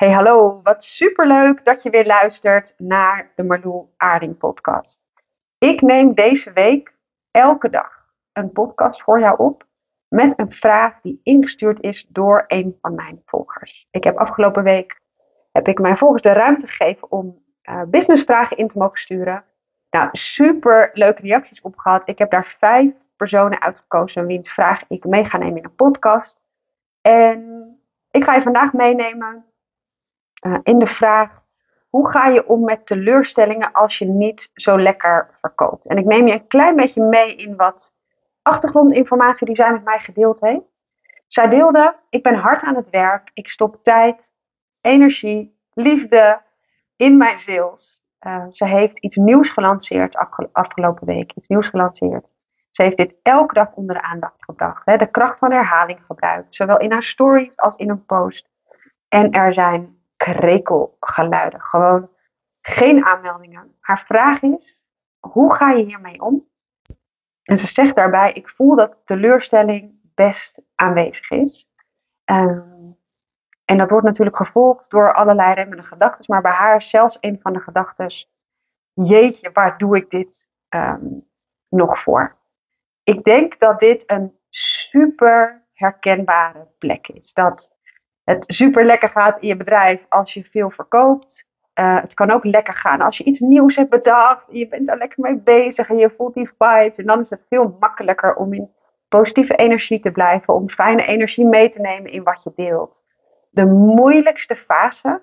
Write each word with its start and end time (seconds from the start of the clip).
Hey 0.00 0.12
hallo, 0.12 0.60
wat 0.62 0.84
superleuk 0.84 1.64
dat 1.64 1.82
je 1.82 1.90
weer 1.90 2.06
luistert 2.06 2.74
naar 2.76 3.32
de 3.34 3.42
Marloel 3.42 3.94
Aarding 3.96 4.38
podcast. 4.38 5.00
Ik 5.58 5.80
neem 5.80 6.14
deze 6.14 6.52
week 6.52 6.94
elke 7.30 7.70
dag 7.70 8.06
een 8.32 8.52
podcast 8.52 9.02
voor 9.02 9.20
jou 9.20 9.38
op 9.38 9.66
met 10.08 10.38
een 10.38 10.52
vraag 10.52 11.00
die 11.00 11.20
ingestuurd 11.22 11.82
is 11.82 12.06
door 12.08 12.44
een 12.46 12.78
van 12.80 12.94
mijn 12.94 13.22
volgers. 13.24 13.86
Ik 13.90 14.04
heb 14.04 14.16
afgelopen 14.16 14.62
week 14.62 15.00
heb 15.52 15.68
ik 15.68 15.78
mijn 15.78 15.98
volgers 15.98 16.22
de 16.22 16.32
ruimte 16.32 16.66
gegeven 16.66 17.10
om 17.10 17.44
uh, 17.70 17.82
businessvragen 17.86 18.56
in 18.56 18.68
te 18.68 18.78
mogen 18.78 18.98
sturen. 18.98 19.44
Nou, 19.90 20.08
super 20.12 20.90
leuke 20.92 21.22
reacties 21.22 21.60
op 21.60 21.76
gehad. 21.76 22.08
Ik 22.08 22.18
heb 22.18 22.30
daar 22.30 22.56
vijf 22.58 22.92
personen 23.16 23.60
uitgekozen 23.60 24.26
wiens 24.26 24.50
vraag 24.50 24.82
ik 24.88 25.04
mee 25.04 25.24
ga 25.24 25.38
nemen 25.38 25.58
in 25.58 25.64
een 25.64 25.74
podcast. 25.74 26.40
En 27.00 27.68
ik 28.10 28.24
ga 28.24 28.34
je 28.34 28.42
vandaag 28.42 28.72
meenemen 28.72 29.44
uh, 30.40 30.58
in 30.62 30.78
de 30.78 30.86
vraag: 30.86 31.42
hoe 31.88 32.10
ga 32.10 32.26
je 32.26 32.46
om 32.46 32.64
met 32.64 32.86
teleurstellingen 32.86 33.72
als 33.72 33.98
je 33.98 34.04
niet 34.04 34.50
zo 34.54 34.78
lekker 34.78 35.30
verkoopt? 35.40 35.86
En 35.86 35.98
ik 35.98 36.04
neem 36.04 36.26
je 36.26 36.32
een 36.32 36.46
klein 36.46 36.76
beetje 36.76 37.02
mee 37.02 37.36
in 37.36 37.56
wat 37.56 37.92
achtergrondinformatie 38.42 39.46
die 39.46 39.56
zij 39.56 39.72
met 39.72 39.84
mij 39.84 39.98
gedeeld 39.98 40.40
heeft. 40.40 40.84
Zij 41.26 41.48
deelde: 41.48 41.96
ik 42.08 42.22
ben 42.22 42.34
hard 42.34 42.62
aan 42.62 42.76
het 42.76 42.90
werk, 42.90 43.30
ik 43.34 43.48
stop 43.48 43.82
tijd, 43.82 44.32
energie, 44.80 45.58
liefde 45.74 46.40
in 46.96 47.16
mijn 47.16 47.38
sales. 47.38 48.04
Uh, 48.26 48.44
ze 48.50 48.66
heeft 48.66 48.98
iets 48.98 49.16
nieuws 49.16 49.50
gelanceerd 49.50 50.16
afgelopen 50.52 51.06
week, 51.06 51.32
iets 51.32 51.48
nieuws 51.48 51.68
gelanceerd. 51.68 52.26
Ze 52.70 52.82
heeft 52.82 52.96
dit 52.96 53.14
elke 53.22 53.54
dag 53.54 53.72
onder 53.74 53.94
de 53.94 54.02
aandacht 54.02 54.44
gebracht. 54.44 54.82
Hè, 54.84 54.96
de 54.96 55.10
kracht 55.10 55.38
van 55.38 55.52
herhaling 55.52 55.98
gebruikt, 56.06 56.54
zowel 56.54 56.78
in 56.78 56.92
haar 56.92 57.02
stories 57.02 57.56
als 57.56 57.76
in 57.76 57.90
een 57.90 58.04
post. 58.04 58.48
En 59.08 59.30
er 59.30 59.52
zijn 59.52 59.99
krekelgeluiden, 60.24 61.60
gewoon 61.60 62.10
geen 62.60 63.04
aanmeldingen. 63.04 63.76
Haar 63.80 64.04
vraag 64.06 64.42
is: 64.42 64.80
hoe 65.18 65.54
ga 65.54 65.70
je 65.70 65.84
hiermee 65.84 66.20
om? 66.20 66.48
En 67.42 67.58
ze 67.58 67.66
zegt 67.66 67.94
daarbij: 67.94 68.32
ik 68.32 68.48
voel 68.48 68.76
dat 68.76 68.96
teleurstelling 69.04 70.00
best 70.14 70.62
aanwezig 70.74 71.30
is. 71.30 71.70
Um, 72.24 72.98
en 73.64 73.78
dat 73.78 73.90
wordt 73.90 74.06
natuurlijk 74.06 74.36
gevolgd 74.36 74.90
door 74.90 75.14
allerlei 75.14 75.54
remmende 75.54 75.82
gedachten, 75.82 76.24
maar 76.26 76.42
bij 76.42 76.52
haar 76.52 76.76
is 76.76 76.90
zelfs 76.90 77.16
een 77.20 77.38
van 77.40 77.52
de 77.52 77.60
gedachten: 77.60 78.12
jeetje, 78.92 79.50
waar 79.52 79.78
doe 79.78 79.96
ik 79.96 80.10
dit 80.10 80.50
um, 80.68 81.28
nog 81.68 82.02
voor? 82.02 82.36
Ik 83.02 83.24
denk 83.24 83.58
dat 83.58 83.78
dit 83.78 84.10
een 84.10 84.38
super 84.48 85.66
herkenbare 85.72 86.68
plek 86.78 87.08
is. 87.08 87.32
Dat 87.32 87.78
het 88.24 88.44
super 88.46 88.84
lekker 88.84 89.08
gaat 89.08 89.40
in 89.40 89.48
je 89.48 89.56
bedrijf 89.56 90.06
als 90.08 90.34
je 90.34 90.44
veel 90.44 90.70
verkoopt. 90.70 91.48
Uh, 91.74 92.00
het 92.00 92.14
kan 92.14 92.30
ook 92.30 92.44
lekker 92.44 92.74
gaan 92.74 93.00
als 93.00 93.18
je 93.18 93.24
iets 93.24 93.38
nieuws 93.38 93.76
hebt 93.76 93.90
bedacht. 93.90 94.44
Je 94.50 94.68
bent 94.68 94.86
daar 94.86 94.98
lekker 94.98 95.20
mee 95.20 95.38
bezig 95.38 95.88
en 95.88 95.96
je 95.96 96.14
voelt 96.16 96.34
die 96.34 96.50
vibes. 96.58 96.96
En 96.96 97.06
dan 97.06 97.20
is 97.20 97.30
het 97.30 97.46
veel 97.48 97.76
makkelijker 97.80 98.34
om 98.34 98.52
in 98.52 98.70
positieve 99.08 99.56
energie 99.56 100.00
te 100.00 100.10
blijven. 100.10 100.54
Om 100.54 100.70
fijne 100.70 101.06
energie 101.06 101.46
mee 101.46 101.68
te 101.68 101.80
nemen 101.80 102.12
in 102.12 102.22
wat 102.22 102.42
je 102.42 102.52
deelt. 102.54 103.02
De 103.50 103.66
moeilijkste 103.66 104.56
fase 104.56 105.22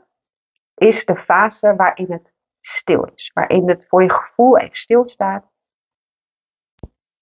is 0.76 1.06
de 1.06 1.16
fase 1.16 1.76
waarin 1.76 2.11
het 2.11 2.34
stil 2.61 3.09
is. 3.16 3.32
Waarin 3.34 3.70
het 3.70 3.86
voor 3.88 4.04
je 4.04 4.11
gevoel 4.11 4.58
even 4.58 4.78
stilstaat. 4.78 5.52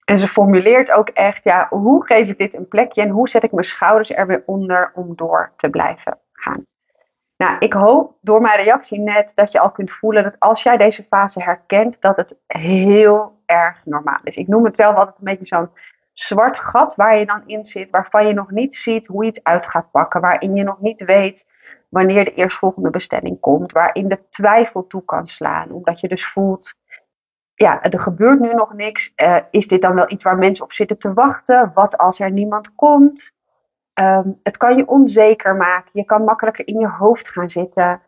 En 0.06 0.20
ze 0.20 0.28
formuleert 0.28 0.92
ook 0.92 1.10
echt, 1.10 1.44
ja, 1.44 1.68
hoe 1.70 2.06
geef 2.06 2.28
ik 2.28 2.38
dit 2.38 2.54
een 2.54 2.68
plekje 2.68 3.02
en 3.02 3.10
hoe 3.10 3.30
zet 3.30 3.44
ik 3.44 3.52
mijn 3.52 3.66
schouders 3.66 4.10
er 4.10 4.28
weer 4.28 4.44
onder 4.46 4.92
om 4.96 5.16
door 5.16 5.54
te 5.58 5.70
blijven 5.70 6.20
gaan. 6.34 6.66
Nou, 7.38 7.56
ik 7.60 7.74
hoop 7.74 8.18
door 8.22 8.42
mijn 8.42 8.64
reactie 8.64 9.00
net 9.00 9.32
dat 9.36 9.52
je 9.52 9.60
al 9.60 9.72
kunt 9.72 9.92
voelen 9.92 10.24
dat 10.24 10.40
als 10.40 10.64
jij 10.64 10.78
deze 10.78 11.04
fase 11.04 11.44
herkent, 11.44 12.02
dat 12.02 12.16
het 12.16 12.38
heel 12.48 13.42
erg 13.46 13.82
normaal 13.86 14.20
is. 14.24 14.36
Ik 14.36 14.48
noem 14.48 14.66
het 14.66 14.76
zelf 14.76 14.96
altijd 14.96 15.18
een 15.18 15.24
beetje 15.24 15.46
zo'n 15.46 15.70
zwart 16.14 16.58
gat 16.58 16.96
waar 16.96 17.18
je 17.18 17.26
dan 17.26 17.44
in 17.46 17.66
zit, 17.66 17.90
waarvan 17.90 18.28
je 18.28 18.34
nog 18.34 18.52
niet 18.52 18.76
ziet 18.76 19.08
hoe 19.08 19.24
je 19.24 19.30
het 19.30 19.44
uit 19.44 19.68
gaat 19.68 19.92
pakken, 19.92 20.22
waarin 20.22 20.56
je 20.56 20.64
nog 20.64 20.80
niet 20.80 21.04
weet 21.04 21.48
wanneer 21.90 22.26
de 22.26 22.34
eerstvolgende 22.34 22.90
bestelling 22.90 23.40
komt, 23.40 23.72
waarin 23.72 24.08
de 24.08 24.20
twijfel 24.30 24.88
toe 24.88 25.06
kan 25.06 25.28
slaan, 25.28 25.72
omdat 25.72 26.00
je 26.00 26.08
dus 26.08 26.28
voelt, 26.28 26.74
ja, 27.56 27.84
er 27.84 28.00
gebeurt 28.00 28.40
nu 28.40 28.54
nog 28.54 28.74
niks. 28.74 29.14
Uh, 29.16 29.38
is 29.50 29.68
dit 29.68 29.82
dan 29.82 29.96
wel 29.96 30.12
iets 30.12 30.24
waar 30.24 30.38
mensen 30.38 30.64
op 30.64 30.74
zitten 30.74 30.98
te 30.98 31.14
wachten? 31.14 31.72
Wat 31.74 31.98
als 31.98 32.20
er 32.20 32.32
niemand 32.32 32.76
komt? 32.76 33.34
Um, 34.00 34.40
het 34.44 34.58
kan 34.58 34.78
je 34.78 34.88
onzeker 34.88 35.56
maken. 35.56 35.90
Je 35.94 36.06
kan 36.06 36.24
makkelijker 36.24 36.68
in 36.68 36.80
je 36.80 36.88
hoofd 36.88 37.30
gaan 37.30 37.50
zitten. 37.50 38.02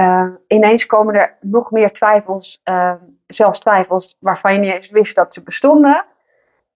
Uh, 0.00 0.28
ineens 0.46 0.86
komen 0.86 1.14
er 1.14 1.36
nog 1.40 1.70
meer 1.70 1.92
twijfels, 1.92 2.60
uh, 2.64 2.94
zelfs 3.26 3.60
twijfels 3.60 4.16
waarvan 4.20 4.52
je 4.52 4.58
niet 4.58 4.72
eens 4.72 4.90
wist 4.90 5.14
dat 5.14 5.34
ze 5.34 5.42
bestonden. 5.42 6.04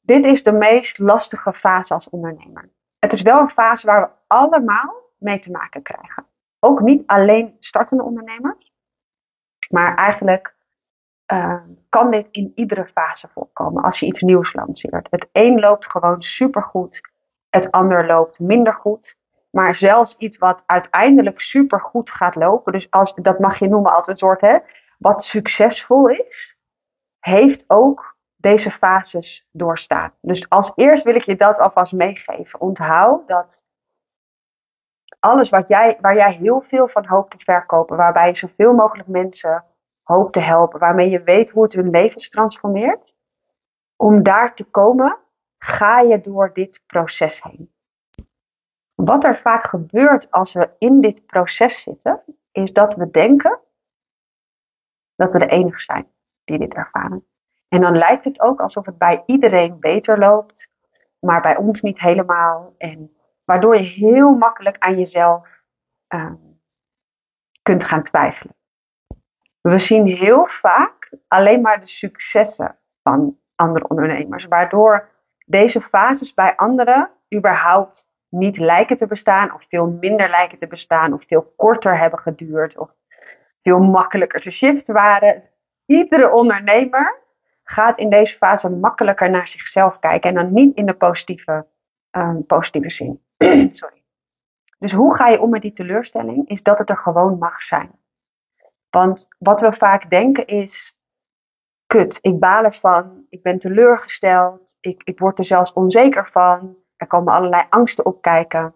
Dit 0.01 0.25
is 0.25 0.43
de 0.43 0.53
meest 0.53 0.99
lastige 0.99 1.53
fase 1.53 1.95
als 1.95 2.09
ondernemer. 2.09 2.71
Het 2.99 3.13
is 3.13 3.23
wel 3.23 3.41
een 3.41 3.51
fase 3.51 3.87
waar 3.87 4.01
we 4.01 4.09
allemaal 4.27 4.95
mee 5.19 5.39
te 5.39 5.51
maken 5.51 5.83
krijgen. 5.83 6.27
Ook 6.59 6.81
niet 6.81 7.07
alleen 7.07 7.57
startende 7.61 8.03
ondernemers, 8.03 8.73
maar 9.69 9.95
eigenlijk 9.95 10.55
uh, 11.33 11.57
kan 11.89 12.11
dit 12.11 12.29
in 12.31 12.53
iedere 12.55 12.87
fase 12.87 13.29
voorkomen 13.29 13.83
als 13.83 14.01
je 14.01 14.07
iets 14.07 14.21
nieuws 14.21 14.53
lanceert. 14.55 15.07
Het 15.11 15.29
een 15.33 15.61
loopt 15.61 15.91
gewoon 15.91 16.23
supergoed, 16.23 17.01
het 17.49 17.71
ander 17.71 18.07
loopt 18.07 18.39
minder 18.39 18.75
goed. 18.75 19.19
Maar 19.51 19.75
zelfs 19.75 20.17
iets 20.17 20.39
wat 20.39 20.63
uiteindelijk 20.67 21.41
supergoed 21.41 22.11
gaat 22.11 22.35
lopen, 22.35 22.73
dus 22.73 22.91
als, 22.91 23.15
dat 23.15 23.39
mag 23.39 23.59
je 23.59 23.69
noemen 23.69 23.95
als 23.95 24.07
een 24.07 24.17
soort 24.17 24.41
hè, 24.41 24.59
wat 24.99 25.25
succesvol 25.25 26.09
is, 26.09 26.59
heeft 27.19 27.65
ook 27.67 28.17
deze 28.37 28.71
fases 28.71 29.47
doorstaan. 29.53 30.13
Dus 30.21 30.49
als 30.49 30.73
eerst 30.75 31.05
wil 31.05 31.15
ik 31.15 31.23
je 31.23 31.37
dat 31.37 31.59
alvast 31.59 31.93
meegeven. 31.93 32.61
Onthoud 32.61 33.29
dat 33.29 33.65
alles 35.19 35.49
wat 35.49 35.69
jij, 35.69 35.99
waar 36.01 36.15
jij 36.15 36.33
heel 36.33 36.61
veel 36.61 36.89
van 36.89 37.07
hoopt 37.07 37.31
te 37.31 37.45
verkopen, 37.45 37.97
waarbij 37.97 38.27
je 38.27 38.37
zoveel 38.37 38.73
mogelijk 38.73 39.09
mensen 39.09 39.65
hoop 40.03 40.33
te 40.33 40.41
helpen, 40.41 40.81
waarmee 40.81 41.11
je 41.11 41.23
weet 41.23 41.51
hoe 41.51 41.63
het 41.63 41.73
hun 41.73 41.91
levens 41.91 42.29
transformeert. 42.29 43.15
Om 43.97 44.23
daar 44.23 44.55
te 44.55 44.65
komen, 44.65 45.19
ga 45.59 46.01
je 46.01 46.21
door 46.21 46.51
dit 46.53 46.83
proces 46.87 47.43
heen. 47.43 47.73
Wat 48.95 49.25
er 49.25 49.39
vaak 49.39 49.65
gebeurt 49.65 50.31
als 50.31 50.53
we 50.53 50.71
in 50.79 51.01
dit 51.01 51.27
proces 51.27 51.83
zitten, 51.83 52.23
is 52.53 52.73
dat 52.73 52.95
we 52.95 53.11
denken 53.11 53.61
dat 55.17 55.33
we 55.33 55.39
de 55.39 55.47
enige 55.47 55.81
zijn 55.81 56.09
die 56.45 56.59
dit 56.59 56.75
ervaren. 56.75 57.25
En 57.69 57.81
dan 57.81 57.97
lijkt 57.97 58.25
het 58.25 58.41
ook 58.41 58.61
alsof 58.61 58.87
het 58.87 58.99
bij 58.99 59.23
iedereen 59.27 59.81
beter 59.81 60.19
loopt, 60.19 60.71
maar 61.19 61.41
bij 61.41 61.57
ons 61.57 61.81
niet 61.81 62.01
helemaal. 62.01 62.75
En 62.79 63.17
waardoor 63.45 63.77
je 63.77 63.83
heel 63.83 64.31
makkelijk 64.31 64.79
aan 64.79 64.99
jezelf 64.99 65.49
uh, 66.15 66.33
kunt 67.63 67.85
gaan 67.85 68.03
twijfelen. 68.03 68.55
We 69.61 69.79
zien 69.79 70.07
heel 70.07 70.47
vaak 70.47 71.11
alleen 71.29 71.61
maar 71.61 71.81
de 71.81 71.87
successen 71.87 72.77
van 73.03 73.39
andere 73.55 73.89
ondernemers, 73.89 74.45
waardoor 74.45 75.09
deze 75.47 75.81
fases 75.81 76.35
bij 76.35 76.57
anderen 76.57 77.11
überhaupt 77.35 78.09
niet 78.29 78.57
lijken 78.59 78.97
te 78.97 79.07
bestaan, 79.07 79.55
of 79.55 79.65
veel 79.69 79.87
minder 79.87 80.29
lijken 80.29 80.59
te 80.59 80.67
bestaan, 80.67 81.13
of 81.13 81.25
veel 81.27 81.53
korter 81.57 81.99
hebben 81.99 82.19
geduurd, 82.19 82.79
of 82.79 82.91
veel 83.63 83.79
makkelijker 83.79 84.41
te 84.41 84.51
shift 84.51 84.87
waren. 84.89 85.43
Iedere 85.87 86.31
ondernemer 86.31 87.19
gaat 87.63 87.99
in 87.99 88.11
deze 88.11 88.37
fase 88.37 88.71
makkelijker 88.71 89.31
naar 89.31 89.49
zichzelf 89.49 89.99
kijken 89.99 90.29
en 90.29 90.35
dan 90.35 90.53
niet 90.53 90.77
in 90.77 90.87
de 90.87 90.95
positieve, 90.95 91.67
um, 92.11 92.47
positieve 92.47 92.91
zin. 92.91 93.21
Sorry. 93.81 94.03
Dus 94.79 94.93
hoe 94.93 95.17
ga 95.17 95.29
je 95.29 95.41
om 95.41 95.51
met 95.51 95.63
die 95.63 95.73
teleurstelling? 95.73 96.49
Is 96.49 96.63
dat 96.63 96.79
het 96.79 96.91
er 96.91 96.97
gewoon 96.97 97.39
mag 97.39 97.63
zijn. 97.63 97.91
Want 98.91 99.29
wat 99.39 99.61
we 99.61 99.73
vaak 99.73 100.11
denken 100.11 100.47
is, 100.47 100.97
kut, 101.87 102.19
ik 102.21 102.39
baal 102.39 102.65
ervan, 102.65 103.27
ik 103.29 103.43
ben 103.43 103.59
teleurgesteld, 103.59 104.77
ik, 104.81 105.03
ik 105.05 105.19
word 105.19 105.39
er 105.39 105.45
zelfs 105.45 105.73
onzeker 105.73 106.29
van, 106.31 106.77
er 106.97 107.07
komen 107.07 107.33
allerlei 107.33 107.67
angsten 107.71 108.07
opkijken. 108.07 108.75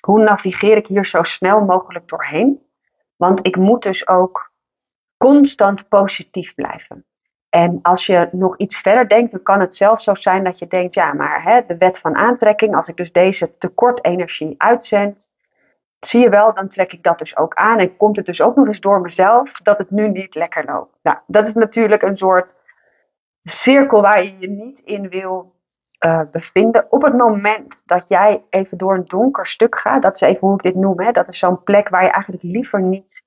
Hoe 0.00 0.22
navigeer 0.22 0.76
ik 0.76 0.86
hier 0.86 1.06
zo 1.06 1.22
snel 1.22 1.60
mogelijk 1.60 2.08
doorheen? 2.08 2.66
Want 3.16 3.46
ik 3.46 3.56
moet 3.56 3.82
dus 3.82 4.08
ook 4.08 4.52
constant 5.16 5.88
positief 5.88 6.54
blijven. 6.54 7.04
En 7.48 7.78
als 7.82 8.06
je 8.06 8.28
nog 8.32 8.56
iets 8.56 8.76
verder 8.76 9.08
denkt, 9.08 9.30
dan 9.30 9.42
kan 9.42 9.60
het 9.60 9.74
zelfs 9.74 10.04
zo 10.04 10.14
zijn 10.14 10.44
dat 10.44 10.58
je 10.58 10.66
denkt, 10.66 10.94
ja, 10.94 11.12
maar 11.12 11.42
hè, 11.42 11.66
de 11.66 11.76
wet 11.76 11.98
van 11.98 12.14
aantrekking, 12.14 12.76
als 12.76 12.88
ik 12.88 12.96
dus 12.96 13.12
deze 13.12 13.56
tekortenergie 13.58 14.54
uitzend, 14.58 15.30
zie 16.00 16.20
je 16.20 16.28
wel, 16.28 16.54
dan 16.54 16.68
trek 16.68 16.92
ik 16.92 17.02
dat 17.02 17.18
dus 17.18 17.36
ook 17.36 17.54
aan. 17.54 17.78
En 17.78 17.96
komt 17.96 18.16
het 18.16 18.26
dus 18.26 18.40
ook 18.40 18.56
nog 18.56 18.66
eens 18.66 18.80
door 18.80 19.00
mezelf 19.00 19.52
dat 19.52 19.78
het 19.78 19.90
nu 19.90 20.08
niet 20.08 20.34
lekker 20.34 20.64
loopt. 20.64 20.98
Nou, 21.02 21.18
dat 21.26 21.46
is 21.46 21.54
natuurlijk 21.54 22.02
een 22.02 22.16
soort 22.16 22.54
cirkel 23.42 24.00
waar 24.00 24.22
je 24.22 24.38
je 24.38 24.48
niet 24.48 24.80
in 24.80 25.08
wil 25.08 25.54
uh, 26.04 26.20
bevinden. 26.32 26.86
Op 26.92 27.02
het 27.02 27.16
moment 27.16 27.82
dat 27.84 28.08
jij 28.08 28.44
even 28.50 28.78
door 28.78 28.94
een 28.94 29.04
donker 29.04 29.46
stuk 29.46 29.78
gaat, 29.78 30.02
dat 30.02 30.14
is 30.14 30.20
even 30.20 30.40
hoe 30.40 30.56
ik 30.56 30.62
dit 30.62 30.74
noem, 30.74 31.00
hè, 31.00 31.12
dat 31.12 31.28
is 31.28 31.38
zo'n 31.38 31.62
plek 31.62 31.88
waar 31.88 32.04
je 32.04 32.10
eigenlijk 32.10 32.42
liever 32.42 32.82
niet 32.82 33.24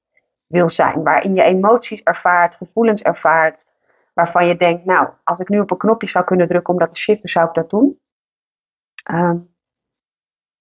wil 0.48 0.69
zijn. 0.69 1.04
Waarin 1.04 1.36
je 1.36 1.44
emoties 1.44 2.04
ervaart, 2.04 2.56
gevoelens 2.56 3.01
ervaart, 3.01 3.66
waarvan 4.13 4.48
je 4.48 4.57
denkt, 4.57 4.86
nou, 4.86 5.10
als 5.24 5.39
ik 5.39 5.50
nu 5.50 5.60
op 5.60 5.71
een 5.71 5.77
knopje 5.77 6.07
zou 6.07 6.25
kunnen 6.25 6.48
drukken 6.48 6.74
om 6.74 6.80
dat 6.80 6.94
te 6.94 7.00
shiften, 7.00 7.30
zou 7.30 7.48
ik 7.48 7.54
dat 7.54 7.69
doen. 7.69 8.00
Um, 9.12 9.57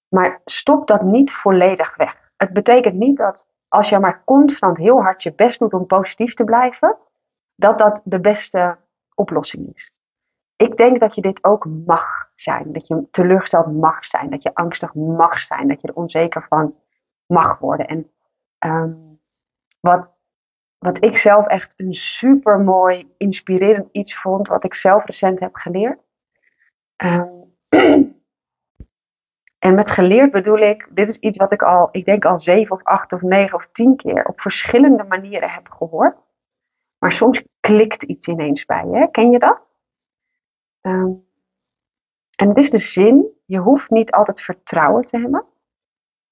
maar 0.09 0.41
stop 0.45 0.87
dat 0.87 1.03
niet 1.03 1.33
volledig 1.33 1.97
weg. 1.97 2.33
Het 2.37 2.53
betekent 2.53 2.95
niet 2.95 3.17
dat 3.17 3.49
als 3.69 3.89
je 3.89 3.99
maar 3.99 4.23
constant 4.25 4.77
heel 4.77 5.03
hard 5.03 5.23
je 5.23 5.33
best 5.33 5.59
doet 5.59 5.73
om 5.73 5.87
positief 5.87 6.35
te 6.35 6.45
blijven, 6.45 6.97
dat 7.55 7.79
dat 7.79 8.03
de 8.05 8.21
beste 8.21 8.77
oplossing 9.15 9.75
is. 9.75 9.93
Ik 10.57 10.77
denk 10.77 11.01
dat 11.01 11.15
je 11.15 11.21
dit 11.21 11.45
ook 11.45 11.67
mag 11.87 12.31
zijn. 12.35 12.73
Dat 12.73 12.87
je 12.87 13.09
teleurgesteld 13.11 13.73
mag 13.73 14.05
zijn. 14.05 14.31
Dat 14.31 14.43
je 14.43 14.55
angstig 14.55 14.95
mag 14.95 15.41
zijn. 15.41 15.69
Dat 15.69 15.81
je 15.81 15.89
er 15.89 15.95
onzeker 15.95 16.47
van 16.49 16.75
mag 17.27 17.59
worden. 17.59 17.87
En 17.87 18.11
um, 18.59 19.21
wat, 19.81 20.15
wat 20.79 21.05
ik 21.05 21.19
zelf 21.19 21.47
echt 21.47 21.75
een 21.77 21.95
super 21.95 22.61
mooi, 22.61 23.15
inspirerend 23.17 23.89
iets 23.93 24.21
vond, 24.21 24.49
wat 24.49 24.65
ik 24.65 24.75
zelf 24.75 25.05
recent 25.05 25.41
heb 25.41 25.55
geleerd. 25.55 26.01
Um, 26.97 27.57
en 29.59 29.75
met 29.75 29.91
geleerd 29.91 30.31
bedoel 30.31 30.59
ik, 30.59 30.89
dit 30.91 31.09
is 31.09 31.17
iets 31.17 31.37
wat 31.37 31.53
ik 31.53 31.63
al, 31.63 31.89
ik 31.91 32.05
denk 32.05 32.25
al 32.25 32.39
zeven 32.39 32.77
of 32.77 32.83
acht 32.83 33.13
of 33.13 33.23
negen 33.23 33.55
of 33.55 33.69
tien 33.73 33.97
keer 33.97 34.25
op 34.25 34.41
verschillende 34.41 35.05
manieren 35.05 35.51
heb 35.51 35.69
gehoord. 35.69 36.17
Maar 36.99 37.13
soms 37.13 37.43
klikt 37.61 38.03
iets 38.03 38.27
ineens 38.27 38.65
bij 38.65 38.87
je. 38.87 39.09
Ken 39.11 39.31
je 39.31 39.39
dat? 39.39 39.73
Um, 40.81 41.27
en 42.37 42.49
het 42.49 42.57
is 42.57 42.71
de 42.71 42.79
zin, 42.79 43.27
je 43.45 43.59
hoeft 43.59 43.91
niet 43.91 44.11
altijd 44.11 44.41
vertrouwen 44.41 45.05
te 45.05 45.19
hebben. 45.19 45.45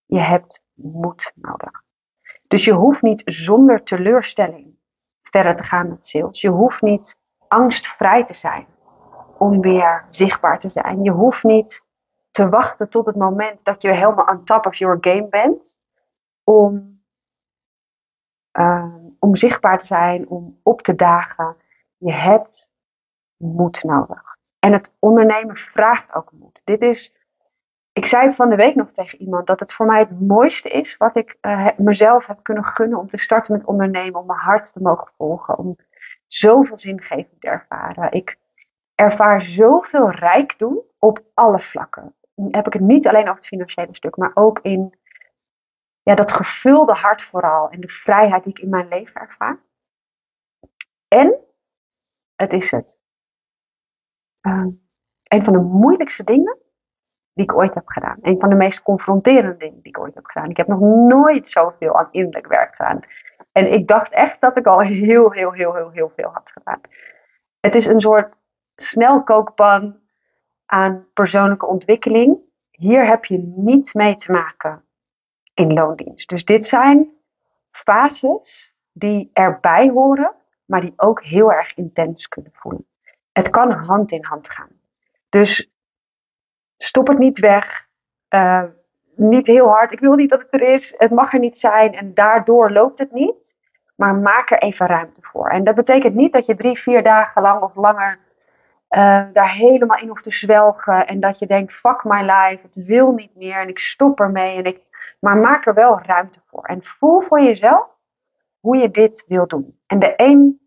Je 0.04 0.20
hebt 0.20 0.62
moed 0.74 1.32
nodig. 1.34 1.84
Dus 2.48 2.64
je 2.64 2.72
hoeft 2.72 3.02
niet 3.02 3.22
zonder 3.24 3.82
teleurstelling 3.82 4.78
verder 5.22 5.54
te 5.54 5.62
gaan 5.62 5.88
met 5.88 6.06
sales. 6.06 6.40
Je 6.40 6.48
hoeft 6.48 6.82
niet 6.82 7.18
angstvrij 7.48 8.24
te 8.24 8.34
zijn 8.34 8.66
om 9.38 9.60
weer 9.60 10.06
zichtbaar 10.10 10.60
te 10.60 10.68
zijn. 10.68 11.02
Je 11.02 11.10
hoeft 11.10 11.42
niet 11.42 11.84
te 12.36 12.48
wachten 12.48 12.88
tot 12.88 13.06
het 13.06 13.16
moment 13.16 13.64
dat 13.64 13.82
je 13.82 13.92
helemaal 13.92 14.26
on 14.26 14.44
top 14.44 14.66
of 14.66 14.74
your 14.74 14.98
game 15.00 15.28
bent. 15.28 15.78
Om, 16.44 17.02
uh, 18.58 18.94
om 19.18 19.36
zichtbaar 19.36 19.78
te 19.78 19.86
zijn, 19.86 20.28
om 20.28 20.60
op 20.62 20.82
te 20.82 20.94
dagen. 20.94 21.56
Je 21.96 22.12
hebt 22.12 22.72
moed 23.36 23.82
nodig. 23.82 24.36
En 24.58 24.72
het 24.72 24.96
ondernemen 24.98 25.56
vraagt 25.56 26.14
ook 26.14 26.32
moed. 26.32 26.60
Dit 26.64 26.80
is, 26.80 27.14
ik 27.92 28.06
zei 28.06 28.26
het 28.26 28.34
van 28.34 28.48
de 28.48 28.56
week 28.56 28.74
nog 28.74 28.90
tegen 28.92 29.20
iemand, 29.20 29.46
dat 29.46 29.60
het 29.60 29.72
voor 29.72 29.86
mij 29.86 29.98
het 29.98 30.20
mooiste 30.20 30.68
is 30.68 30.96
wat 30.96 31.16
ik 31.16 31.36
uh, 31.40 31.68
mezelf 31.76 32.26
heb 32.26 32.42
kunnen 32.42 32.64
gunnen 32.64 32.98
om 32.98 33.08
te 33.08 33.18
starten 33.18 33.52
met 33.52 33.66
ondernemen, 33.66 34.20
om 34.20 34.26
mijn 34.26 34.38
hart 34.38 34.72
te 34.72 34.82
mogen 34.82 35.12
volgen, 35.16 35.58
om 35.58 35.76
zoveel 36.26 36.78
zingeving 36.78 37.40
te 37.40 37.48
ervaren. 37.48 38.12
Ik 38.12 38.36
ervaar 38.94 39.42
zoveel 39.42 40.10
rijkdom 40.10 40.80
op 40.98 41.22
alle 41.34 41.58
vlakken 41.58 42.14
heb 42.50 42.66
ik 42.66 42.72
het 42.72 42.82
niet 42.82 43.06
alleen 43.06 43.22
over 43.22 43.34
het 43.34 43.46
financiële 43.46 43.94
stuk, 43.94 44.16
maar 44.16 44.30
ook 44.34 44.58
in 44.62 44.94
ja, 46.02 46.14
dat 46.14 46.32
gevulde 46.32 46.92
hart 46.92 47.22
vooral 47.22 47.70
en 47.70 47.80
de 47.80 47.88
vrijheid 47.88 48.44
die 48.44 48.52
ik 48.52 48.62
in 48.62 48.68
mijn 48.68 48.88
leven 48.88 49.20
ervaar. 49.20 49.60
En 51.08 51.34
het 52.34 52.52
is 52.52 52.70
het. 52.70 52.98
Uh, 54.42 54.66
een 55.22 55.44
van 55.44 55.52
de 55.52 55.58
moeilijkste 55.58 56.24
dingen 56.24 56.58
die 57.32 57.44
ik 57.44 57.54
ooit 57.54 57.74
heb 57.74 57.88
gedaan. 57.88 58.18
Een 58.20 58.40
van 58.40 58.48
de 58.48 58.54
meest 58.54 58.82
confronterende 58.82 59.56
dingen 59.56 59.80
die 59.82 59.92
ik 59.92 59.98
ooit 59.98 60.14
heb 60.14 60.24
gedaan. 60.24 60.50
Ik 60.50 60.56
heb 60.56 60.66
nog 60.66 60.80
nooit 60.80 61.48
zoveel 61.48 61.98
aan 61.98 62.08
innerlijk 62.10 62.46
werk 62.46 62.74
gedaan. 62.74 63.00
En 63.52 63.72
ik 63.72 63.88
dacht 63.88 64.12
echt 64.12 64.40
dat 64.40 64.56
ik 64.56 64.66
al 64.66 64.80
heel, 64.80 65.32
heel, 65.32 65.52
heel, 65.52 65.74
heel, 65.74 65.90
heel 65.90 66.12
veel 66.16 66.30
had 66.30 66.50
gedaan. 66.50 66.80
Het 67.60 67.74
is 67.74 67.86
een 67.86 68.00
soort 68.00 68.34
snelkookpan 68.76 70.00
aan 70.66 71.06
persoonlijke 71.12 71.66
ontwikkeling. 71.66 72.38
Hier 72.70 73.06
heb 73.06 73.24
je 73.24 73.38
niet 73.56 73.94
mee 73.94 74.16
te 74.16 74.32
maken 74.32 74.84
in 75.54 75.72
loondienst. 75.72 76.28
Dus 76.28 76.44
dit 76.44 76.64
zijn 76.64 77.10
fases 77.70 78.74
die 78.92 79.30
erbij 79.32 79.88
horen, 79.88 80.34
maar 80.64 80.80
die 80.80 80.92
ook 80.96 81.22
heel 81.22 81.52
erg 81.52 81.76
intens 81.76 82.28
kunnen 82.28 82.52
voelen. 82.54 82.86
Het 83.32 83.50
kan 83.50 83.70
hand 83.70 84.12
in 84.12 84.24
hand 84.24 84.50
gaan. 84.50 84.70
Dus 85.28 85.70
stop 86.76 87.06
het 87.06 87.18
niet 87.18 87.38
weg. 87.38 87.86
Uh, 88.30 88.62
niet 89.16 89.46
heel 89.46 89.68
hard. 89.68 89.92
Ik 89.92 90.00
wil 90.00 90.14
niet 90.14 90.30
dat 90.30 90.40
het 90.40 90.52
er 90.52 90.62
is. 90.62 90.94
Het 90.96 91.10
mag 91.10 91.32
er 91.32 91.38
niet 91.38 91.58
zijn. 91.58 91.94
En 91.94 92.14
daardoor 92.14 92.70
loopt 92.70 92.98
het 92.98 93.12
niet. 93.12 93.54
Maar 93.94 94.14
maak 94.14 94.50
er 94.50 94.58
even 94.58 94.86
ruimte 94.86 95.20
voor. 95.22 95.48
En 95.48 95.64
dat 95.64 95.74
betekent 95.74 96.14
niet 96.14 96.32
dat 96.32 96.46
je 96.46 96.56
drie, 96.56 96.78
vier 96.78 97.02
dagen 97.02 97.42
lang 97.42 97.62
of 97.62 97.74
langer 97.74 98.18
uh, 98.90 99.22
daar 99.32 99.52
helemaal 99.52 99.98
in 99.98 100.08
hoeft 100.08 100.24
te 100.24 100.32
zwelgen. 100.32 101.06
En 101.06 101.20
dat 101.20 101.38
je 101.38 101.46
denkt, 101.46 101.72
fuck 101.72 102.04
my 102.04 102.20
life, 102.20 102.58
het 102.62 102.86
wil 102.86 103.12
niet 103.12 103.34
meer 103.34 103.60
en 103.60 103.68
ik 103.68 103.78
stop 103.78 104.20
ermee. 104.20 104.56
En 104.56 104.64
ik, 104.64 104.80
maar 105.20 105.36
maak 105.36 105.66
er 105.66 105.74
wel 105.74 106.00
ruimte 106.02 106.40
voor. 106.46 106.64
En 106.64 106.82
voel 106.82 107.20
voor 107.20 107.40
jezelf 107.40 107.86
hoe 108.60 108.76
je 108.76 108.90
dit 108.90 109.24
wil 109.26 109.46
doen. 109.46 109.78
En 109.86 109.98
de 109.98 110.12
een 110.16 110.60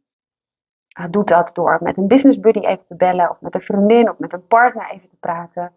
uh, 0.99 1.05
doet 1.09 1.27
dat 1.27 1.49
door 1.53 1.77
met 1.81 1.97
een 1.97 2.07
business 2.07 2.39
buddy 2.39 2.59
even 2.59 2.85
te 2.85 2.95
bellen. 2.95 3.29
Of 3.29 3.41
met 3.41 3.55
een 3.55 3.61
vriendin 3.61 4.09
of 4.09 4.17
met 4.17 4.33
een 4.33 4.47
partner 4.47 4.89
even 4.91 5.09
te 5.09 5.17
praten. 5.19 5.73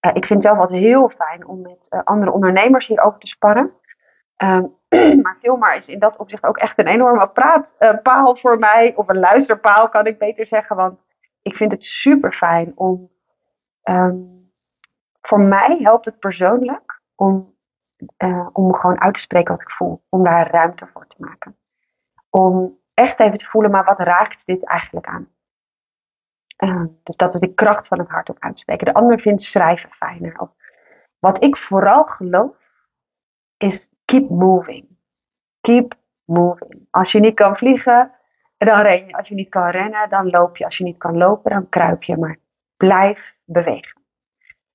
Uh, 0.00 0.10
ik 0.14 0.24
vind 0.24 0.42
zelf 0.42 0.58
altijd 0.58 0.80
heel 0.80 1.08
fijn 1.08 1.46
om 1.46 1.60
met 1.60 2.04
andere 2.04 2.32
ondernemers 2.32 2.86
hierover 2.86 3.18
te 3.18 3.26
sparren. 3.26 3.72
Ehm, 4.36 4.64
maar 5.22 5.36
Filmar 5.40 5.76
is 5.76 5.88
in 5.88 5.98
dat 5.98 6.16
opzicht 6.16 6.44
ook 6.44 6.56
echt 6.56 6.78
een 6.78 6.86
enorme 6.86 7.28
praatpaal 7.28 8.36
voor 8.36 8.58
mij. 8.58 8.92
Of 8.96 9.08
een 9.08 9.18
luisterpaal 9.18 9.88
kan 9.88 10.06
ik 10.06 10.18
beter 10.18 10.46
zeggen. 10.46 10.76
Want 10.76 11.06
ik 11.44 11.56
vind 11.56 11.72
het 11.72 11.84
super 11.84 12.32
fijn 12.32 12.72
om. 12.74 13.12
Um, 13.82 14.52
voor 15.20 15.40
mij 15.40 15.78
helpt 15.82 16.04
het 16.04 16.18
persoonlijk 16.18 17.02
om, 17.14 17.56
uh, 18.18 18.48
om 18.52 18.74
gewoon 18.74 19.00
uit 19.00 19.14
te 19.14 19.20
spreken 19.20 19.52
wat 19.52 19.60
ik 19.60 19.70
voel. 19.70 20.04
Om 20.08 20.24
daar 20.24 20.50
ruimte 20.50 20.86
voor 20.86 21.06
te 21.06 21.16
maken. 21.18 21.56
Om 22.30 22.78
echt 22.94 23.20
even 23.20 23.38
te 23.38 23.46
voelen, 23.46 23.70
maar 23.70 23.84
wat 23.84 23.98
raakt 23.98 24.46
dit 24.46 24.66
eigenlijk 24.66 25.06
aan? 25.06 25.28
Uh, 26.64 26.84
dus 27.02 27.16
dat 27.16 27.34
is 27.34 27.40
de 27.40 27.54
kracht 27.54 27.88
van 27.88 27.98
het 27.98 28.08
hart 28.08 28.30
ook 28.30 28.38
uitspreken. 28.38 28.86
De 28.86 28.94
ander 28.94 29.20
vindt 29.20 29.42
schrijven 29.42 29.90
fijner. 29.90 30.48
Wat 31.18 31.42
ik 31.42 31.56
vooral 31.56 32.04
geloof, 32.04 32.56
is 33.56 33.90
keep 34.04 34.30
moving. 34.30 34.98
Keep 35.60 35.94
moving. 36.24 36.86
Als 36.90 37.12
je 37.12 37.20
niet 37.20 37.34
kan 37.34 37.56
vliegen, 37.56 38.12
dan 38.64 38.80
ren 38.80 39.06
je. 39.06 39.16
Als 39.16 39.28
je 39.28 39.34
niet 39.34 39.48
kan 39.48 39.68
rennen, 39.68 40.08
dan 40.08 40.30
loop 40.30 40.56
je. 40.56 40.64
Als 40.64 40.78
je 40.78 40.84
niet 40.84 40.98
kan 40.98 41.16
lopen, 41.16 41.50
dan 41.50 41.68
kruip 41.68 42.02
je. 42.02 42.16
Maar 42.16 42.38
blijf 42.76 43.36
bewegen. 43.44 44.02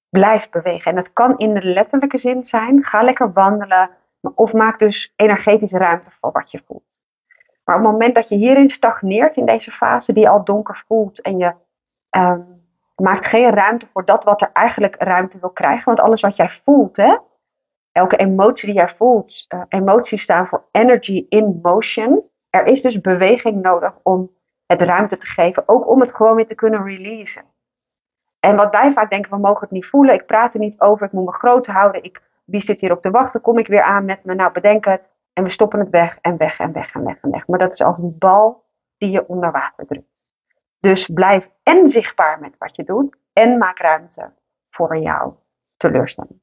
Blijf 0.10 0.50
bewegen. 0.50 0.92
En 0.92 0.96
dat 0.96 1.14
kan 1.14 1.38
in 1.38 1.54
de 1.54 1.64
letterlijke 1.64 2.18
zin 2.18 2.46
zijn. 2.46 2.84
Ga 2.84 3.02
lekker 3.02 3.34
wandelen. 3.34 3.90
Of 4.36 4.54
maak 4.54 4.80
dus 4.80 5.14
energetische 5.16 5.78
ruimte 5.78 6.12
voor 6.12 6.32
wat 6.32 6.52
je 6.52 6.62
voelt. 6.66 7.02
Maar 7.64 7.78
op 7.78 7.84
het 7.84 7.92
moment 7.92 8.16
dat 8.16 8.30
je 8.30 8.36
hierin 8.36 8.70
stagneert, 8.70 9.36
in 9.36 9.46
deze 9.46 9.72
fase 9.72 10.14
die 10.14 10.24
je 10.24 10.30
al 10.30 10.44
donker 10.44 10.84
voelt. 10.88 11.22
En 11.22 11.38
je 11.38 11.54
um, 12.10 12.60
maakt 12.96 13.26
geen 13.26 13.50
ruimte 13.50 13.88
voor 13.88 14.06
dat 14.06 14.24
wat 14.24 14.42
er 14.42 14.50
eigenlijk 14.54 14.96
ruimte 15.00 15.40
wil 15.40 15.50
krijgen. 15.50 15.86
Want 15.86 16.00
alles 16.00 16.22
wat 16.22 16.36
jij 16.36 16.50
voelt, 16.50 16.98
hè, 16.98 17.18
elke 17.92 18.16
emotie 18.16 18.66
die 18.66 18.78
jij 18.78 18.90
voelt, 18.90 19.46
uh, 19.54 19.62
emoties 19.68 20.22
staan 20.22 20.48
voor 20.48 20.68
energy 20.72 21.26
in 21.30 21.60
motion 21.62 22.29
er 22.50 22.66
is 22.66 22.82
dus 22.82 23.02
beweging 23.02 23.62
nodig 23.62 23.94
om 24.04 24.32
het 24.66 24.82
ruimte 24.82 25.18
te 25.18 25.28
geven, 25.28 25.64
ook 25.66 25.88
om 25.88 26.00
het 26.02 26.16
gewoon 26.16 26.36
weer 26.36 26.48
te 26.48 26.56
kunnen 26.56 26.84
releasen. 26.84 27.44
En 28.40 28.56
wat 28.56 28.72
wij 28.72 28.94
vaak 28.94 29.10
denken, 29.10 29.32
we 29.32 29.38
mogen 29.38 29.62
het 29.62 29.72
niet 29.72 29.86
voelen, 29.86 30.16
ik 30.16 30.26
praat 30.26 30.54
er 30.54 30.60
niet 30.60 30.80
over, 30.80 31.06
ik 31.06 31.12
moet 31.12 31.26
me 31.26 31.32
groot 31.32 31.68
houden, 31.68 32.04
ik, 32.04 32.22
wie 32.46 32.62
zit 32.62 32.80
hier 32.80 32.92
op 32.92 33.02
te 33.02 33.12
wachten, 33.12 33.42
kom 33.42 33.58
ik 33.58 33.68
weer 33.68 33.82
aan 33.82 34.06
met 34.06 34.24
me, 34.24 34.36
nou 34.36 34.52
bedenk 34.52 34.86
het, 34.86 35.10
en 35.34 35.44
we 35.44 35.50
stoppen 35.50 35.80
het 35.80 35.90
weg 35.90 36.18
en 36.22 36.38
weg 36.38 36.60
en 36.60 36.72
weg 36.72 36.94
en 36.94 37.04
weg 37.04 37.22
en 37.22 37.32
weg. 37.32 37.48
Maar 37.48 37.60
dat 37.60 37.74
is 37.74 37.82
als 37.82 38.00
een 38.00 38.18
bal 38.18 38.66
die 38.98 39.12
je 39.12 39.28
onder 39.28 39.52
water 39.52 39.86
drukt. 39.86 40.18
Dus 40.80 41.08
blijf 41.08 41.50
en 41.64 41.88
zichtbaar 41.88 42.40
met 42.40 42.58
wat 42.58 42.76
je 42.76 42.84
doet 42.84 43.18
en 43.34 43.58
maak 43.58 43.80
ruimte 43.80 44.34
voor 44.70 44.98
jouw 44.98 45.44
teleurstelling. 45.78 46.42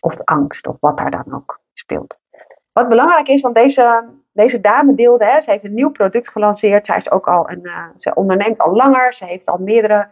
Of 0.00 0.24
angst, 0.24 0.66
of 0.66 0.76
wat 0.80 0.96
daar 0.96 1.10
dan 1.10 1.34
ook 1.34 1.60
speelt. 1.72 2.20
Wat 2.72 2.88
belangrijk 2.88 3.28
is, 3.28 3.40
want 3.40 3.54
deze, 3.54 4.08
deze 4.32 4.60
dame 4.60 4.94
deelde, 4.94 5.24
hè, 5.24 5.40
ze 5.40 5.50
heeft 5.50 5.64
een 5.64 5.74
nieuw 5.74 5.90
product 5.90 6.28
gelanceerd. 6.28 6.86
Zij 6.86 6.96
is 6.96 7.10
ook 7.10 7.28
al 7.28 7.50
een, 7.50 7.60
uh, 7.62 7.86
ze 7.96 8.14
onderneemt 8.14 8.58
al 8.58 8.74
langer. 8.74 9.14
Ze 9.14 9.24
heeft 9.24 9.46
al 9.46 9.58
meerdere 9.58 10.08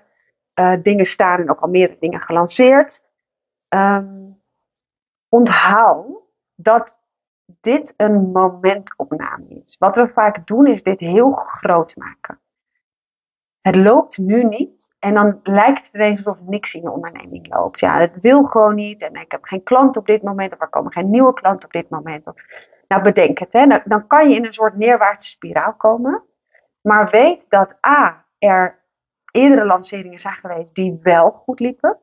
uh, 0.54 0.72
dingen 0.82 1.06
staan 1.06 1.40
en 1.40 1.50
ook 1.50 1.60
al 1.60 1.68
meerdere 1.68 2.00
dingen 2.00 2.20
gelanceerd. 2.20 3.02
Um, 3.68 4.42
onthoud 5.28 6.06
dat 6.54 7.00
dit 7.60 7.94
een 7.96 8.30
momentopname 8.30 9.48
is. 9.48 9.76
Wat 9.78 9.96
we 9.96 10.08
vaak 10.08 10.46
doen 10.46 10.66
is 10.66 10.82
dit 10.82 11.00
heel 11.00 11.32
groot 11.32 11.96
maken. 11.96 12.40
Het 13.60 13.76
loopt 13.76 14.18
nu 14.18 14.44
niet. 14.44 14.94
En 14.98 15.14
dan 15.14 15.40
lijkt 15.42 15.84
het 15.84 15.94
ineens 15.94 16.24
alsof 16.24 16.42
niks 16.46 16.74
in 16.74 16.82
je 16.82 16.90
onderneming 16.90 17.54
loopt. 17.54 17.80
Ja, 17.80 17.98
het 17.98 18.20
wil 18.20 18.44
gewoon 18.44 18.74
niet. 18.74 19.02
En 19.02 19.14
ik 19.14 19.30
heb 19.30 19.44
geen 19.44 19.62
klant 19.62 19.96
op 19.96 20.06
dit 20.06 20.22
moment. 20.22 20.52
Of 20.52 20.60
er 20.60 20.68
komen 20.68 20.92
geen 20.92 21.10
nieuwe 21.10 21.32
klanten 21.32 21.64
op 21.64 21.72
dit 21.72 21.88
moment. 21.88 22.32
Nou, 22.88 23.02
bedenk 23.02 23.38
het. 23.38 23.52
Hè. 23.52 23.66
Dan, 23.66 23.80
dan 23.84 24.06
kan 24.06 24.28
je 24.28 24.36
in 24.36 24.44
een 24.44 24.52
soort 24.52 24.76
neerwaartse 24.76 25.30
spiraal 25.30 25.74
komen. 25.74 26.22
Maar 26.80 27.10
weet 27.10 27.44
dat 27.48 27.86
A, 27.86 28.24
er 28.38 28.78
eerdere 29.30 29.64
lanceringen 29.64 30.20
zijn 30.20 30.34
geweest 30.34 30.74
die 30.74 30.98
wel 31.02 31.30
goed 31.30 31.60
liepen. 31.60 31.98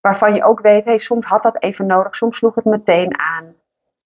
Waarvan 0.00 0.34
je 0.34 0.44
ook 0.44 0.60
weet, 0.60 0.84
hey, 0.84 0.98
soms 0.98 1.26
had 1.26 1.42
dat 1.42 1.62
even 1.62 1.86
nodig. 1.86 2.16
Soms 2.16 2.36
sloeg 2.36 2.54
het 2.54 2.64
meteen 2.64 3.18
aan. 3.18 3.54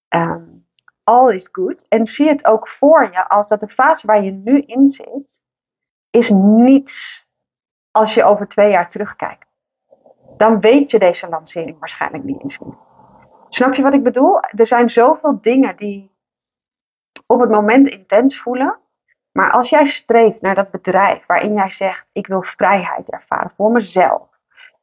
Um, 0.09 0.65
all 1.03 1.33
is 1.33 1.49
good. 1.51 1.85
En 1.87 2.05
zie 2.05 2.27
het 2.27 2.45
ook 2.45 2.67
voor 2.67 3.03
je 3.03 3.29
als 3.29 3.47
dat 3.47 3.59
de 3.59 3.67
fase 3.67 4.07
waar 4.07 4.23
je 4.23 4.31
nu 4.31 4.59
in 4.59 4.89
zit 4.89 5.41
is 6.11 6.29
niets 6.29 7.27
als 7.91 8.13
je 8.13 8.23
over 8.23 8.47
twee 8.47 8.69
jaar 8.69 8.89
terugkijkt. 8.89 9.47
Dan 10.37 10.59
weet 10.59 10.91
je 10.91 10.99
deze 10.99 11.29
lancering 11.29 11.79
waarschijnlijk 11.79 12.23
niet 12.23 12.43
eens 12.43 12.59
meer. 12.59 12.77
Snap 13.49 13.73
je 13.73 13.81
wat 13.81 13.93
ik 13.93 14.03
bedoel? 14.03 14.39
Er 14.41 14.65
zijn 14.65 14.89
zoveel 14.89 15.41
dingen 15.41 15.77
die 15.77 16.11
op 17.25 17.39
het 17.39 17.49
moment 17.49 17.89
intens 17.89 18.39
voelen. 18.39 18.79
Maar 19.31 19.51
als 19.51 19.69
jij 19.69 19.85
streeft 19.85 20.41
naar 20.41 20.55
dat 20.55 20.71
bedrijf 20.71 21.25
waarin 21.25 21.53
jij 21.53 21.71
zegt: 21.71 22.05
Ik 22.11 22.27
wil 22.27 22.41
vrijheid 22.41 23.09
ervaren 23.09 23.51
voor 23.55 23.71
mezelf, 23.71 24.27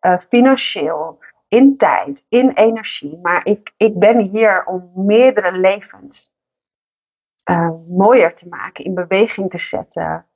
uh, 0.01 0.19
financieel, 0.29 1.19
in 1.49 1.77
tijd, 1.77 2.25
in 2.29 2.51
energie. 2.51 3.19
Maar 3.23 3.47
ik, 3.47 3.73
ik 3.77 3.99
ben 3.99 4.19
hier 4.19 4.65
om 4.65 4.93
meerdere 4.95 5.53
levens 5.53 6.33
uh, 7.51 7.71
mooier 7.89 8.35
te 8.35 8.49
maken, 8.49 8.85
in 8.85 8.95
beweging 8.95 9.51
te 9.51 9.59
zetten, 9.59 10.27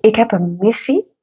ik 0.00 0.16
heb 0.16 0.32
een 0.32 0.56
missie. 0.58 1.14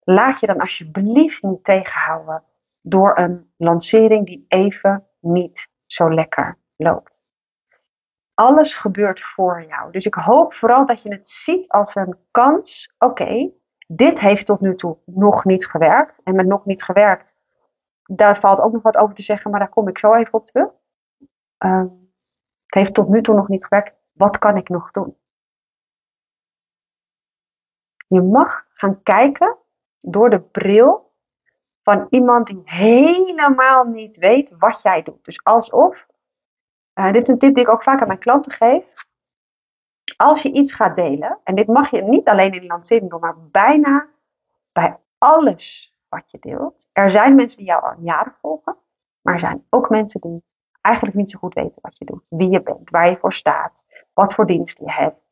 Laat 0.00 0.40
je 0.40 0.46
dan 0.46 0.60
alsjeblieft 0.60 1.42
niet 1.42 1.64
tegenhouden 1.64 2.42
door 2.80 3.18
een 3.18 3.52
lancering 3.56 4.26
die 4.26 4.44
even 4.48 5.06
niet 5.20 5.68
zo 5.86 6.14
lekker 6.14 6.58
loopt. 6.76 7.20
Alles 8.34 8.74
gebeurt 8.74 9.22
voor 9.22 9.64
jou. 9.64 9.92
Dus 9.92 10.06
ik 10.06 10.14
hoop 10.14 10.54
vooral 10.54 10.86
dat 10.86 11.02
je 11.02 11.10
het 11.10 11.28
ziet 11.28 11.68
als 11.68 11.94
een 11.94 12.16
kans. 12.30 12.94
Oké, 12.98 13.50
dit 13.86 14.20
heeft 14.20 14.46
tot 14.46 14.60
nu 14.60 14.74
toe 14.74 14.98
nog 15.04 15.44
niet 15.44 15.66
gewerkt. 15.66 16.20
En 16.24 16.34
met 16.34 16.46
nog 16.46 16.64
niet 16.64 16.82
gewerkt, 16.82 17.34
daar 18.02 18.40
valt 18.40 18.60
ook 18.60 18.72
nog 18.72 18.82
wat 18.82 18.96
over 18.96 19.14
te 19.14 19.22
zeggen, 19.22 19.50
maar 19.50 19.60
daar 19.60 19.68
kom 19.68 19.88
ik 19.88 19.98
zo 19.98 20.14
even 20.14 20.32
op 20.32 20.46
terug. 20.46 20.68
Uh, 21.64 21.84
het 22.64 22.74
heeft 22.74 22.94
tot 22.94 23.08
nu 23.08 23.22
toe 23.22 23.34
nog 23.34 23.48
niet 23.48 23.64
gewerkt. 23.66 23.94
Wat 24.12 24.38
kan 24.38 24.56
ik 24.56 24.68
nog 24.68 24.90
doen? 24.90 25.16
Je 28.08 28.22
mag 28.22 28.66
gaan 28.68 29.02
kijken 29.02 29.56
door 29.98 30.30
de 30.30 30.40
bril 30.40 31.12
van 31.82 32.06
iemand 32.10 32.46
die 32.46 32.62
helemaal 32.64 33.84
niet 33.84 34.16
weet 34.16 34.56
wat 34.58 34.82
jij 34.82 35.02
doet. 35.02 35.24
Dus 35.24 35.44
alsof, 35.44 36.06
uh, 36.94 37.12
dit 37.12 37.22
is 37.22 37.28
een 37.28 37.38
tip 37.38 37.54
die 37.54 37.64
ik 37.64 37.70
ook 37.70 37.82
vaak 37.82 38.00
aan 38.00 38.06
mijn 38.06 38.18
klanten 38.18 38.52
geef. 38.52 38.84
Als 40.16 40.42
je 40.42 40.52
iets 40.52 40.72
gaat 40.72 40.96
delen, 40.96 41.38
en 41.44 41.54
dit 41.54 41.66
mag 41.66 41.90
je 41.90 42.02
niet 42.02 42.28
alleen 42.28 42.52
in 42.52 42.66
lancering 42.66 43.10
doen, 43.10 43.20
maar 43.20 43.36
bijna 43.50 44.08
bij 44.72 44.98
alles 45.18 45.94
wat 46.08 46.30
je 46.30 46.38
deelt. 46.40 46.88
Er 46.92 47.10
zijn 47.10 47.34
mensen 47.34 47.58
die 47.58 47.66
jou 47.66 47.82
al 47.82 47.94
jaren 48.00 48.34
volgen, 48.40 48.76
maar 49.20 49.34
er 49.34 49.40
zijn 49.40 49.66
ook 49.70 49.88
mensen 49.88 50.20
die 50.20 50.42
eigenlijk 50.80 51.16
niet 51.16 51.30
zo 51.30 51.38
goed 51.38 51.54
weten 51.54 51.82
wat 51.82 51.98
je 51.98 52.04
doet, 52.04 52.22
wie 52.28 52.50
je 52.50 52.62
bent, 52.62 52.90
waar 52.90 53.10
je 53.10 53.16
voor 53.16 53.32
staat, 53.32 53.84
wat 54.12 54.34
voor 54.34 54.46
dienst 54.46 54.78
je 54.78 54.92
hebt, 54.92 55.27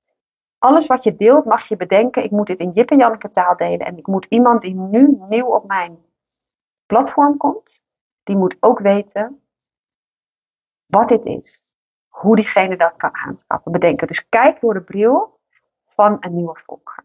alles 0.59 0.87
wat 0.87 1.05
je 1.05 1.17
deelt 1.17 1.45
mag 1.45 1.69
je 1.69 1.77
bedenken, 1.77 2.25
ik 2.25 2.31
moet 2.31 2.47
dit 2.47 2.61
in 2.61 2.71
Jip 2.71 2.91
en 2.91 2.99
Janneke 2.99 3.31
taal 3.31 3.57
delen. 3.57 3.87
En 3.87 3.99
ik 3.99 4.07
moet 4.07 4.27
iemand 4.29 4.63
die 4.63 4.75
nu 4.75 5.17
nieuw 5.29 5.47
op 5.47 5.67
mijn 5.67 5.99
platform 6.87 7.37
komt, 7.37 7.83
die 8.23 8.37
moet 8.37 8.57
ook 8.61 8.79
weten 8.79 9.41
wat 10.87 11.09
dit 11.09 11.27
is. 11.27 11.65
Hoe 12.09 12.37
diegene 12.37 12.77
dat 12.77 12.97
kan 12.97 13.15
aanschaffen, 13.15 13.73
bedenken. 13.73 14.07
Dus 14.07 14.29
kijk 14.29 14.61
door 14.61 14.75
de 14.75 14.83
bril 14.83 15.41
van 15.87 16.17
een 16.21 16.35
nieuwe 16.35 16.61
volger. 16.67 17.05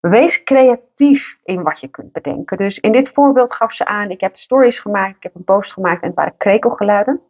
Wees 0.00 0.42
creatief 0.42 1.38
in 1.42 1.62
wat 1.62 1.80
je 1.80 1.88
kunt 1.88 2.12
bedenken. 2.12 2.56
Dus 2.56 2.78
in 2.78 2.92
dit 2.92 3.08
voorbeeld 3.08 3.52
gaf 3.52 3.72
ze 3.72 3.84
aan, 3.84 4.10
ik 4.10 4.20
heb 4.20 4.36
stories 4.36 4.78
gemaakt, 4.78 5.16
ik 5.16 5.22
heb 5.22 5.34
een 5.34 5.44
post 5.44 5.72
gemaakt 5.72 6.00
en 6.02 6.06
het 6.06 6.16
waren 6.16 6.36
krekelgeluiden. 6.36 7.22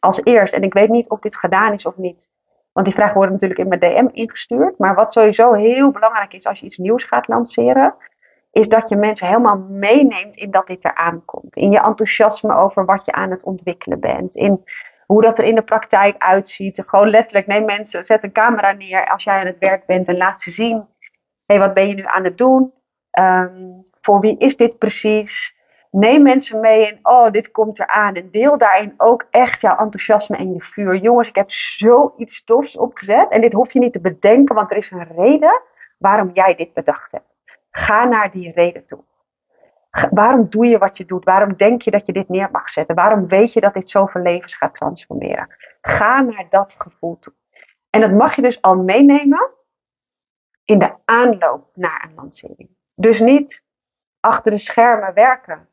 Als 0.00 0.24
eerst, 0.24 0.54
en 0.54 0.62
ik 0.62 0.72
weet 0.72 0.88
niet 0.88 1.08
of 1.08 1.20
dit 1.20 1.36
gedaan 1.36 1.72
is 1.72 1.86
of 1.86 1.96
niet, 1.96 2.30
want 2.72 2.86
die 2.86 2.94
vragen 2.94 3.14
worden 3.14 3.32
natuurlijk 3.32 3.60
in 3.60 3.68
mijn 3.68 3.80
DM 3.80 4.08
ingestuurd. 4.12 4.78
Maar 4.78 4.94
wat 4.94 5.12
sowieso 5.12 5.52
heel 5.52 5.90
belangrijk 5.90 6.32
is 6.32 6.46
als 6.46 6.60
je 6.60 6.66
iets 6.66 6.78
nieuws 6.78 7.04
gaat 7.04 7.28
lanceren, 7.28 7.94
is 8.52 8.68
dat 8.68 8.88
je 8.88 8.96
mensen 8.96 9.26
helemaal 9.26 9.58
meeneemt 9.68 10.36
in 10.36 10.50
dat 10.50 10.66
dit 10.66 10.84
eraan 10.84 11.24
komt. 11.24 11.56
In 11.56 11.70
je 11.70 11.80
enthousiasme 11.80 12.54
over 12.54 12.84
wat 12.84 13.04
je 13.04 13.12
aan 13.12 13.30
het 13.30 13.44
ontwikkelen 13.44 14.00
bent. 14.00 14.34
In 14.34 14.64
hoe 15.10 15.22
dat 15.22 15.38
er 15.38 15.44
in 15.44 15.54
de 15.54 15.62
praktijk 15.62 16.14
uitziet. 16.18 16.82
Gewoon 16.86 17.08
letterlijk, 17.08 17.46
neem 17.46 17.64
mensen, 17.64 18.06
zet 18.06 18.22
een 18.22 18.32
camera 18.32 18.72
neer 18.72 19.08
als 19.08 19.24
jij 19.24 19.40
aan 19.40 19.46
het 19.46 19.58
werk 19.58 19.86
bent 19.86 20.08
en 20.08 20.16
laat 20.16 20.40
ze 20.40 20.50
zien. 20.50 20.76
Hé, 20.76 21.56
hey, 21.56 21.58
wat 21.58 21.74
ben 21.74 21.88
je 21.88 21.94
nu 21.94 22.04
aan 22.06 22.24
het 22.24 22.38
doen? 22.38 22.72
Um, 23.18 23.86
voor 24.00 24.20
wie 24.20 24.38
is 24.38 24.56
dit 24.56 24.78
precies? 24.78 25.56
Neem 25.90 26.22
mensen 26.22 26.60
mee 26.60 26.86
in, 26.86 26.98
oh, 27.02 27.30
dit 27.30 27.50
komt 27.50 27.78
eraan. 27.78 28.14
En 28.14 28.30
deel 28.30 28.58
daarin 28.58 28.94
ook 28.96 29.26
echt 29.30 29.60
jouw 29.60 29.76
enthousiasme 29.76 30.36
en 30.36 30.52
je 30.52 30.60
vuur. 30.60 30.96
Jongens, 30.96 31.28
ik 31.28 31.34
heb 31.34 31.50
zoiets 31.50 32.44
tofs 32.44 32.76
opgezet. 32.76 33.30
En 33.30 33.40
dit 33.40 33.52
hoef 33.52 33.72
je 33.72 33.78
niet 33.78 33.92
te 33.92 34.00
bedenken, 34.00 34.54
want 34.54 34.70
er 34.70 34.76
is 34.76 34.90
een 34.90 35.16
reden 35.16 35.62
waarom 35.98 36.30
jij 36.32 36.54
dit 36.54 36.72
bedacht 36.72 37.12
hebt. 37.12 37.34
Ga 37.70 38.04
naar 38.04 38.30
die 38.30 38.52
reden 38.52 38.86
toe. 38.86 39.04
Waarom 40.10 40.46
doe 40.48 40.66
je 40.66 40.78
wat 40.78 40.96
je 40.96 41.04
doet? 41.04 41.24
Waarom 41.24 41.56
denk 41.56 41.82
je 41.82 41.90
dat 41.90 42.06
je 42.06 42.12
dit 42.12 42.28
neer 42.28 42.48
mag 42.50 42.68
zetten? 42.68 42.94
Waarom 42.94 43.26
weet 43.26 43.52
je 43.52 43.60
dat 43.60 43.74
dit 43.74 43.88
zoveel 43.88 44.22
levens 44.22 44.54
gaat 44.54 44.74
transformeren? 44.74 45.56
Ga 45.80 46.20
naar 46.20 46.46
dat 46.50 46.74
gevoel 46.78 47.18
toe. 47.18 47.32
En 47.90 48.00
dat 48.00 48.10
mag 48.10 48.36
je 48.36 48.42
dus 48.42 48.62
al 48.62 48.76
meenemen 48.76 49.50
in 50.64 50.78
de 50.78 50.94
aanloop 51.04 51.70
naar 51.74 52.04
een 52.08 52.14
lancering. 52.14 52.68
Dus 52.94 53.20
niet 53.20 53.64
achter 54.20 54.50
de 54.50 54.58
schermen 54.58 55.14
werken 55.14 55.68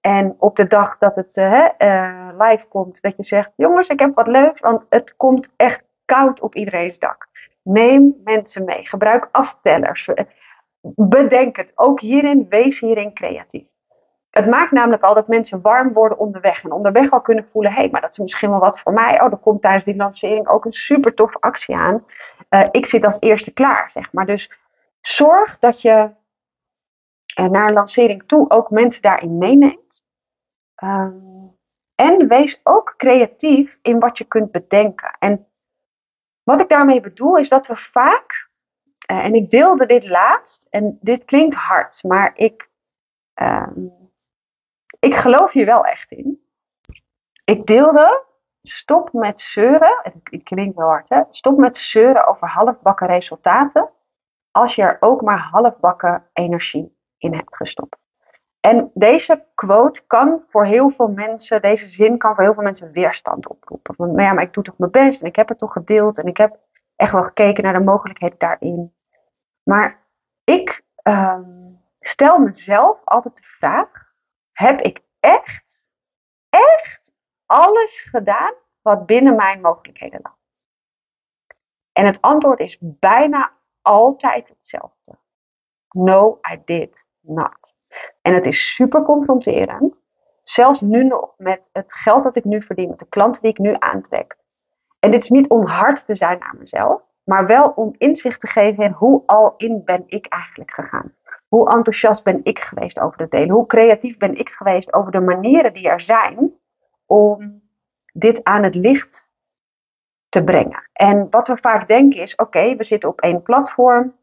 en 0.00 0.34
op 0.38 0.56
de 0.56 0.66
dag 0.66 0.98
dat 0.98 1.16
het 1.16 1.36
uh, 1.36 2.28
live 2.38 2.66
komt, 2.68 3.02
dat 3.02 3.16
je 3.16 3.24
zegt: 3.24 3.52
Jongens, 3.56 3.88
ik 3.88 4.00
heb 4.00 4.14
wat 4.14 4.26
leuks, 4.26 4.60
want 4.60 4.86
het 4.88 5.16
komt 5.16 5.52
echt 5.56 5.84
koud 6.04 6.40
op 6.40 6.54
iedereen's 6.54 6.98
dak. 6.98 7.28
Neem 7.62 8.20
mensen 8.24 8.64
mee. 8.64 8.86
Gebruik 8.86 9.28
aftellers. 9.32 10.08
Bedenk 10.94 11.56
het. 11.56 11.72
Ook 11.74 12.00
hierin, 12.00 12.46
wees 12.48 12.80
hierin 12.80 13.14
creatief. 13.14 13.66
Het 14.30 14.46
maakt 14.46 14.72
namelijk 14.72 15.02
al 15.02 15.14
dat 15.14 15.28
mensen 15.28 15.60
warm 15.60 15.92
worden 15.92 16.18
onderweg. 16.18 16.64
En 16.64 16.72
onderweg 16.72 17.10
al 17.10 17.20
kunnen 17.20 17.48
voelen: 17.52 17.72
hé, 17.72 17.80
hey, 17.80 17.90
maar 17.90 18.00
dat 18.00 18.10
is 18.10 18.18
misschien 18.18 18.50
wel 18.50 18.58
wat 18.58 18.80
voor 18.80 18.92
mij. 18.92 19.22
Oh, 19.22 19.32
er 19.32 19.38
komt 19.38 19.62
tijdens 19.62 19.84
die 19.84 19.96
lancering 19.96 20.48
ook 20.48 20.64
een 20.64 20.72
super 20.72 21.14
toffe 21.14 21.40
actie 21.40 21.76
aan. 21.76 22.04
Ik 22.70 22.86
zit 22.86 23.04
als 23.04 23.16
eerste 23.20 23.50
klaar, 23.50 23.90
zeg 23.90 24.12
maar. 24.12 24.26
Dus 24.26 24.50
zorg 25.00 25.58
dat 25.58 25.82
je 25.82 26.10
naar 27.34 27.66
een 27.66 27.72
lancering 27.72 28.22
toe 28.26 28.50
ook 28.50 28.70
mensen 28.70 29.02
daarin 29.02 29.38
meeneemt. 29.38 29.89
Ehm, 30.80 31.46
en 31.94 32.28
wees 32.28 32.60
ook 32.62 32.94
creatief 32.96 33.78
in 33.82 33.98
wat 33.98 34.18
je 34.18 34.24
kunt 34.24 34.50
bedenken. 34.50 35.16
En 35.18 35.46
wat 36.42 36.60
ik 36.60 36.68
daarmee 36.68 37.00
bedoel 37.00 37.36
is 37.36 37.48
dat 37.48 37.66
we 37.66 37.76
vaak, 37.76 38.48
uh, 39.10 39.24
en 39.24 39.34
ik 39.34 39.50
deelde 39.50 39.86
dit 39.86 40.08
laatst, 40.08 40.66
en 40.70 40.98
dit 41.00 41.24
klinkt 41.24 41.56
hard, 41.56 42.02
maar 42.02 42.36
ik, 42.36 42.70
uh, 43.42 43.68
ik 44.98 45.14
geloof 45.14 45.52
hier 45.52 45.66
wel 45.66 45.84
echt 45.84 46.10
in. 46.10 46.44
Ik 47.44 47.66
deelde, 47.66 48.24
stop 48.62 49.12
met 49.12 49.40
zeuren, 49.40 50.00
het 50.02 50.42
klinkt 50.42 50.76
wel 50.76 50.88
hard 50.88 51.08
hè, 51.08 51.22
stop 51.30 51.58
met 51.58 51.76
zeuren 51.76 52.26
over 52.26 52.48
halfbakken 52.48 53.06
resultaten, 53.06 53.90
als 54.50 54.74
je 54.74 54.82
er 54.82 54.96
ook 55.00 55.22
maar 55.22 55.38
halfbakken 55.38 56.30
energie 56.32 56.96
in 57.18 57.34
hebt 57.34 57.56
gestopt. 57.56 57.99
En 58.60 58.90
deze 58.94 59.46
quote 59.54 60.02
kan 60.06 60.44
voor 60.48 60.64
heel 60.64 60.90
veel 60.90 61.08
mensen, 61.08 61.62
deze 61.62 61.88
zin 61.88 62.18
kan 62.18 62.34
voor 62.34 62.44
heel 62.44 62.54
veel 62.54 62.62
mensen 62.62 62.92
weerstand 62.92 63.48
oproepen. 63.48 63.94
Want 63.96 64.12
nou 64.12 64.22
ja, 64.22 64.32
maar 64.32 64.44
ik 64.44 64.52
doe 64.52 64.64
toch 64.64 64.78
mijn 64.78 64.90
best 64.90 65.20
en 65.20 65.26
ik 65.26 65.36
heb 65.36 65.48
het 65.48 65.58
toch 65.58 65.72
gedeeld 65.72 66.18
en 66.18 66.26
ik 66.26 66.36
heb 66.36 66.58
echt 66.96 67.12
wel 67.12 67.22
gekeken 67.22 67.64
naar 67.64 67.72
de 67.72 67.84
mogelijkheden 67.84 68.38
daarin. 68.38 68.94
Maar 69.62 70.06
ik 70.44 70.82
um, 71.02 71.82
stel 72.00 72.38
mezelf 72.38 73.04
altijd 73.04 73.36
de 73.36 73.42
vraag: 73.42 74.14
heb 74.52 74.80
ik 74.80 75.00
echt, 75.20 75.84
echt 76.48 77.12
alles 77.46 78.00
gedaan 78.10 78.54
wat 78.82 79.06
binnen 79.06 79.36
mijn 79.36 79.60
mogelijkheden 79.60 80.20
lag? 80.22 80.38
En 81.92 82.06
het 82.06 82.20
antwoord 82.20 82.60
is 82.60 82.78
bijna 82.80 83.52
altijd 83.82 84.48
hetzelfde. 84.48 85.18
No, 85.90 86.38
I 86.52 86.62
did 86.64 87.06
not. 87.20 87.78
En 88.22 88.34
het 88.34 88.46
is 88.46 88.74
super 88.74 89.02
confronterend. 89.02 90.00
Zelfs 90.42 90.80
nu 90.80 91.04
nog 91.04 91.34
met 91.36 91.68
het 91.72 91.92
geld 91.92 92.22
dat 92.22 92.36
ik 92.36 92.44
nu 92.44 92.62
verdien, 92.62 92.88
met 92.88 92.98
de 92.98 93.08
klanten 93.08 93.42
die 93.42 93.50
ik 93.50 93.58
nu 93.58 93.76
aantrek. 93.78 94.36
En 94.98 95.10
dit 95.10 95.22
is 95.22 95.30
niet 95.30 95.48
om 95.48 95.66
hard 95.66 96.06
te 96.06 96.16
zijn 96.16 96.38
naar 96.38 96.56
mezelf, 96.58 97.02
Maar 97.24 97.46
wel 97.46 97.68
om 97.68 97.94
inzicht 97.98 98.40
te 98.40 98.46
geven 98.46 98.84
in 98.84 98.90
hoe 98.90 99.22
al 99.26 99.54
in 99.56 99.84
ben 99.84 100.04
ik 100.06 100.26
eigenlijk 100.26 100.70
gegaan. 100.70 101.14
Hoe 101.48 101.70
enthousiast 101.70 102.24
ben 102.24 102.40
ik 102.42 102.58
geweest 102.58 102.98
over 102.98 103.20
het 103.20 103.30
delen? 103.30 103.50
Hoe 103.50 103.66
creatief 103.66 104.16
ben 104.16 104.38
ik 104.38 104.48
geweest 104.48 104.92
over 104.92 105.12
de 105.12 105.20
manieren 105.20 105.72
die 105.72 105.88
er 105.88 106.00
zijn 106.00 106.52
om 107.06 107.62
dit 108.12 108.44
aan 108.44 108.62
het 108.62 108.74
licht 108.74 109.30
te 110.28 110.44
brengen? 110.44 110.88
En 110.92 111.26
wat 111.30 111.48
we 111.48 111.56
vaak 111.56 111.88
denken 111.88 112.20
is: 112.20 112.34
oké, 112.34 112.76
we 112.76 112.84
zitten 112.84 113.08
op 113.08 113.20
één 113.20 113.42
platform. 113.42 114.16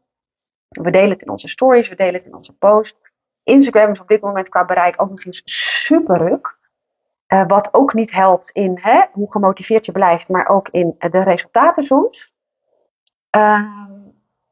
We 0.68 0.90
delen 0.90 1.10
het 1.10 1.22
in 1.22 1.30
onze 1.30 1.48
stories, 1.48 1.88
we 1.88 1.94
delen 1.94 2.14
het 2.14 2.24
in 2.24 2.34
onze 2.34 2.56
post. 2.56 3.07
Instagram 3.48 3.92
is 3.92 4.00
op 4.00 4.08
dit 4.08 4.20
moment 4.20 4.48
qua 4.48 4.64
bereik 4.64 5.02
ook 5.02 5.10
nog 5.10 5.24
eens 5.24 5.42
super 5.44 6.16
ruk. 6.16 6.56
Uh, 7.28 7.46
wat 7.46 7.74
ook 7.74 7.94
niet 7.94 8.10
helpt 8.10 8.50
in 8.50 8.78
hè, 8.80 9.04
hoe 9.12 9.30
gemotiveerd 9.30 9.86
je 9.86 9.92
blijft, 9.92 10.28
maar 10.28 10.48
ook 10.48 10.68
in 10.68 10.94
de 10.98 11.22
resultaten 11.22 11.82
soms. 11.82 12.32
Uh, 13.36 13.54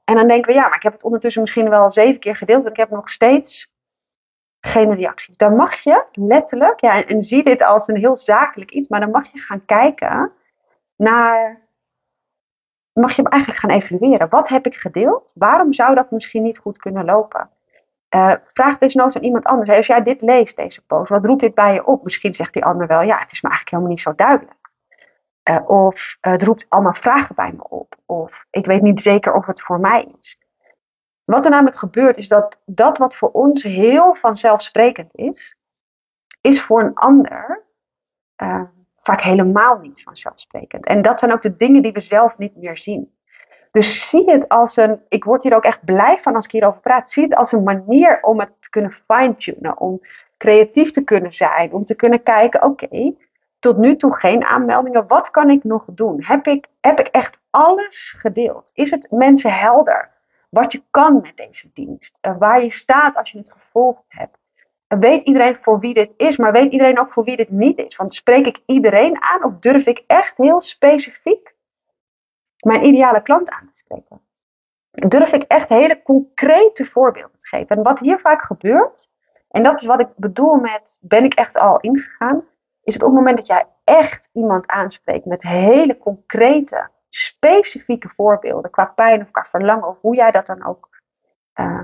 en 0.04 0.14
dan 0.14 0.28
denken 0.28 0.52
we, 0.52 0.58
ja, 0.58 0.68
maar 0.68 0.76
ik 0.76 0.82
heb 0.82 0.92
het 0.92 1.02
ondertussen 1.02 1.42
misschien 1.42 1.68
wel 1.68 1.90
zeven 1.90 2.20
keer 2.20 2.36
gedeeld 2.36 2.64
en 2.64 2.70
ik 2.70 2.76
heb 2.76 2.90
nog 2.90 3.10
steeds 3.10 3.74
geen 4.60 4.94
reacties. 4.94 5.36
Dan 5.36 5.56
mag 5.56 5.80
je 5.80 6.04
letterlijk, 6.12 6.80
ja, 6.80 6.94
en, 6.94 7.06
en 7.06 7.24
zie 7.24 7.44
dit 7.44 7.62
als 7.62 7.88
een 7.88 7.96
heel 7.96 8.16
zakelijk 8.16 8.70
iets, 8.70 8.88
maar 8.88 9.00
dan 9.00 9.10
mag 9.10 9.32
je 9.32 9.38
gaan 9.38 9.64
kijken 9.64 10.32
naar, 10.96 11.68
mag 12.92 13.16
je 13.16 13.28
eigenlijk 13.28 13.60
gaan 13.60 13.70
evalueren. 13.70 14.28
Wat 14.28 14.48
heb 14.48 14.66
ik 14.66 14.74
gedeeld? 14.74 15.32
Waarom 15.34 15.72
zou 15.72 15.94
dat 15.94 16.10
misschien 16.10 16.42
niet 16.42 16.58
goed 16.58 16.78
kunnen 16.78 17.04
lopen? 17.04 17.50
Uh, 18.14 18.34
vraag 18.46 18.78
desnoods 18.78 19.16
aan 19.16 19.22
iemand 19.22 19.44
anders. 19.44 19.70
Als 19.70 19.86
jij 19.86 20.02
dit 20.02 20.22
leest, 20.22 20.56
deze 20.56 20.86
post, 20.86 21.08
wat 21.08 21.24
roept 21.24 21.40
dit 21.40 21.54
bij 21.54 21.74
je 21.74 21.86
op? 21.86 22.04
Misschien 22.04 22.34
zegt 22.34 22.52
die 22.52 22.64
ander 22.64 22.86
wel, 22.86 23.02
ja, 23.02 23.18
het 23.18 23.32
is 23.32 23.40
me 23.40 23.48
eigenlijk 23.48 23.70
helemaal 23.70 23.90
niet 23.90 24.00
zo 24.00 24.14
duidelijk. 24.14 24.54
Uh, 25.50 25.68
of 25.68 26.16
uh, 26.20 26.32
het 26.32 26.42
roept 26.42 26.66
allemaal 26.68 26.94
vragen 26.94 27.34
bij 27.34 27.52
me 27.52 27.68
op. 27.68 27.96
Of 28.06 28.44
ik 28.50 28.66
weet 28.66 28.82
niet 28.82 29.00
zeker 29.00 29.34
of 29.34 29.46
het 29.46 29.62
voor 29.62 29.80
mij 29.80 30.14
is. 30.20 30.38
Wat 31.24 31.44
er 31.44 31.50
namelijk 31.50 31.76
gebeurt 31.76 32.16
is 32.16 32.28
dat 32.28 32.60
dat 32.64 32.98
wat 32.98 33.16
voor 33.16 33.30
ons 33.30 33.62
heel 33.62 34.14
vanzelfsprekend 34.14 35.14
is, 35.14 35.56
is 36.40 36.62
voor 36.62 36.80
een 36.80 36.94
ander 36.94 37.64
vaak 39.06 39.20
helemaal 39.20 39.78
niet 39.78 40.02
vanzelfsprekend. 40.02 40.86
En 40.86 41.02
dat 41.02 41.18
zijn 41.18 41.32
ook 41.32 41.42
de 41.42 41.56
dingen 41.56 41.82
die 41.82 41.92
we 41.92 42.00
zelf 42.00 42.38
niet 42.38 42.56
meer 42.56 42.78
zien. 42.78 43.15
Dus 43.70 44.08
zie 44.08 44.30
het 44.30 44.48
als 44.48 44.76
een, 44.76 45.00
ik 45.08 45.24
word 45.24 45.42
hier 45.42 45.54
ook 45.56 45.64
echt 45.64 45.84
blij 45.84 46.18
van 46.18 46.34
als 46.34 46.44
ik 46.44 46.50
hierover 46.50 46.80
praat, 46.80 47.10
zie 47.10 47.22
het 47.22 47.34
als 47.34 47.52
een 47.52 47.62
manier 47.62 48.18
om 48.22 48.40
het 48.40 48.62
te 48.62 48.70
kunnen 48.70 48.96
fine-tunen, 49.06 49.78
om 49.78 50.00
creatief 50.38 50.90
te 50.90 51.04
kunnen 51.04 51.32
zijn, 51.32 51.72
om 51.72 51.84
te 51.84 51.94
kunnen 51.94 52.22
kijken, 52.22 52.62
oké, 52.62 53.14
tot 53.58 53.76
nu 53.76 53.96
toe 53.96 54.16
geen 54.16 54.44
aanmeldingen. 54.44 55.06
Wat 55.06 55.30
kan 55.30 55.50
ik 55.50 55.64
nog 55.64 55.84
doen? 55.86 56.24
Heb 56.24 56.46
ik, 56.46 56.66
heb 56.80 57.00
ik 57.00 57.06
echt 57.06 57.38
alles 57.50 58.14
gedeeld? 58.18 58.70
Is 58.74 58.90
het 58.90 59.10
mensen 59.10 59.52
helder 59.52 60.10
wat 60.48 60.72
je 60.72 60.82
kan 60.90 61.20
met 61.22 61.36
deze 61.36 61.70
dienst? 61.74 62.18
Uh, 62.22 62.38
waar 62.38 62.62
je 62.62 62.72
staat 62.72 63.16
als 63.16 63.30
je 63.30 63.38
het 63.38 63.52
gevolgd 63.52 64.04
hebt? 64.08 64.38
Uh, 64.88 64.98
weet 64.98 65.22
iedereen 65.22 65.56
voor 65.60 65.78
wie 65.78 65.94
dit 65.94 66.10
is, 66.16 66.36
maar 66.36 66.52
weet 66.52 66.72
iedereen 66.72 67.00
ook 67.00 67.12
voor 67.12 67.24
wie 67.24 67.36
dit 67.36 67.50
niet 67.50 67.78
is? 67.78 67.96
Want 67.96 68.14
spreek 68.14 68.46
ik 68.46 68.60
iedereen 68.66 69.22
aan 69.22 69.44
of 69.44 69.58
durf 69.60 69.86
ik 69.86 70.04
echt 70.06 70.36
heel 70.36 70.60
specifiek 70.60 71.54
mijn 72.58 72.84
ideale 72.84 73.22
klant 73.22 73.50
aan 73.50 73.66
te 73.66 73.78
spreken? 73.84 74.20
Durf 74.90 75.32
ik 75.32 75.42
echt 75.42 75.68
hele 75.68 76.02
concrete 76.02 76.84
voorbeelden 76.84 77.38
te 77.38 77.46
geven? 77.46 77.76
En 77.76 77.82
wat 77.82 77.98
hier 77.98 78.18
vaak 78.18 78.42
gebeurt, 78.42 79.10
en 79.48 79.62
dat 79.62 79.80
is 79.80 79.86
wat 79.86 80.00
ik 80.00 80.08
bedoel 80.16 80.54
met 80.54 80.98
ben 81.00 81.24
ik 81.24 81.34
echt 81.34 81.56
al 81.56 81.80
ingegaan, 81.80 82.44
is 82.82 82.94
het 82.94 83.02
op 83.02 83.08
het 83.08 83.18
moment 83.18 83.36
dat 83.36 83.46
jij 83.46 83.66
echt 83.84 84.30
iemand 84.32 84.66
aanspreekt 84.66 85.24
met 85.24 85.42
hele 85.42 85.98
concrete, 85.98 86.88
specifieke 87.08 88.08
voorbeelden 88.08 88.70
qua 88.70 88.84
pijn 88.84 89.20
of 89.20 89.30
qua 89.30 89.44
verlangen 89.44 89.88
of 89.88 90.00
hoe 90.00 90.14
jij 90.14 90.30
dat 90.30 90.46
dan 90.46 90.64
ook 90.66 90.88
uh, 91.60 91.80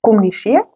communiceert, 0.00 0.66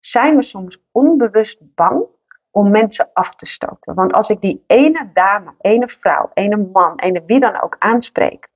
zijn 0.00 0.36
we 0.36 0.42
soms 0.42 0.82
onbewust 0.92 1.74
bang 1.74 2.04
om 2.50 2.70
mensen 2.70 3.10
af 3.12 3.34
te 3.34 3.46
stoten. 3.46 3.94
Want 3.94 4.12
als 4.12 4.30
ik 4.30 4.40
die 4.40 4.64
ene 4.66 5.10
dame, 5.12 5.54
ene 5.60 5.88
vrouw, 5.88 6.30
ene 6.34 6.56
man, 6.56 6.98
ene 6.98 7.22
wie 7.26 7.40
dan 7.40 7.60
ook 7.60 7.76
aanspreek, 7.78 8.48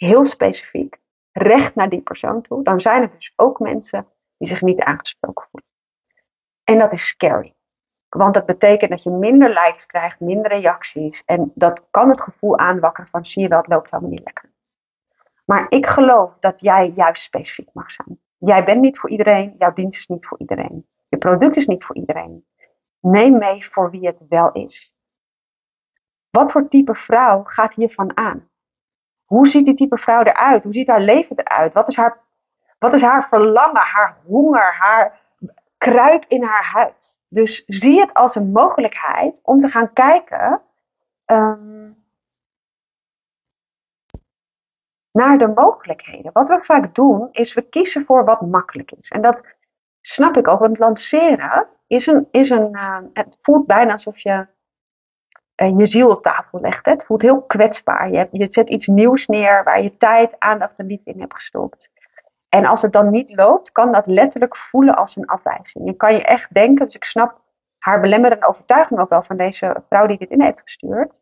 heel 0.00 0.24
specifiek, 0.24 0.98
recht 1.32 1.74
naar 1.74 1.88
die 1.88 2.00
persoon 2.00 2.42
toe, 2.42 2.64
dan 2.64 2.80
zijn 2.80 3.02
er 3.02 3.10
dus 3.10 3.32
ook 3.36 3.58
mensen 3.58 4.06
die 4.38 4.48
zich 4.48 4.60
niet 4.60 4.80
aangesproken 4.80 5.46
voelen. 5.50 5.68
En 6.64 6.78
dat 6.78 6.92
is 6.92 7.06
scary. 7.06 7.54
Want 8.08 8.34
dat 8.34 8.46
betekent 8.46 8.90
dat 8.90 9.02
je 9.02 9.10
minder 9.10 9.48
likes 9.48 9.86
krijgt, 9.86 10.20
minder 10.20 10.50
reacties. 10.50 11.22
En 11.24 11.52
dat 11.54 11.82
kan 11.90 12.08
het 12.08 12.20
gevoel 12.20 12.58
aanwakkeren 12.58 13.10
van 13.10 13.24
zie 13.24 13.42
je 13.42 13.48
wel, 13.48 13.64
loopt 13.66 13.90
helemaal 13.90 14.12
niet 14.12 14.24
lekker. 14.24 14.50
Maar 15.44 15.66
ik 15.68 15.86
geloof 15.86 16.36
dat 16.38 16.60
jij 16.60 16.92
juist 16.96 17.22
specifiek 17.22 17.68
mag 17.72 17.90
zijn. 17.90 18.20
Jij 18.38 18.64
bent 18.64 18.80
niet 18.80 18.98
voor 18.98 19.10
iedereen, 19.10 19.54
jouw 19.58 19.72
dienst 19.72 19.98
is 19.98 20.06
niet 20.06 20.26
voor 20.26 20.38
iedereen. 20.38 20.86
Je 21.08 21.18
product 21.18 21.56
is 21.56 21.66
niet 21.66 21.84
voor 21.84 21.96
iedereen. 21.96 22.46
Neem 23.00 23.38
mee 23.38 23.70
voor 23.70 23.90
wie 23.90 24.06
het 24.06 24.24
wel 24.28 24.52
is. 24.52 24.94
Wat 26.30 26.52
voor 26.52 26.68
type 26.68 26.94
vrouw 26.94 27.42
gaat 27.44 27.74
hiervan 27.74 28.16
aan? 28.16 28.49
Hoe 29.30 29.46
ziet 29.46 29.64
die 29.64 29.74
type 29.74 29.98
vrouw 29.98 30.22
eruit? 30.22 30.62
Hoe 30.62 30.72
ziet 30.72 30.86
haar 30.86 31.00
leven 31.00 31.38
eruit? 31.38 31.72
Wat 31.72 31.88
is 31.88 31.96
haar, 31.96 32.20
wat 32.78 32.94
is 32.94 33.02
haar 33.02 33.28
verlangen, 33.28 33.82
haar 33.82 34.16
honger, 34.26 34.74
haar 34.74 35.20
kruip 35.78 36.24
in 36.28 36.42
haar 36.42 36.64
huid? 36.64 37.20
Dus 37.28 37.62
zie 37.66 38.00
het 38.00 38.14
als 38.14 38.34
een 38.34 38.52
mogelijkheid 38.52 39.40
om 39.42 39.60
te 39.60 39.68
gaan 39.68 39.92
kijken 39.92 40.62
um, 41.26 42.04
naar 45.12 45.38
de 45.38 45.52
mogelijkheden. 45.54 46.32
Wat 46.32 46.48
we 46.48 46.58
vaak 46.62 46.94
doen, 46.94 47.28
is 47.32 47.54
we 47.54 47.62
kiezen 47.62 48.04
voor 48.04 48.24
wat 48.24 48.40
makkelijk 48.40 48.92
is. 48.92 49.08
En 49.08 49.22
dat 49.22 49.56
snap 50.00 50.36
ik 50.36 50.48
ook, 50.48 50.58
want 50.58 50.78
lanceren 50.78 51.66
is 51.86 52.06
een. 52.06 52.28
Is 52.30 52.50
een 52.50 52.68
uh, 52.72 52.98
het 53.12 53.38
voelt 53.42 53.66
bijna 53.66 53.92
alsof 53.92 54.18
je 54.18 54.46
je 55.66 55.86
ziel 55.86 56.10
op 56.10 56.22
tafel 56.22 56.60
legt. 56.60 56.84
Hè? 56.84 56.92
Het 56.92 57.04
voelt 57.04 57.22
heel 57.22 57.42
kwetsbaar. 57.42 58.10
Je, 58.10 58.16
hebt, 58.16 58.54
zet 58.54 58.68
iets 58.68 58.86
nieuws 58.86 59.26
neer 59.26 59.64
waar 59.64 59.82
je 59.82 59.96
tijd, 59.96 60.34
aandacht 60.38 60.78
en 60.78 60.86
liefde 60.86 61.12
in 61.12 61.20
hebt 61.20 61.34
gestopt. 61.34 61.90
En 62.48 62.66
als 62.66 62.82
het 62.82 62.92
dan 62.92 63.10
niet 63.10 63.36
loopt, 63.36 63.72
kan 63.72 63.92
dat 63.92 64.06
letterlijk 64.06 64.56
voelen 64.56 64.96
als 64.96 65.16
een 65.16 65.26
afwijzing. 65.26 65.86
Je 65.86 65.92
kan 65.92 66.12
je 66.12 66.22
echt 66.22 66.54
denken, 66.54 66.84
dus 66.84 66.94
ik 66.94 67.04
snap 67.04 67.40
haar 67.78 68.00
belemmerende 68.00 68.46
overtuiging 68.46 69.00
ook 69.00 69.08
wel 69.08 69.22
van 69.22 69.36
deze 69.36 69.82
vrouw 69.88 70.06
die 70.06 70.18
dit 70.18 70.30
in 70.30 70.42
heeft 70.42 70.62
gestuurd. 70.62 71.12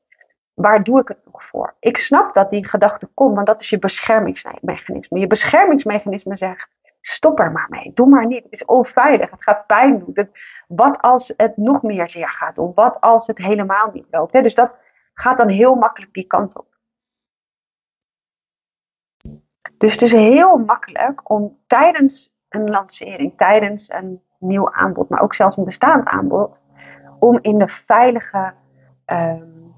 Waar 0.54 0.82
doe 0.82 1.00
ik 1.00 1.08
het 1.08 1.18
nog 1.24 1.44
voor? 1.44 1.74
Ik 1.80 1.96
snap 1.96 2.34
dat 2.34 2.50
die 2.50 2.68
gedachte 2.68 3.06
komt, 3.14 3.34
want 3.34 3.46
dat 3.46 3.60
is 3.60 3.70
je 3.70 3.78
beschermingsmechanisme. 3.78 5.18
Je 5.18 5.26
beschermingsmechanisme 5.26 6.36
zegt, 6.36 6.68
stop 7.08 7.38
er 7.38 7.52
maar 7.52 7.66
mee. 7.68 7.92
Doe 7.94 8.08
maar 8.08 8.26
niet. 8.26 8.42
Het 8.42 8.52
is 8.52 8.64
onveilig. 8.64 9.30
Het 9.30 9.42
gaat 9.42 9.66
pijn 9.66 9.98
doen. 9.98 10.30
wat 10.68 11.00
als 11.00 11.32
het 11.36 11.56
nog 11.56 11.82
meer 11.82 12.10
zeer 12.10 12.28
gaat 12.28 12.54
doen? 12.54 12.72
Wat 12.74 13.00
als 13.00 13.26
het 13.26 13.38
helemaal 13.38 13.90
niet 13.92 14.06
loopt? 14.10 14.32
Dus 14.32 14.54
dat 14.54 14.76
gaat 15.14 15.36
dan 15.36 15.48
heel 15.48 15.74
makkelijk 15.74 16.12
die 16.12 16.26
kant 16.26 16.58
op. 16.58 16.66
Dus 19.78 19.92
het 19.92 20.02
is 20.02 20.12
heel 20.12 20.56
makkelijk 20.56 21.30
om 21.30 21.58
tijdens 21.66 22.36
een 22.48 22.70
lancering, 22.70 23.36
tijdens 23.36 23.90
een 23.90 24.22
nieuw 24.38 24.72
aanbod, 24.72 25.08
maar 25.08 25.20
ook 25.20 25.34
zelfs 25.34 25.56
een 25.56 25.64
bestaand 25.64 26.08
aanbod, 26.08 26.62
om 27.18 27.38
in 27.42 27.58
de 27.58 27.68
veilige 27.68 28.54
um, 29.06 29.74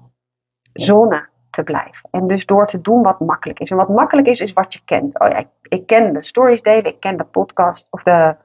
zone 0.73 1.29
te 1.51 1.63
blijven. 1.63 2.09
En 2.11 2.27
dus 2.27 2.45
door 2.45 2.67
te 2.67 2.81
doen 2.81 3.01
wat 3.01 3.19
makkelijk 3.19 3.59
is. 3.59 3.69
En 3.69 3.77
wat 3.77 3.89
makkelijk 3.89 4.27
is, 4.27 4.39
is 4.39 4.53
wat 4.53 4.73
je 4.73 4.79
kent. 4.85 5.19
Oh 5.19 5.27
ja, 5.27 5.37
ik, 5.37 5.47
ik 5.61 5.87
ken 5.87 6.13
de 6.13 6.23
stories 6.23 6.61
delen, 6.61 6.85
ik 6.85 6.99
ken 6.99 7.17
de 7.17 7.23
podcast 7.23 7.87
of 7.89 8.03
de, 8.03 8.35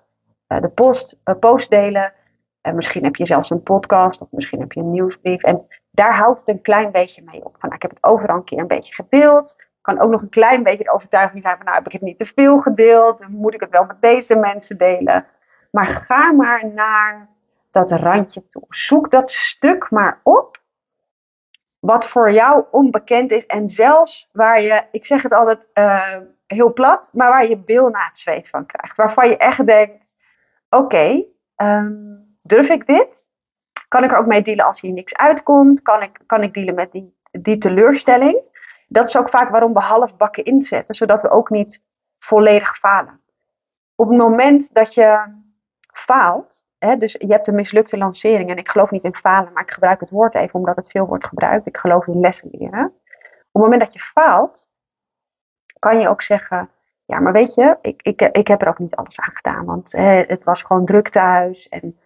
uh, 0.48 0.60
de 0.60 0.68
post, 0.68 1.20
uh, 1.24 1.34
post 1.38 1.70
delen. 1.70 2.12
En 2.60 2.74
misschien 2.74 3.04
heb 3.04 3.16
je 3.16 3.26
zelfs 3.26 3.50
een 3.50 3.62
podcast 3.62 4.20
of 4.20 4.28
misschien 4.30 4.60
heb 4.60 4.72
je 4.72 4.80
een 4.80 4.90
nieuwsbrief. 4.90 5.42
En 5.42 5.66
daar 5.90 6.16
houdt 6.16 6.40
het 6.40 6.48
een 6.48 6.62
klein 6.62 6.90
beetje 6.90 7.22
mee 7.24 7.44
op. 7.44 7.56
Van, 7.58 7.68
nou, 7.68 7.74
ik 7.74 7.82
heb 7.82 7.90
het 7.90 8.04
overal 8.04 8.36
een 8.36 8.44
keer 8.44 8.58
een 8.58 8.66
beetje 8.66 8.94
gedeeld 8.94 9.64
kan 9.86 10.00
ook 10.00 10.10
nog 10.10 10.22
een 10.22 10.28
klein 10.28 10.62
beetje 10.62 10.84
de 10.84 10.92
overtuiging 10.92 11.42
zijn 11.42 11.56
van 11.56 11.64
nou 11.64 11.76
heb 11.76 11.86
ik 11.86 11.92
het 11.92 12.02
niet 12.02 12.18
te 12.18 12.26
veel 12.26 12.60
gedeeld, 12.60 13.18
dan 13.18 13.30
moet 13.30 13.54
ik 13.54 13.60
het 13.60 13.70
wel 13.70 13.84
met 13.84 14.00
deze 14.00 14.34
mensen 14.34 14.78
delen. 14.78 15.26
Maar 15.70 15.86
ga 15.86 16.32
maar 16.32 16.66
naar 16.74 17.28
dat 17.70 17.90
randje 17.90 18.48
toe. 18.48 18.64
Zoek 18.68 19.10
dat 19.10 19.30
stuk 19.30 19.90
maar 19.90 20.20
op 20.22 20.60
wat 21.86 22.06
voor 22.06 22.32
jou 22.32 22.64
onbekend 22.70 23.30
is 23.30 23.46
en 23.46 23.68
zelfs 23.68 24.28
waar 24.32 24.60
je, 24.60 24.84
ik 24.90 25.06
zeg 25.06 25.22
het 25.22 25.32
altijd 25.32 25.66
uh, 25.74 26.16
heel 26.46 26.72
plat, 26.72 27.10
maar 27.12 27.28
waar 27.28 27.48
je 27.48 27.56
bil 27.56 27.86
het 27.86 28.18
zweet 28.18 28.48
van 28.48 28.66
krijgt. 28.66 28.96
Waarvan 28.96 29.28
je 29.28 29.36
echt 29.36 29.66
denkt, 29.66 30.04
oké, 30.70 31.24
um, 31.56 32.38
durf 32.42 32.68
ik 32.68 32.86
dit? 32.86 33.28
Kan 33.88 34.04
ik 34.04 34.10
er 34.10 34.18
ook 34.18 34.26
mee 34.26 34.42
dealen 34.42 34.64
als 34.64 34.80
hier 34.80 34.92
niks 34.92 35.14
uitkomt? 35.14 35.82
Kan 35.82 36.02
ik, 36.02 36.20
kan 36.26 36.42
ik 36.42 36.54
dealen 36.54 36.74
met 36.74 36.92
die, 36.92 37.16
die 37.30 37.58
teleurstelling? 37.58 38.40
Dat 38.88 39.08
is 39.08 39.16
ook 39.16 39.28
vaak 39.28 39.50
waarom 39.50 39.72
we 39.72 39.80
halfbakken 39.80 40.44
inzetten, 40.44 40.94
zodat 40.94 41.22
we 41.22 41.30
ook 41.30 41.50
niet 41.50 41.84
volledig 42.18 42.78
falen. 42.78 43.20
Op 43.94 44.08
het 44.08 44.18
moment 44.18 44.74
dat 44.74 44.94
je 44.94 45.34
faalt, 45.92 46.65
dus 46.78 47.12
je 47.12 47.26
hebt 47.26 47.48
een 47.48 47.54
mislukte 47.54 47.96
lancering, 47.96 48.50
en 48.50 48.56
ik 48.56 48.68
geloof 48.68 48.90
niet 48.90 49.04
in 49.04 49.14
falen, 49.14 49.52
maar 49.52 49.62
ik 49.62 49.70
gebruik 49.70 50.00
het 50.00 50.10
woord 50.10 50.34
even 50.34 50.54
omdat 50.54 50.76
het 50.76 50.90
veel 50.90 51.06
wordt 51.06 51.26
gebruikt. 51.26 51.66
Ik 51.66 51.76
geloof 51.76 52.06
in 52.06 52.20
lessen 52.20 52.48
leren. 52.52 52.84
Op 52.84 53.62
het 53.62 53.62
moment 53.62 53.80
dat 53.80 53.92
je 53.92 54.00
faalt, 54.00 54.70
kan 55.78 56.00
je 56.00 56.08
ook 56.08 56.22
zeggen, 56.22 56.70
ja, 57.04 57.20
maar 57.20 57.32
weet 57.32 57.54
je, 57.54 57.78
ik, 57.80 58.02
ik, 58.02 58.20
ik 58.20 58.48
heb 58.48 58.62
er 58.62 58.68
ook 58.68 58.78
niet 58.78 58.96
alles 58.96 59.20
aan 59.20 59.34
gedaan, 59.34 59.64
want 59.64 59.92
het 60.28 60.44
was 60.44 60.62
gewoon 60.62 60.84
druk 60.84 61.08
thuis 61.08 61.68
en 61.68 61.98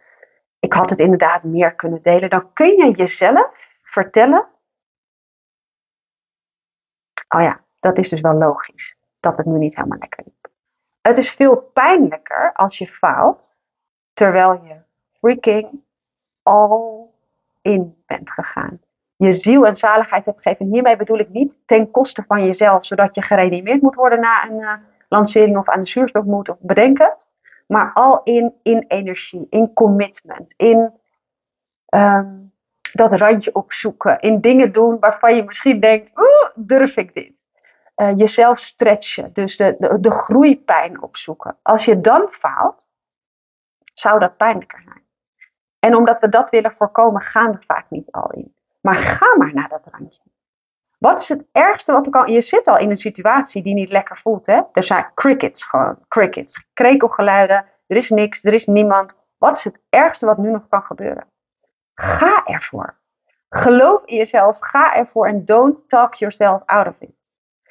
ik 0.59 0.73
had 0.73 0.91
het 0.91 1.01
inderdaad 1.01 1.43
meer 1.43 1.75
kunnen 1.75 2.03
delen. 2.03 2.31
Dan 2.31 2.53
kun 2.53 2.77
je 2.77 2.91
jezelf 2.91 3.79
vertellen, 3.83 4.49
oh 7.29 7.41
ja, 7.41 7.61
dat 7.81 7.99
is 7.99 8.09
dus 8.09 8.21
wel 8.21 8.35
logisch, 8.35 8.97
dat 9.21 9.37
het 9.37 9.47
nu 9.47 9.59
niet 9.59 9.77
helemaal 9.77 9.99
lekker 9.99 10.25
liep. 10.25 10.49
Het 11.01 11.19
is 11.19 11.31
veel 11.31 11.57
pijnlijker 11.57 12.53
als 12.53 12.79
je 12.79 12.87
faalt, 12.87 13.57
terwijl 14.21 14.61
je 14.65 14.77
freaking 15.19 15.81
all 16.43 17.07
in 17.63 18.03
bent 18.07 18.31
gegaan. 18.31 18.81
Je 19.17 19.33
ziel 19.33 19.67
en 19.67 19.77
zaligheid 19.77 20.25
hebt 20.25 20.43
gegeven. 20.43 20.67
hiermee 20.67 20.97
bedoel 20.97 21.19
ik 21.19 21.29
niet 21.29 21.59
ten 21.67 21.91
koste 21.91 22.25
van 22.27 22.45
jezelf, 22.45 22.87
zodat 22.87 23.15
je 23.15 23.23
gereanimeerd 23.23 23.83
moet 23.83 23.95
worden 23.95 24.21
na 24.21 24.49
een 24.49 24.59
uh, 24.59 24.73
lancering 25.09 25.57
of 25.57 25.69
aan 25.69 25.83
de 25.83 25.89
zuurstof 25.89 26.25
moet 26.25 26.49
of 26.49 26.57
bedenk 26.61 26.99
het. 26.99 27.29
Maar 27.67 27.91
al 27.95 28.21
in, 28.23 28.55
in 28.63 28.85
energie, 28.89 29.47
in 29.51 29.73
commitment, 29.73 30.55
in 30.57 30.93
um, 31.95 32.53
dat 32.93 33.13
randje 33.13 33.55
opzoeken, 33.55 34.21
in 34.21 34.41
dingen 34.41 34.73
doen 34.73 34.99
waarvan 34.99 35.37
je 35.37 35.45
misschien 35.45 35.81
denkt, 35.81 36.19
oeh, 36.19 36.67
durf 36.67 36.97
ik 36.97 37.15
dit? 37.15 37.33
Uh, 37.97 38.17
jezelf 38.17 38.59
stretchen, 38.59 39.33
dus 39.33 39.57
de, 39.57 39.77
de, 39.79 40.01
de 40.01 40.11
groeipijn 40.11 41.03
opzoeken. 41.03 41.57
Als 41.63 41.85
je 41.85 42.01
dan 42.01 42.29
faalt, 42.31 42.89
zou 44.01 44.19
dat 44.19 44.37
pijnlijker 44.37 44.83
zijn. 44.83 45.03
En 45.79 45.95
omdat 45.95 46.21
we 46.21 46.29
dat 46.29 46.51
willen 46.51 46.75
voorkomen, 46.77 47.21
gaan 47.21 47.53
we 47.53 47.59
vaak 47.67 47.87
niet 47.89 48.11
al 48.11 48.31
in. 48.31 48.55
Maar 48.81 48.95
ga 48.95 49.37
maar 49.37 49.55
naar 49.55 49.69
dat 49.69 49.87
randje. 49.91 50.23
Wat 50.99 51.21
is 51.21 51.29
het 51.29 51.45
ergste 51.53 51.93
wat 51.93 52.07
er 52.07 52.13
kan? 52.13 52.33
Je 52.33 52.41
zit 52.41 52.67
al 52.67 52.79
in 52.79 52.91
een 52.91 52.99
situatie 52.99 53.63
die 53.63 53.75
niet 53.75 53.91
lekker 53.91 54.19
voelt. 54.19 54.47
Hè? 54.47 54.61
Er 54.73 54.85
zijn 54.85 55.07
crickets 55.15 55.65
gewoon. 55.65 55.99
Crickets. 56.09 56.67
Krekelgeluiden. 56.73 57.65
Er 57.87 57.97
is 57.97 58.11
niks. 58.11 58.45
Er 58.45 58.53
is 58.53 58.67
niemand. 58.67 59.15
Wat 59.39 59.57
is 59.57 59.65
het 59.65 59.81
ergste 59.89 60.27
wat 60.27 60.39
nu 60.39 60.51
nog 60.51 60.69
kan 60.69 60.83
gebeuren? 60.83 61.27
Ga 61.95 62.45
ervoor. 62.45 62.99
Geloof 63.49 64.05
in 64.05 64.17
jezelf. 64.17 64.57
Ga 64.61 64.95
ervoor. 64.95 65.27
En 65.27 65.45
don't 65.45 65.89
talk 65.89 66.15
yourself 66.15 66.63
out 66.67 66.87
of 66.87 66.95
it. 66.99 67.11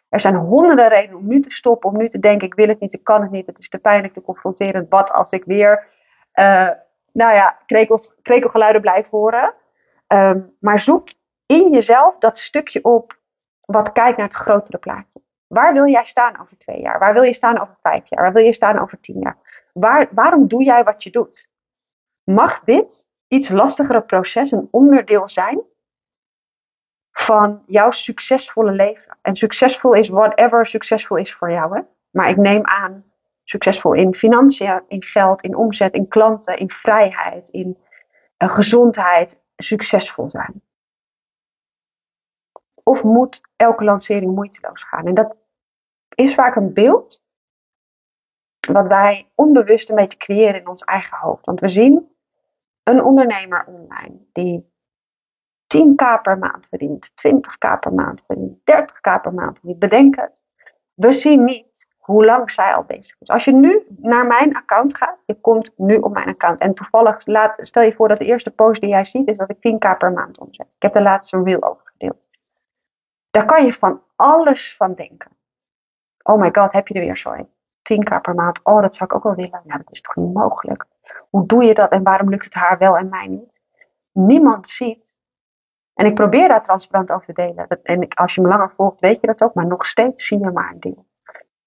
Er 0.10 0.20
zijn 0.20 0.36
honderden 0.36 0.88
redenen 0.88 1.18
om 1.18 1.28
nu 1.28 1.42
te 1.42 1.52
stoppen. 1.52 1.90
Om 1.90 1.98
nu 1.98 2.10
te 2.10 2.20
denken: 2.20 2.48
ik 2.48 2.54
wil 2.54 2.68
het 2.68 2.80
niet. 2.80 2.94
Ik 2.94 3.04
kan 3.04 3.22
het 3.22 3.32
niet. 3.32 3.46
Het 3.46 3.60
is 3.60 3.70
te 3.70 3.78
pijnlijk, 3.80 4.14
te 4.14 4.22
confronterend. 4.22 4.90
Wat 4.90 5.12
als 5.12 5.32
ik 5.32 5.46
weer. 5.46 5.88
Uh, 6.40 6.70
nou 7.12 7.34
ja, 7.34 7.58
krekels, 7.66 8.14
krekelgeluiden 8.22 8.82
blijf 8.82 9.10
horen. 9.10 9.54
Um, 10.08 10.56
maar 10.60 10.80
zoek 10.80 11.10
in 11.46 11.72
jezelf 11.72 12.18
dat 12.18 12.38
stukje 12.38 12.84
op 12.84 13.20
wat 13.66 13.92
kijkt 13.92 14.18
naar 14.18 14.28
het 14.28 14.36
grotere 14.36 14.78
plaatje. 14.78 15.22
Waar 15.48 15.74
wil 15.74 15.88
jij 15.88 16.06
staan 16.06 16.40
over 16.42 16.58
twee 16.58 16.82
jaar? 16.82 17.00
Waar 17.00 17.14
wil 17.14 17.24
je 17.24 17.34
staan 17.34 17.62
over 17.62 17.78
vijf 17.82 18.10
jaar? 18.10 18.22
Waar 18.22 18.34
wil 18.34 18.44
je 18.44 18.54
staan 18.54 18.80
over 18.80 19.00
tien 19.00 19.20
jaar? 19.20 19.38
Waar, 19.74 20.08
waarom 20.12 20.48
doe 20.48 20.64
jij 20.64 20.84
wat 20.84 21.04
je 21.04 21.10
doet? 21.10 21.50
Mag 22.24 22.60
dit 22.64 23.08
iets 23.28 23.50
lastigere 23.50 24.02
proces 24.02 24.52
een 24.52 24.68
onderdeel 24.72 25.28
zijn 25.28 25.62
van 27.12 27.64
jouw 27.66 27.92
succesvolle 27.92 28.72
leven? 28.72 29.18
En 29.22 29.36
succesvol 29.36 29.94
is 29.94 30.10
whatever 30.10 30.66
succesvol 30.66 31.18
is 31.18 31.36
voor 31.36 31.52
jou. 31.52 31.78
Hè? 31.78 31.82
Maar 32.10 32.30
ik 32.30 32.38
neem 32.38 32.66
aan 32.66 33.04
succesvol 33.50 33.94
in 33.94 34.16
financiën, 34.16 34.84
in 34.88 35.04
geld, 35.04 35.42
in 35.42 35.56
omzet, 35.56 35.94
in 35.94 36.08
klanten, 36.08 36.58
in 36.58 36.70
vrijheid, 36.70 37.50
in 37.50 37.78
uh, 38.38 38.50
gezondheid, 38.50 39.42
succesvol 39.56 40.30
zijn. 40.30 40.62
Of 42.84 43.04
moet 43.04 43.42
elke 43.56 43.84
lancering 43.84 44.36
moeiteloos 44.36 44.84
gaan? 44.84 45.06
En 45.06 45.14
dat 45.14 45.36
is 46.16 46.34
vaak 46.34 46.56
een 46.56 46.74
beeld 46.74 47.22
wat 48.60 48.88
wij 48.88 49.32
onbewust 49.36 49.90
een 49.90 49.96
beetje 49.96 50.18
creëren 50.18 50.60
in 50.60 50.68
ons 50.68 50.84
eigen 50.84 51.18
hoofd. 51.18 51.46
Want 51.46 51.60
we 51.60 51.70
zien 51.70 52.16
een 52.84 53.04
ondernemer 53.04 53.66
online 53.66 54.18
die 54.32 54.72
10k 55.78 56.22
per 56.22 56.38
maand 56.38 56.68
verdient, 56.68 57.12
20k 57.12 57.80
per 57.80 57.94
maand 57.94 58.24
verdient, 58.26 58.60
30k 58.60 59.22
per 59.22 59.34
maand 59.34 59.60
verdient. 59.60 59.80
Bedenk 59.80 60.16
het. 60.16 60.42
We 60.94 61.14
zien 61.14 61.44
niet 61.44 61.88
hoe 62.10 62.26
lang 62.26 62.52
zij 62.52 62.74
al 62.74 62.84
bezig 62.84 63.16
is. 63.20 63.28
Als 63.28 63.46
je 63.46 63.52
nu 63.52 63.86
naar 63.98 64.26
mijn 64.26 64.56
account 64.56 64.98
gaat, 64.98 65.18
je 65.26 65.34
komt 65.34 65.72
nu 65.78 65.98
op 65.98 66.14
mijn 66.14 66.28
account. 66.28 66.60
En 66.60 66.74
toevallig, 66.74 67.26
laat, 67.26 67.54
stel 67.58 67.84
je 67.84 67.94
voor 67.94 68.08
dat 68.08 68.18
de 68.18 68.26
eerste 68.26 68.52
post 68.52 68.82
die 68.82 68.90
jij 68.90 69.06
ziet 69.06 69.28
is 69.28 69.38
dat 69.38 69.50
ik 69.50 69.56
10k 69.56 69.98
per 69.98 70.12
maand 70.12 70.40
omzet. 70.40 70.74
Ik 70.76 70.82
heb 70.82 70.94
de 70.94 71.02
laatste 71.02 71.44
reel 71.44 71.64
over 71.64 71.82
gedeeld. 71.86 72.30
Daar 73.30 73.46
kan 73.46 73.66
je 73.66 73.74
van 73.74 74.02
alles 74.16 74.76
van 74.76 74.94
denken. 74.94 75.32
Oh 76.24 76.40
my 76.40 76.50
god, 76.52 76.72
heb 76.72 76.88
je 76.88 76.94
er 76.94 77.06
weer 77.06 77.18
zo 77.18 77.36
10k 77.94 78.22
per 78.22 78.36
maand. 78.36 78.60
Oh, 78.64 78.82
dat 78.82 78.96
zou 78.96 79.10
ik 79.10 79.16
ook 79.16 79.24
wel 79.24 79.36
willen. 79.36 79.62
Nou, 79.64 79.82
dat 79.84 79.92
is 79.92 80.02
toch 80.02 80.16
niet 80.16 80.34
mogelijk. 80.34 80.86
Hoe 81.30 81.46
doe 81.46 81.64
je 81.64 81.74
dat 81.74 81.92
en 81.92 82.04
waarom 82.04 82.30
lukt 82.30 82.46
het 82.46 82.54
haar 82.54 82.78
wel 82.78 82.98
en 82.98 83.10
mij 83.10 83.28
niet? 83.28 83.62
Niemand 84.12 84.68
ziet. 84.68 85.16
En 85.94 86.06
ik 86.06 86.16
probeer 86.16 86.48
daar 86.48 86.64
transparant 86.64 87.12
over 87.12 87.26
te 87.26 87.34
delen. 87.34 87.68
En 87.84 88.08
als 88.08 88.36
je 88.36 88.42
me 88.42 88.48
langer 88.48 88.72
volgt, 88.72 89.00
weet 89.00 89.22
je 89.22 89.28
dat 89.28 89.42
ook. 89.42 89.54
Maar 89.54 89.68
nog 89.68 89.86
steeds 89.86 90.28
zie 90.28 90.40
je 90.40 90.52
maar 90.52 90.72
een 90.72 90.80
deel. 90.80 91.08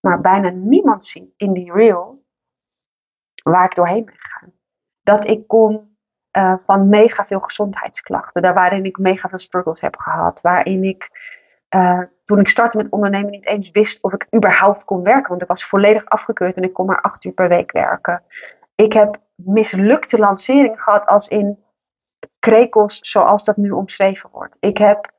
Maar 0.03 0.21
bijna 0.21 0.49
niemand 0.49 1.05
ziet 1.05 1.33
in 1.37 1.53
die 1.53 1.73
reel 1.73 2.25
waar 3.43 3.65
ik 3.65 3.75
doorheen 3.75 4.05
ben 4.05 4.15
gegaan. 4.19 4.53
Dat 5.03 5.27
ik 5.27 5.47
kom 5.47 5.97
uh, 6.37 6.55
van 6.65 6.89
mega 6.89 7.27
veel 7.27 7.41
gezondheidsklachten. 7.41 8.43
Daar 8.43 8.55
waarin 8.55 8.85
ik 8.85 8.99
mega 8.99 9.29
veel 9.29 9.39
struggles 9.39 9.81
heb 9.81 9.97
gehad. 9.97 10.41
Waarin 10.41 10.85
ik 10.85 11.11
uh, 11.75 12.01
toen 12.25 12.41
ik 12.41 12.49
startte 12.49 12.77
met 12.77 12.91
ondernemen 12.91 13.31
niet 13.31 13.47
eens 13.47 13.71
wist 13.71 14.03
of 14.03 14.13
ik 14.13 14.27
überhaupt 14.35 14.85
kon 14.85 15.03
werken. 15.03 15.29
Want 15.29 15.43
ik 15.43 15.49
was 15.49 15.65
volledig 15.65 16.05
afgekeurd 16.05 16.57
en 16.57 16.63
ik 16.63 16.73
kon 16.73 16.87
maar 16.87 17.01
acht 17.01 17.25
uur 17.25 17.33
per 17.33 17.49
week 17.49 17.73
werken. 17.73 18.23
Ik 18.75 18.93
heb 18.93 19.21
mislukte 19.35 20.19
lanceringen 20.19 20.79
gehad 20.79 21.07
als 21.07 21.29
in 21.29 21.65
krekels 22.39 22.99
zoals 23.01 23.45
dat 23.45 23.57
nu 23.57 23.71
omschreven 23.71 24.31
wordt. 24.33 24.57
Ik 24.61 24.79
heb 24.79 25.12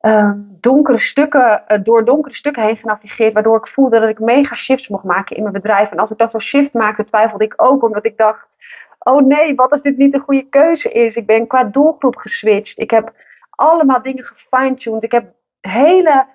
uh, 0.00 0.30
donkere 0.36 0.98
stukken, 0.98 1.62
uh, 1.68 1.78
door 1.82 2.04
donkere 2.04 2.34
stukken 2.34 2.62
heen 2.62 2.76
genavigeerd, 2.76 3.32
waardoor 3.32 3.56
ik 3.56 3.66
voelde 3.66 4.00
dat 4.00 4.08
ik 4.08 4.18
mega 4.18 4.54
shifts 4.54 4.88
mocht 4.88 5.04
maken 5.04 5.36
in 5.36 5.42
mijn 5.42 5.54
bedrijf. 5.54 5.90
En 5.90 5.98
als 5.98 6.10
ik 6.10 6.18
dat 6.18 6.30
zo'n 6.30 6.40
shift 6.40 6.72
maakte, 6.72 7.04
twijfelde 7.04 7.44
ik 7.44 7.54
ook, 7.56 7.82
omdat 7.82 8.04
ik 8.04 8.16
dacht: 8.16 8.56
oh 8.98 9.26
nee, 9.26 9.54
wat 9.54 9.70
als 9.70 9.82
dit 9.82 9.96
niet 9.96 10.12
de 10.12 10.18
goede 10.18 10.48
keuze 10.48 10.92
is? 10.92 11.16
Ik 11.16 11.26
ben 11.26 11.46
qua 11.46 11.64
doelgroep 11.64 12.16
geswitcht. 12.16 12.78
Ik 12.78 12.90
heb 12.90 13.12
allemaal 13.50 14.02
dingen 14.02 14.24
gefine-tuned. 14.24 15.02
Ik 15.02 15.12
heb 15.12 15.34
hele 15.60 16.26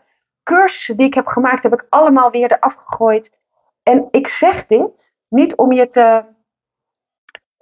cursussen 0.44 0.98
die 0.98 1.06
ik 1.06 1.14
heb 1.14 1.28
gemaakt, 1.28 1.64
heb 1.64 1.74
ik 1.74 1.86
allemaal 1.90 2.32
weer 2.32 2.52
eraf 2.52 2.74
gegooid. 2.74 3.38
En 3.84 4.08
ik 4.12 4.28
zeg 4.28 4.66
dit 4.66 5.14
niet 5.28 5.56
om 5.56 5.72
je 5.72 5.88
te. 5.88 6.24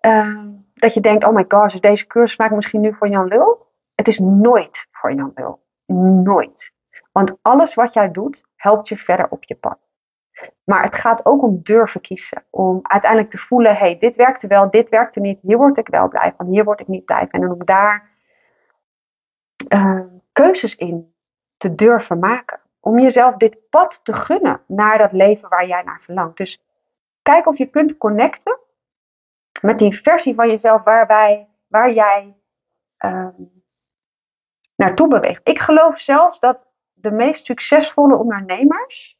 Uh, 0.01 0.45
dat 0.73 0.93
je 0.93 1.01
denkt: 1.01 1.23
oh 1.23 1.33
my 1.33 1.45
gosh, 1.47 1.75
deze 1.75 2.07
cursus 2.07 2.37
maakt 2.37 2.55
misschien 2.55 2.81
nu 2.81 2.93
voor 2.93 3.07
Jan 3.07 3.27
Lul. 3.27 3.67
Het 3.95 4.07
is 4.07 4.19
nooit 4.19 4.87
voor 4.91 5.13
Jan 5.13 5.31
Lul. 5.35 5.62
Nooit. 5.85 6.73
Want 7.11 7.37
alles 7.41 7.73
wat 7.73 7.93
jij 7.93 8.11
doet, 8.11 8.43
helpt 8.55 8.87
je 8.87 8.97
verder 8.97 9.29
op 9.29 9.43
je 9.43 9.55
pad. 9.55 9.77
Maar 10.63 10.83
het 10.83 10.95
gaat 10.95 11.25
ook 11.25 11.41
om 11.43 11.59
durven 11.63 12.01
kiezen. 12.01 12.43
Om 12.49 12.79
uiteindelijk 12.81 13.31
te 13.31 13.37
voelen: 13.37 13.75
hey, 13.75 13.97
dit 13.97 14.15
werkte 14.15 14.47
wel, 14.47 14.69
dit 14.69 14.89
werkte 14.89 15.19
niet. 15.19 15.41
Hier 15.41 15.57
word 15.57 15.77
ik 15.77 15.87
wel 15.87 16.07
blij 16.07 16.33
van, 16.37 16.45
hier 16.45 16.63
word 16.63 16.79
ik 16.79 16.87
niet 16.87 17.05
blij 17.05 17.27
van. 17.27 17.41
En 17.41 17.51
om 17.51 17.65
daar 17.65 18.09
uh, 19.67 19.99
keuzes 20.31 20.75
in 20.75 21.13
te 21.57 21.75
durven 21.75 22.19
maken. 22.19 22.59
Om 22.79 22.99
jezelf 22.99 23.35
dit 23.35 23.69
pad 23.69 23.99
te 24.03 24.13
gunnen 24.13 24.61
naar 24.67 24.97
dat 24.97 25.11
leven 25.11 25.49
waar 25.49 25.67
jij 25.67 25.83
naar 25.83 26.01
verlangt. 26.01 26.37
Dus 26.37 26.63
kijk 27.21 27.47
of 27.47 27.57
je 27.57 27.65
kunt 27.65 27.97
connecten 27.97 28.59
met 29.61 29.79
die 29.79 30.01
versie 30.01 30.35
van 30.35 30.49
jezelf 30.49 30.83
waarbij, 30.83 31.47
waar 31.67 31.93
jij 31.93 32.35
um, 32.97 33.62
naartoe 34.75 35.07
beweegt. 35.07 35.41
Ik 35.43 35.59
geloof 35.59 35.99
zelfs 35.99 36.39
dat 36.39 36.71
de 36.93 37.11
meest 37.11 37.45
succesvolle 37.45 38.15
ondernemers, 38.15 39.17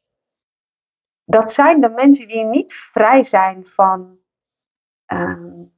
dat 1.24 1.52
zijn 1.52 1.80
de 1.80 1.88
mensen 1.88 2.28
die 2.28 2.44
niet 2.44 2.72
vrij 2.72 3.24
zijn 3.24 3.66
van 3.66 4.18
um, 5.06 5.72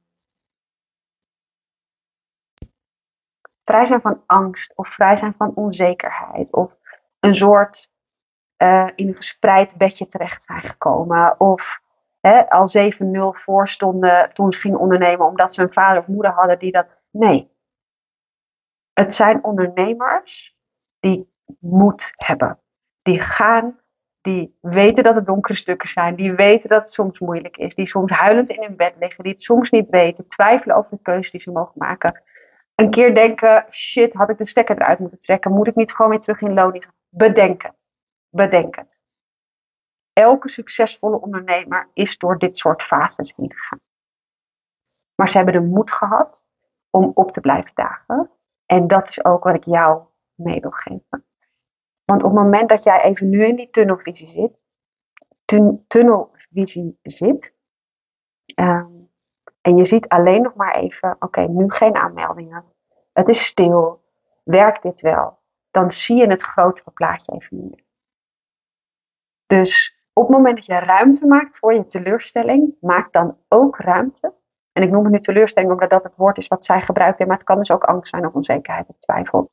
vrij 3.63 3.85
zijn 3.85 4.01
van 4.01 4.23
angst 4.25 4.75
of 4.75 4.87
vrij 4.87 5.17
zijn 5.17 5.33
van 5.37 5.55
onzekerheid 5.55 6.53
of 6.53 6.77
een 7.19 7.35
soort 7.35 7.89
uh, 8.57 8.89
in 8.95 9.07
een 9.07 9.15
gespreid 9.15 9.75
bedje 9.75 10.07
terecht 10.07 10.43
zijn 10.43 10.61
gekomen 10.61 11.39
of 11.39 11.79
hè, 12.19 12.49
al 12.49 12.67
7-0 12.93 13.41
voor 13.43 13.67
stonden 13.67 14.33
toen 14.33 14.51
ze 14.51 14.59
gingen 14.59 14.79
ondernemen 14.79 15.25
omdat 15.25 15.53
ze 15.53 15.61
een 15.61 15.73
vader 15.73 16.01
of 16.01 16.07
moeder 16.07 16.31
hadden 16.31 16.59
die 16.59 16.71
dat. 16.71 16.87
Nee. 17.11 17.55
Het 18.99 19.15
zijn 19.15 19.43
ondernemers 19.43 20.57
die 20.99 21.33
moed 21.59 22.13
hebben. 22.15 22.59
Die 23.01 23.21
gaan, 23.21 23.79
die 24.21 24.57
weten 24.61 25.03
dat 25.03 25.15
het 25.15 25.25
donkere 25.25 25.55
stukken 25.55 25.89
zijn, 25.89 26.15
die 26.15 26.33
weten 26.33 26.69
dat 26.69 26.81
het 26.81 26.91
soms 26.91 27.19
moeilijk 27.19 27.57
is, 27.57 27.75
die 27.75 27.87
soms 27.87 28.11
huilend 28.11 28.49
in 28.49 28.63
hun 28.63 28.75
bed 28.75 28.95
liggen, 28.99 29.23
die 29.23 29.33
het 29.33 29.41
soms 29.41 29.69
niet 29.69 29.89
weten, 29.89 30.27
twijfelen 30.27 30.75
over 30.75 30.91
de 30.91 31.01
keuze 31.01 31.31
die 31.31 31.41
ze 31.41 31.51
mogen 31.51 31.73
maken 31.75 32.21
een 32.75 32.89
keer 32.89 33.15
denken, 33.15 33.65
shit, 33.69 34.13
had 34.13 34.29
ik 34.29 34.37
de 34.37 34.45
stekker 34.45 34.81
eruit 34.81 34.99
moeten 34.99 35.21
trekken? 35.21 35.51
Moet 35.51 35.67
ik 35.67 35.75
niet 35.75 35.91
gewoon 35.93 36.11
weer 36.11 36.19
terug 36.19 36.41
in 36.41 36.53
loon? 36.53 36.83
Bedenk 37.09 37.63
het. 37.63 37.85
Bedenk 38.29 38.75
het. 38.75 38.99
elke 40.13 40.49
succesvolle 40.49 41.21
ondernemer 41.21 41.89
is 41.93 42.17
door 42.17 42.37
dit 42.37 42.57
soort 42.57 42.83
fases 42.83 43.33
heen 43.35 43.53
gegaan. 43.53 43.79
Maar 45.15 45.29
ze 45.29 45.37
hebben 45.37 45.53
de 45.53 45.67
moed 45.67 45.91
gehad 45.91 46.43
om 46.89 47.11
op 47.13 47.31
te 47.31 47.41
blijven 47.41 47.71
dagen. 47.75 48.36
En 48.67 48.87
dat 48.87 49.09
is 49.09 49.25
ook 49.25 49.43
wat 49.43 49.55
ik 49.55 49.63
jou 49.63 50.01
mee 50.35 50.59
wil 50.59 50.71
geven. 50.71 51.25
Want 52.05 52.23
op 52.23 52.31
het 52.31 52.41
moment 52.43 52.69
dat 52.69 52.83
jij 52.83 53.01
even 53.01 53.29
nu 53.29 53.45
in 53.45 53.55
die 53.55 53.69
tunnelvisie 53.69 54.27
zit, 54.27 54.63
tunnelvisie 55.87 56.99
zit, 57.01 57.53
ehm, 58.45 58.91
en 59.61 59.75
je 59.77 59.85
ziet 59.85 60.07
alleen 60.07 60.41
nog 60.41 60.55
maar 60.55 60.75
even, 60.75 61.15
oké, 61.19 61.47
nu 61.47 61.69
geen 61.71 61.95
aanmeldingen, 61.95 62.65
het 63.13 63.27
is 63.27 63.45
stil, 63.45 64.01
werkt 64.43 64.81
dit 64.81 65.01
wel? 65.01 65.39
Dan 65.71 65.91
zie 65.91 66.17
je 66.17 66.29
het 66.29 66.41
grotere 66.41 66.91
plaatje 66.91 67.31
even 67.31 67.57
niet 67.57 67.69
meer. 67.69 67.85
Dus 69.45 69.95
op 70.13 70.27
het 70.27 70.37
moment 70.37 70.55
dat 70.55 70.65
je 70.65 70.79
ruimte 70.79 71.27
maakt 71.27 71.57
voor 71.57 71.73
je 71.73 71.87
teleurstelling, 71.87 72.75
maak 72.81 73.11
dan 73.13 73.37
ook 73.47 73.77
ruimte. 73.77 74.33
En 74.77 74.83
ik 74.83 74.91
noem 74.91 75.03
het 75.03 75.13
nu 75.13 75.19
teleurstelling 75.19 75.71
omdat 75.71 75.89
dat 75.89 76.03
het 76.03 76.15
woord 76.15 76.37
is 76.37 76.47
wat 76.47 76.65
zij 76.65 76.81
gebruikt, 76.81 77.19
maar 77.19 77.37
het 77.37 77.43
kan 77.43 77.57
dus 77.57 77.71
ook 77.71 77.83
angst 77.83 78.09
zijn 78.09 78.25
of 78.25 78.33
onzekerheid 78.33 78.87
of 78.87 78.95
twijfel. 78.99 79.51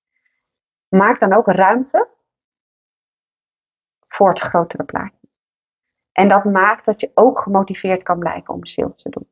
Maak 0.88 1.20
dan 1.20 1.32
ook 1.32 1.46
ruimte 1.46 2.08
voor 4.08 4.28
het 4.28 4.40
grotere 4.40 4.84
plaatje. 4.84 5.28
En 6.12 6.28
dat 6.28 6.44
maakt 6.44 6.84
dat 6.84 7.00
je 7.00 7.10
ook 7.14 7.40
gemotiveerd 7.40 8.02
kan 8.02 8.18
blijven 8.18 8.54
om 8.54 8.64
sales 8.64 9.02
te 9.02 9.10
doen. 9.10 9.28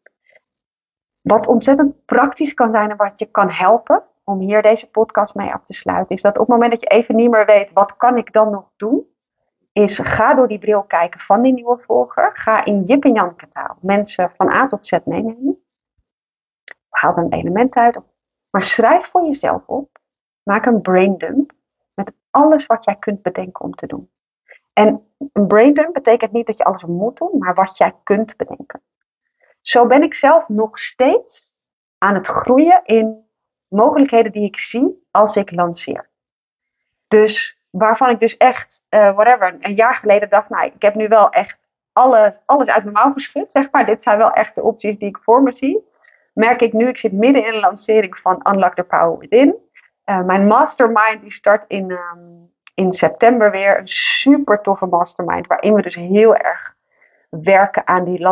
Wat 1.20 1.46
ontzettend 1.46 2.04
praktisch 2.04 2.54
kan 2.54 2.70
zijn 2.70 2.90
en 2.90 2.96
wat 2.96 3.18
je 3.18 3.26
kan 3.26 3.50
helpen 3.50 4.02
om 4.24 4.38
hier 4.38 4.62
deze 4.62 4.90
podcast 4.90 5.34
mee 5.34 5.52
af 5.52 5.64
te 5.64 5.72
sluiten, 5.72 6.14
is 6.14 6.22
dat 6.22 6.38
op 6.38 6.46
het 6.46 6.48
moment 6.48 6.70
dat 6.70 6.80
je 6.80 6.86
even 6.86 7.16
niet 7.16 7.30
meer 7.30 7.46
weet 7.46 7.72
wat 7.72 7.96
kan 7.96 8.16
ik 8.16 8.32
dan 8.32 8.50
nog 8.50 8.70
doen, 8.76 9.06
is 9.72 9.98
ga 9.98 10.34
door 10.34 10.48
die 10.48 10.58
bril 10.58 10.82
kijken 10.82 11.20
van 11.20 11.42
die 11.42 11.52
nieuwe 11.52 11.78
volger. 11.78 12.30
Ga 12.34 12.64
in 12.64 12.82
Jip 12.82 13.04
en 13.04 13.12
Janneke 13.12 13.48
taal 13.48 13.76
mensen 13.80 14.32
van 14.36 14.48
A 14.48 14.66
tot 14.66 14.86
Z 14.86 14.98
meenemen. 15.04 15.61
Haal 17.02 17.16
een 17.16 17.32
element 17.32 17.74
uit. 17.74 17.98
Maar 18.50 18.64
schrijf 18.64 19.06
voor 19.06 19.24
jezelf 19.24 19.66
op. 19.66 19.98
Maak 20.42 20.66
een 20.66 20.80
braindump 20.80 21.52
met 21.94 22.12
alles 22.30 22.66
wat 22.66 22.84
jij 22.84 22.96
kunt 22.96 23.22
bedenken 23.22 23.64
om 23.64 23.74
te 23.74 23.86
doen. 23.86 24.10
En 24.72 25.06
een 25.32 25.46
braindump 25.46 25.92
betekent 25.92 26.32
niet 26.32 26.46
dat 26.46 26.56
je 26.58 26.64
alles 26.64 26.84
moet 26.84 27.16
doen, 27.16 27.38
maar 27.38 27.54
wat 27.54 27.76
jij 27.76 27.94
kunt 28.02 28.36
bedenken. 28.36 28.82
Zo 29.60 29.86
ben 29.86 30.02
ik 30.02 30.14
zelf 30.14 30.48
nog 30.48 30.78
steeds 30.78 31.54
aan 31.98 32.14
het 32.14 32.26
groeien 32.26 32.80
in 32.84 33.26
mogelijkheden 33.68 34.32
die 34.32 34.46
ik 34.46 34.58
zie 34.58 35.06
als 35.10 35.36
ik 35.36 35.50
lanceer. 35.50 36.08
Dus 37.08 37.58
waarvan 37.70 38.10
ik 38.10 38.20
dus 38.20 38.36
echt, 38.36 38.84
uh, 38.90 39.14
whatever, 39.14 39.56
een 39.60 39.74
jaar 39.74 39.94
geleden 39.94 40.28
dacht, 40.28 40.48
nou, 40.48 40.66
ik 40.66 40.82
heb 40.82 40.94
nu 40.94 41.08
wel 41.08 41.30
echt 41.30 41.60
alles, 41.92 42.38
alles 42.46 42.68
uit 42.68 42.82
mijn 42.82 42.94
mouw 42.94 43.12
geschud, 43.12 43.52
zeg 43.52 43.70
maar. 43.70 43.86
Dit 43.86 44.02
zijn 44.02 44.18
wel 44.18 44.32
echt 44.32 44.54
de 44.54 44.62
opties 44.62 44.98
die 44.98 45.08
ik 45.08 45.18
voor 45.18 45.42
me 45.42 45.52
zie. 45.52 45.90
Merk 46.32 46.60
ik 46.60 46.72
nu, 46.72 46.88
ik 46.88 46.98
zit 46.98 47.12
midden 47.12 47.46
in 47.46 47.54
een 47.54 47.60
lancering 47.60 48.18
van 48.18 48.46
Unlock 48.50 48.74
the 48.74 48.82
Power 48.82 49.18
Within. 49.18 49.54
Uh, 50.06 50.24
mijn 50.24 50.46
mastermind 50.46 51.20
die 51.20 51.32
start 51.32 51.64
in, 51.68 51.90
um, 51.90 52.50
in 52.74 52.92
september 52.92 53.50
weer. 53.50 53.78
Een 53.78 53.88
super 53.88 54.60
toffe 54.60 54.86
mastermind, 54.86 55.46
waarin 55.46 55.74
we 55.74 55.82
dus 55.82 55.94
heel 55.94 56.36
erg 56.36 56.74
werken 57.30 57.86
aan 57.86 58.04
die, 58.04 58.26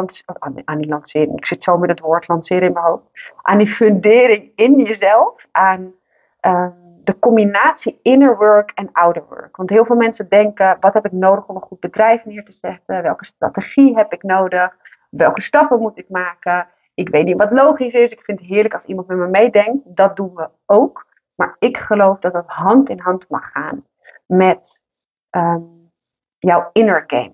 aan, 0.65 0.79
die 0.79 0.89
lancering. 0.89 1.37
Ik 1.37 1.47
zit 1.47 1.63
zo 1.63 1.79
met 1.79 1.91
het 1.91 2.01
woord 2.01 2.29
lanceren 2.29 2.67
in 2.67 2.73
mijn 2.73 2.85
hoofd. 2.85 3.05
Aan 3.43 3.59
die 3.59 3.69
fundering 3.69 4.53
in 4.55 4.83
jezelf, 4.83 5.47
aan... 5.53 5.93
Um, 6.41 6.81
de 7.05 7.19
combinatie 7.19 7.99
inner 8.03 8.37
work 8.37 8.71
en 8.75 8.89
outer 8.93 9.25
work. 9.29 9.57
Want 9.57 9.71
heel 9.71 9.85
veel 9.85 9.97
mensen 9.97 10.29
denken: 10.29 10.77
wat 10.81 10.95
heb 10.95 11.05
ik 11.05 11.13
nodig 11.13 11.47
om 11.47 11.57
een 11.57 11.63
goed 11.63 11.81
bedrijf 11.81 12.25
neer 12.25 12.45
te 12.45 12.53
zetten? 12.53 13.03
Welke 13.03 13.25
strategie 13.25 13.97
heb 13.97 14.13
ik 14.13 14.23
nodig? 14.23 14.77
Welke 15.11 15.43
stappen 15.43 15.79
moet 15.79 15.99
ik 15.99 16.09
maken? 16.09 16.69
Ik 17.01 17.09
weet 17.09 17.25
niet 17.25 17.37
wat 17.37 17.51
logisch 17.51 17.95
is. 17.95 18.13
Ik 18.13 18.23
vind 18.23 18.41
het 18.41 18.49
heerlijk 18.49 18.75
als 18.75 18.85
iemand 18.85 19.07
met 19.07 19.17
me 19.17 19.27
meedenkt. 19.27 19.97
Dat 19.97 20.17
doen 20.17 20.35
we 20.35 20.49
ook. 20.67 21.07
Maar 21.35 21.57
ik 21.59 21.77
geloof 21.77 22.19
dat 22.19 22.33
het 22.33 22.47
hand 22.47 22.89
in 22.89 23.01
hand 23.01 23.29
mag 23.29 23.51
gaan 23.51 23.87
met 24.27 24.83
um, 25.31 25.93
jouw 26.39 26.71
inner 26.73 27.05
game. 27.07 27.33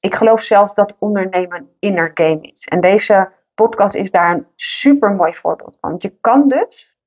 Ik 0.00 0.14
geloof 0.14 0.42
zelfs 0.42 0.74
dat 0.74 0.96
ondernemen 0.98 1.58
een 1.58 1.76
inner 1.78 2.10
game 2.14 2.40
is. 2.40 2.64
En 2.64 2.80
deze 2.80 3.32
podcast 3.54 3.94
is 3.94 4.10
daar 4.10 4.34
een 4.34 4.46
super 4.56 5.10
mooi 5.10 5.34
voorbeeld 5.34 5.76
van. 5.80 5.90
Want 5.90 6.02
je 6.02 6.18
kan 6.20 6.48
dus 6.48 6.98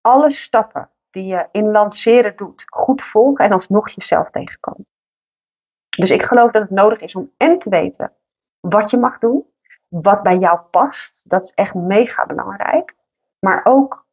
alle 0.00 0.30
stappen 0.30 0.90
die 1.10 1.24
je 1.24 1.48
in 1.52 1.70
lanceren 1.70 2.36
doet, 2.36 2.64
goed 2.66 3.02
volgen 3.02 3.44
en 3.44 3.52
alsnog 3.52 3.90
jezelf 3.90 4.30
tegenkomen. 4.30 4.86
Dus 5.88 6.10
ik 6.10 6.22
geloof 6.22 6.50
dat 6.50 6.62
het 6.62 6.70
nodig 6.70 7.00
is 7.00 7.14
om 7.14 7.32
en 7.36 7.58
te 7.58 7.70
weten 7.70 8.12
wat 8.60 8.90
je 8.90 8.96
mag 8.96 9.18
doen, 9.18 9.51
wat 9.92 10.22
bij 10.22 10.36
jou 10.36 10.60
past. 10.70 11.30
Dat 11.30 11.42
is 11.42 11.52
echt 11.54 11.74
mega 11.74 12.26
belangrijk. 12.26 12.94
Maar 13.38 13.60
ook 13.64 14.06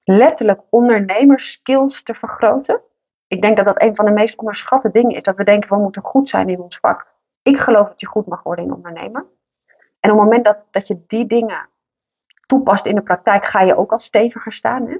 letterlijk 0.00 0.60
ondernemerskills 0.70 2.02
te 2.02 2.14
vergroten. 2.14 2.80
Ik 3.26 3.42
denk 3.42 3.56
dat 3.56 3.64
dat 3.64 3.82
een 3.82 3.94
van 3.94 4.04
de 4.04 4.10
meest 4.10 4.38
onderschatte 4.38 4.90
dingen 4.90 5.16
is. 5.16 5.22
Dat 5.22 5.36
we 5.36 5.44
denken 5.44 5.70
we 5.70 5.82
moeten 5.82 6.02
goed 6.02 6.28
zijn 6.28 6.48
in 6.48 6.60
ons 6.60 6.78
vak. 6.78 7.06
Ik 7.42 7.58
geloof 7.58 7.88
dat 7.88 8.00
je 8.00 8.06
goed 8.06 8.26
mag 8.26 8.42
worden 8.42 8.64
in 8.64 8.72
ondernemen. 8.72 9.26
En 10.00 10.10
op 10.10 10.16
het 10.16 10.24
moment 10.24 10.44
dat, 10.44 10.58
dat 10.70 10.86
je 10.86 11.04
die 11.06 11.26
dingen 11.26 11.68
toepast 12.46 12.86
in 12.86 12.94
de 12.94 13.02
praktijk, 13.02 13.44
ga 13.44 13.60
je 13.60 13.76
ook 13.76 13.92
al 13.92 13.98
steviger 13.98 14.52
staan. 14.52 14.86
Hè? 14.86 14.96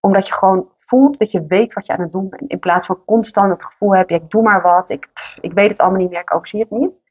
Omdat 0.00 0.26
je 0.26 0.34
gewoon 0.34 0.70
voelt 0.78 1.18
dat 1.18 1.30
je 1.30 1.46
weet 1.46 1.72
wat 1.72 1.86
je 1.86 1.92
aan 1.92 2.00
het 2.00 2.12
doen 2.12 2.28
bent. 2.28 2.50
In 2.50 2.58
plaats 2.58 2.86
van 2.86 3.04
constant 3.04 3.52
het 3.52 3.64
gevoel 3.64 3.94
heb, 3.94 4.10
ik 4.10 4.30
doe 4.30 4.42
maar 4.42 4.62
wat, 4.62 4.90
ik, 4.90 5.08
ik 5.40 5.52
weet 5.52 5.68
het 5.68 5.80
allemaal 5.80 6.00
niet 6.00 6.10
meer, 6.10 6.20
ik 6.20 6.34
overzie 6.34 6.60
het 6.60 6.70
niet. 6.70 7.02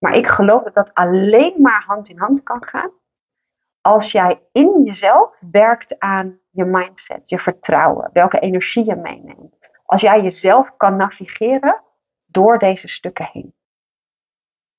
Maar 0.00 0.14
ik 0.14 0.26
geloof 0.26 0.62
dat 0.62 0.74
dat 0.74 0.94
alleen 0.94 1.54
maar 1.60 1.84
hand 1.86 2.08
in 2.08 2.18
hand 2.18 2.42
kan 2.42 2.64
gaan. 2.64 2.90
Als 3.80 4.12
jij 4.12 4.42
in 4.52 4.82
jezelf 4.84 5.36
werkt 5.50 5.98
aan 5.98 6.38
je 6.50 6.64
mindset, 6.64 7.22
je 7.24 7.38
vertrouwen, 7.38 8.10
welke 8.12 8.38
energie 8.38 8.84
je 8.84 8.96
meeneemt. 8.96 9.58
Als 9.84 10.00
jij 10.00 10.22
jezelf 10.22 10.76
kan 10.76 10.96
navigeren 10.96 11.82
door 12.26 12.58
deze 12.58 12.88
stukken 12.88 13.28
heen. 13.32 13.54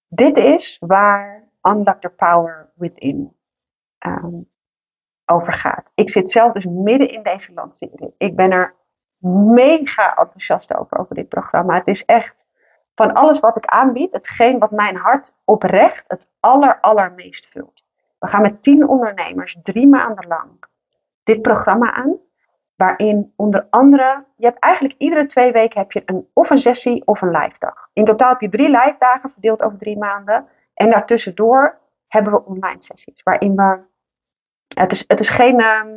Dit 0.08 0.38
is 0.38 0.78
waar 0.80 1.50
Unlock 1.62 2.02
the 2.02 2.10
Power 2.10 2.72
Within 2.76 3.38
um, 4.06 4.50
over 5.26 5.54
gaat. 5.54 5.92
Ik 5.96 6.10
zit 6.10 6.32
zelf 6.32 6.54
dus 6.54 6.66
midden 6.66 7.10
in 7.10 7.24
deze 7.24 7.54
lancering. 7.54 8.14
Ik 8.18 8.36
ben 8.36 8.52
er 8.52 8.76
mega 9.54 10.16
enthousiast 10.16 10.76
over, 10.76 10.98
over 10.98 11.16
dit 11.16 11.28
programma. 11.28 11.76
Het 11.78 11.88
is 11.88 12.06
echt 12.06 12.46
van 12.96 13.14
alles 13.14 13.40
wat 13.40 13.58
ik 13.58 13.66
aanbied, 13.66 14.14
hetgeen 14.14 14.60
wat 14.60 14.72
mijn 14.72 14.96
hart 14.96 15.34
oprecht 15.46 16.04
het 16.08 16.30
aller, 16.40 16.80
allermeest 16.80 17.48
vult. 17.48 17.84
We 18.20 18.28
gaan 18.28 18.42
met 18.42 18.64
tien 18.64 18.88
ondernemers 18.88 19.58
drie 19.64 19.88
maanden 19.88 20.28
lang 20.28 20.50
dit 21.24 21.42
programma 21.42 21.94
aan. 21.94 22.18
Waarin 22.76 23.34
onder 23.36 23.68
andere, 23.70 24.26
je 24.36 24.46
hebt 24.46 24.60
eigenlijk 24.60 24.96
iedere 24.98 25.26
twee 25.26 25.52
weken 25.52 25.80
heb 25.80 25.92
je 25.92 26.02
een, 26.06 26.28
of 26.34 26.50
een 26.50 26.60
sessie 26.60 27.06
of 27.06 27.22
een 27.22 27.32
live 27.32 27.56
dag. 27.60 27.90
In 27.94 28.06
totaal 28.06 28.30
heb 28.30 28.42
je 28.42 28.50
drie 28.50 28.70
live 28.70 28.96
dagen 29.00 29.32
verdeeld 29.32 29.64
over 29.64 29.78
drie 29.78 29.98
maanden. 29.98 30.48
En 30.74 30.90
daartussendoor 30.90 31.80
hebben 32.08 32.34
we 32.34 32.46
online 32.46 32.82
sessies. 32.82 33.24
Waarin 33.24 33.56
we 33.56 33.80
het 34.76 34.92
is, 34.92 35.04
het 35.08 35.20
is 35.20 35.30
geen 35.30 35.60
ehm, 35.60 35.90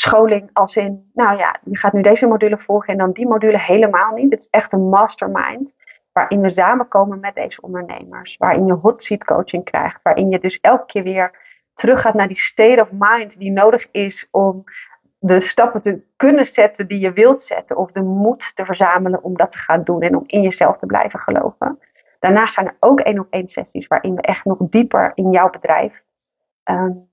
scholing 0.00 0.50
als 0.52 0.76
in, 0.76 1.10
nou 1.14 1.38
ja, 1.38 1.56
je 1.64 1.76
gaat 1.76 1.92
nu 1.92 2.02
deze 2.02 2.26
module 2.26 2.58
volgen 2.58 2.92
en 2.92 2.98
dan 2.98 3.12
die 3.12 3.26
module 3.26 3.58
helemaal 3.58 4.14
niet. 4.14 4.30
Het 4.30 4.40
is 4.40 4.48
echt 4.50 4.72
een 4.72 4.88
mastermind 4.88 5.74
waarin 6.12 6.40
we 6.40 6.50
samenkomen 6.50 7.20
met 7.20 7.34
deze 7.34 7.60
ondernemers. 7.60 8.36
Waarin 8.36 8.66
je 8.66 8.72
hot 8.72 9.02
seat 9.02 9.24
coaching 9.24 9.64
krijgt. 9.64 10.02
Waarin 10.02 10.30
je 10.30 10.38
dus 10.38 10.60
elke 10.60 10.86
keer 10.86 11.02
weer 11.02 11.38
terug 11.74 12.00
gaat 12.00 12.14
naar 12.14 12.28
die 12.28 12.38
state 12.38 12.80
of 12.80 12.88
mind 12.92 13.38
die 13.38 13.52
nodig 13.52 13.86
is 13.90 14.28
om 14.30 14.64
de 15.18 15.40
stappen 15.40 15.80
te 15.80 16.02
kunnen 16.16 16.46
zetten 16.46 16.86
die 16.86 16.98
je 16.98 17.12
wilt 17.12 17.42
zetten. 17.42 17.76
Of 17.76 17.92
de 17.92 18.02
moed 18.02 18.56
te 18.56 18.64
verzamelen 18.64 19.22
om 19.22 19.36
dat 19.36 19.50
te 19.50 19.58
gaan 19.58 19.84
doen 19.84 20.02
en 20.02 20.16
om 20.16 20.24
in 20.26 20.42
jezelf 20.42 20.78
te 20.78 20.86
blijven 20.86 21.18
geloven. 21.18 21.78
Daarnaast 22.18 22.54
zijn 22.54 22.66
er 22.66 22.76
ook 22.80 23.00
één 23.00 23.18
op 23.18 23.26
één 23.30 23.48
sessies 23.48 23.86
waarin 23.86 24.14
we 24.14 24.22
echt 24.22 24.44
nog 24.44 24.58
dieper 24.60 25.12
in 25.14 25.30
jouw 25.30 25.50
bedrijf 25.50 26.02
um, 26.64 27.08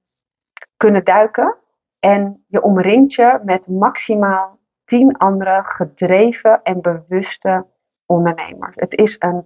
kunnen 0.78 1.04
duiken. 1.04 1.56
En 2.00 2.46
je 2.48 2.62
omringt 2.62 3.14
je 3.14 3.40
met 3.44 3.68
maximaal 3.68 4.60
tien 4.86 5.18
andere 5.18 5.64
gedreven 5.64 6.62
en 6.64 6.82
bewuste 6.82 7.66
ondernemers. 8.06 8.76
Het 8.76 8.94
is 8.94 9.16
een 9.20 9.46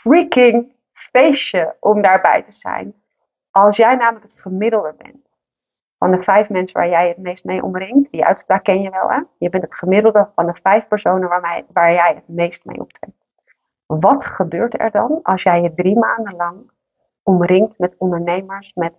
freaking 0.00 0.72
feestje 0.92 1.76
om 1.80 2.02
daarbij 2.02 2.42
te 2.42 2.52
zijn. 2.52 2.94
Als 3.50 3.76
jij 3.76 3.94
namelijk 3.94 4.24
het 4.24 4.40
gemiddelde 4.40 4.94
bent 4.96 5.30
van 5.98 6.10
de 6.10 6.22
vijf 6.22 6.48
mensen 6.48 6.76
waar 6.76 6.88
jij 6.88 7.08
het 7.08 7.18
meest 7.18 7.44
mee 7.44 7.62
omringt, 7.62 8.10
die 8.10 8.24
uitspraak 8.24 8.64
ken 8.64 8.80
je 8.80 8.90
wel 8.90 9.10
hè? 9.10 9.20
Je 9.38 9.48
bent 9.48 9.62
het 9.62 9.74
gemiddelde 9.74 10.30
van 10.34 10.46
de 10.46 10.54
vijf 10.54 10.88
personen 10.88 11.28
waar, 11.28 11.64
waar 11.72 11.92
jij 11.92 12.14
het 12.14 12.28
meest 12.28 12.64
mee 12.64 12.80
optrekt. 12.80 13.26
Wat 13.86 14.24
gebeurt 14.24 14.80
er 14.80 14.90
dan 14.90 15.20
als 15.22 15.42
jij 15.42 15.62
je 15.62 15.74
drie 15.74 15.98
maanden 15.98 16.36
lang 16.36 16.70
omringt 17.22 17.78
met 17.78 17.94
ondernemers, 17.98 18.74
met 18.74 18.94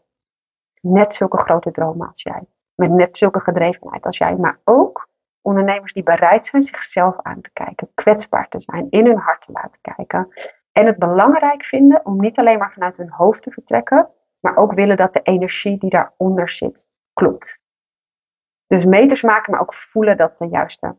net 0.82 1.14
zulke 1.14 1.38
grote 1.38 1.72
dromen 1.72 2.08
als 2.08 2.22
jij. 2.22 2.44
Met 2.76 2.92
net 2.92 3.18
zulke 3.18 3.40
gedrevenheid 3.40 4.06
als 4.06 4.18
jij. 4.18 4.36
Maar 4.36 4.60
ook 4.64 5.10
ondernemers 5.42 5.94
die 5.94 6.04
bereid 6.04 6.46
zijn 6.46 6.64
zichzelf 6.64 7.16
aan 7.22 7.42
te 7.42 7.50
kijken. 7.54 7.90
Kwetsbaar 7.94 8.50
te 8.50 8.60
zijn. 8.60 8.88
In 8.90 9.06
hun 9.06 9.18
hart 9.18 9.42
te 9.42 9.52
laten 9.52 9.82
kijken. 9.82 10.28
En 10.72 10.86
het 10.86 10.98
belangrijk 10.98 11.64
vinden 11.64 12.06
om 12.06 12.20
niet 12.20 12.38
alleen 12.38 12.58
maar 12.58 12.74
vanuit 12.74 12.98
hun 12.98 13.12
hoofd 13.12 13.44
te 13.44 13.52
vertrekken, 13.52 14.10
maar 14.40 14.58
ook 14.58 14.74
willen 14.74 14.98
dat 14.98 15.14
de 15.14 15.22
energie 15.22 15.78
die 15.78 15.90
daaronder 15.90 16.50
zit 16.50 16.88
klopt. 17.14 17.62
Dus 18.68 18.86
meters 18.86 19.22
maken, 19.22 19.52
maar 19.52 19.62
ook 19.62 19.74
voelen 19.74 20.18
dat 20.18 20.38
de 20.38 20.48
juiste 20.48 20.96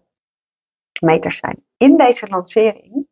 meters 1.00 1.38
zijn. 1.38 1.64
In 1.76 1.96
deze 1.96 2.28
lancering 2.28 3.06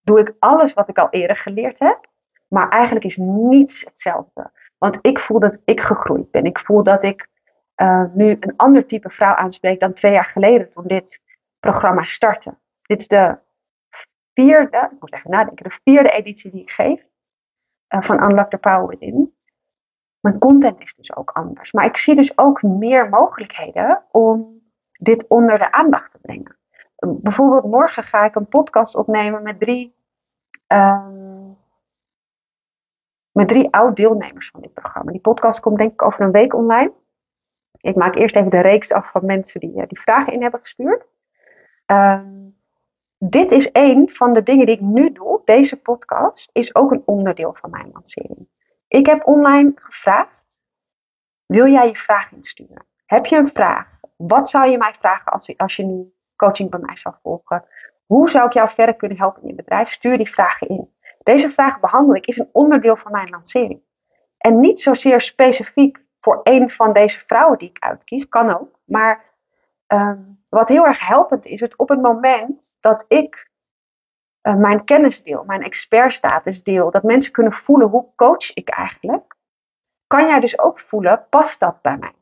doe 0.00 0.20
ik 0.20 0.34
alles 0.38 0.72
wat 0.72 0.88
ik 0.88 0.98
al 0.98 1.10
eerder 1.10 1.36
geleerd 1.36 1.78
heb, 1.78 2.06
maar 2.48 2.68
eigenlijk 2.68 3.04
is 3.04 3.16
niets 3.16 3.84
hetzelfde. 3.84 4.50
Want 4.78 4.98
ik 5.02 5.18
voel 5.20 5.40
dat 5.40 5.60
ik 5.64 5.80
gegroeid 5.80 6.30
ben. 6.30 6.44
Ik 6.44 6.58
voel 6.58 6.82
dat 6.82 7.02
ik 7.02 7.28
uh, 7.82 8.04
nu 8.14 8.36
een 8.40 8.56
ander 8.56 8.86
type 8.86 9.10
vrouw 9.10 9.34
aanspreek 9.34 9.80
dan 9.80 9.92
twee 9.92 10.12
jaar 10.12 10.24
geleden 10.24 10.70
toen 10.70 10.86
dit 10.86 11.22
programma 11.60 12.02
startte. 12.02 12.54
Dit 12.82 13.00
is 13.00 13.08
de 13.08 13.38
vierde, 14.34 14.88
ik 14.92 15.00
moet 15.00 15.12
even 15.12 15.30
nadenken, 15.30 15.64
de 15.64 15.78
vierde 15.82 16.10
editie 16.10 16.50
die 16.50 16.62
ik 16.62 16.70
geef 16.70 17.06
uh, 17.94 18.02
van 18.02 18.22
Unlock 18.22 18.50
the 18.50 18.58
Power 18.58 18.86
Within. 18.86 19.34
Mijn 20.20 20.38
content 20.38 20.80
is 20.80 20.94
dus 20.94 21.16
ook 21.16 21.30
anders. 21.30 21.72
Maar 21.72 21.84
ik 21.84 21.96
zie 21.96 22.14
dus 22.14 22.38
ook 22.38 22.62
meer 22.62 23.08
mogelijkheden 23.08 24.04
om 24.10 24.60
dit 24.92 25.26
onder 25.28 25.58
de 25.58 25.72
aandacht 25.72 26.10
te 26.10 26.18
brengen. 26.18 26.56
Bijvoorbeeld 26.96 27.64
morgen 27.64 28.02
ga 28.02 28.24
ik 28.24 28.34
een 28.34 28.48
podcast 28.48 28.94
opnemen 28.94 29.42
met 29.42 29.58
drie, 29.60 29.94
um, 30.66 31.56
met 33.32 33.48
drie 33.48 33.72
oud-deelnemers 33.72 34.50
van 34.50 34.60
dit 34.60 34.72
programma. 34.72 35.12
Die 35.12 35.20
podcast 35.20 35.60
komt 35.60 35.78
denk 35.78 35.92
ik 35.92 36.06
over 36.06 36.20
een 36.20 36.30
week 36.30 36.54
online. 36.54 36.92
Ik 37.82 37.94
maak 37.94 38.14
eerst 38.14 38.36
even 38.36 38.50
de 38.50 38.60
reeks 38.60 38.92
af 38.92 39.10
van 39.10 39.24
mensen 39.24 39.60
die, 39.60 39.74
uh, 39.74 39.82
die 39.86 40.00
vragen 40.00 40.32
in 40.32 40.42
hebben 40.42 40.60
gestuurd. 40.60 41.06
Um, 41.86 42.56
dit 43.18 43.52
is 43.52 43.68
een 43.72 44.10
van 44.12 44.32
de 44.32 44.42
dingen 44.42 44.66
die 44.66 44.74
ik 44.74 44.80
nu 44.80 45.12
doe. 45.12 45.42
Deze 45.44 45.76
podcast 45.76 46.50
is 46.52 46.74
ook 46.74 46.90
een 46.90 47.02
onderdeel 47.04 47.54
van 47.54 47.70
mijn 47.70 47.90
lancering. 47.92 48.48
Ik 48.88 49.06
heb 49.06 49.26
online 49.26 49.72
gevraagd: 49.74 50.60
wil 51.46 51.66
jij 51.66 51.86
je 51.86 51.96
vraag 51.96 52.32
insturen? 52.32 52.86
Heb 53.06 53.26
je 53.26 53.36
een 53.36 53.50
vraag? 53.52 54.00
Wat 54.16 54.50
zou 54.50 54.70
je 54.70 54.78
mij 54.78 54.94
vragen 54.98 55.32
als, 55.32 55.56
als 55.56 55.76
je 55.76 55.84
nu 55.84 56.12
coaching 56.36 56.70
bij 56.70 56.80
mij 56.80 56.96
zou 56.96 57.14
volgen? 57.22 57.64
Hoe 58.06 58.30
zou 58.30 58.46
ik 58.46 58.52
jou 58.52 58.70
verder 58.70 58.94
kunnen 58.94 59.18
helpen 59.18 59.42
in 59.42 59.48
je 59.48 59.54
bedrijf? 59.54 59.90
Stuur 59.90 60.16
die 60.16 60.30
vragen 60.30 60.68
in. 60.68 60.94
Deze 61.22 61.50
vraag 61.50 61.80
behandel 61.80 62.14
ik, 62.14 62.26
is 62.26 62.38
een 62.38 62.48
onderdeel 62.52 62.96
van 62.96 63.12
mijn 63.12 63.30
lancering. 63.30 63.80
En 64.38 64.60
niet 64.60 64.80
zozeer 64.80 65.20
specifiek 65.20 65.98
voor 66.22 66.40
een 66.42 66.70
van 66.70 66.92
deze 66.92 67.20
vrouwen 67.20 67.58
die 67.58 67.68
ik 67.68 67.84
uitkies, 67.84 68.28
kan 68.28 68.58
ook. 68.58 68.78
Maar 68.84 69.24
um, 69.86 70.44
wat 70.48 70.68
heel 70.68 70.86
erg 70.86 71.06
helpend 71.06 71.46
is, 71.46 71.60
het 71.60 71.76
op 71.76 71.88
het 71.88 72.02
moment 72.02 72.76
dat 72.80 73.04
ik 73.08 73.50
uh, 74.42 74.54
mijn 74.54 74.84
kennis 74.84 75.22
deel, 75.22 75.44
mijn 75.44 75.62
expertstatus 75.62 76.62
deel, 76.62 76.90
dat 76.90 77.02
mensen 77.02 77.32
kunnen 77.32 77.52
voelen 77.52 77.88
hoe 77.88 78.06
coach 78.16 78.54
ik 78.54 78.68
eigenlijk, 78.68 79.34
kan 80.06 80.26
jij 80.26 80.40
dus 80.40 80.58
ook 80.58 80.80
voelen, 80.80 81.26
past 81.30 81.60
dat 81.60 81.82
bij 81.82 81.96
mij? 81.96 82.14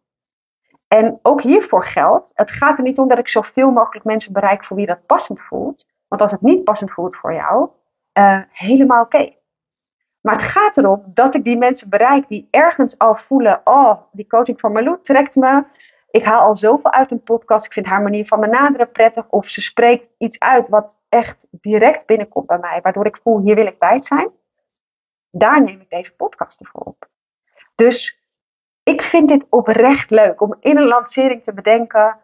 En 0.88 1.18
ook 1.22 1.42
hiervoor 1.42 1.84
geldt, 1.84 2.30
het 2.34 2.50
gaat 2.50 2.78
er 2.78 2.84
niet 2.84 2.98
om 2.98 3.08
dat 3.08 3.18
ik 3.18 3.28
zoveel 3.28 3.70
mogelijk 3.70 4.04
mensen 4.04 4.32
bereik 4.32 4.64
voor 4.64 4.76
wie 4.76 4.86
dat 4.86 5.06
passend 5.06 5.40
voelt. 5.40 5.86
Want 6.08 6.22
als 6.22 6.30
het 6.30 6.40
niet 6.40 6.64
passend 6.64 6.90
voelt 6.90 7.16
voor 7.16 7.32
jou, 7.32 7.68
uh, 8.18 8.40
helemaal 8.50 9.02
oké. 9.02 9.34
Maar 10.20 10.35
het 10.35 10.50
gaat 10.50 10.76
erom 10.76 11.02
dat 11.06 11.35
ik 11.35 11.44
die 11.44 11.56
mensen 11.56 11.88
bereik 11.88 12.28
die 12.28 12.48
ergens 12.50 12.98
al 12.98 13.14
voelen: 13.14 13.61
oh, 13.64 14.00
die 14.12 14.26
coaching 14.26 14.61
van 14.61 14.72
Marlou 14.72 14.98
trekt 15.02 15.35
me 15.35 15.64
ik 16.11 16.24
haal 16.24 16.40
al 16.40 16.56
zoveel 16.56 16.92
uit 16.92 17.11
een 17.11 17.22
podcast. 17.22 17.64
Ik 17.64 17.72
vind 17.72 17.87
haar 17.87 18.02
manier 18.02 18.26
van 18.26 18.40
benaderen 18.40 18.90
prettig. 18.90 19.28
Of 19.28 19.48
ze 19.48 19.61
spreekt 19.61 20.11
iets 20.18 20.38
uit 20.38 20.68
wat 20.68 20.92
echt 21.09 21.46
direct 21.50 22.06
binnenkomt 22.06 22.46
bij 22.46 22.59
mij. 22.59 22.80
Waardoor 22.83 23.06
ik 23.06 23.18
voel, 23.22 23.40
hier 23.40 23.54
wil 23.54 23.66
ik 23.66 23.78
bij 23.78 24.02
zijn. 24.02 24.30
Daar 25.30 25.62
neem 25.62 25.80
ik 25.80 25.90
deze 25.90 26.14
podcast 26.14 26.61
ervoor 26.61 26.83
op. 26.83 27.09
Dus 27.74 28.18
ik 28.83 29.02
vind 29.02 29.28
dit 29.28 29.46
oprecht 29.48 30.11
leuk 30.11 30.40
om 30.40 30.56
in 30.61 30.76
een 30.76 30.87
lancering 30.87 31.42
te 31.42 31.52
bedenken. 31.52 32.18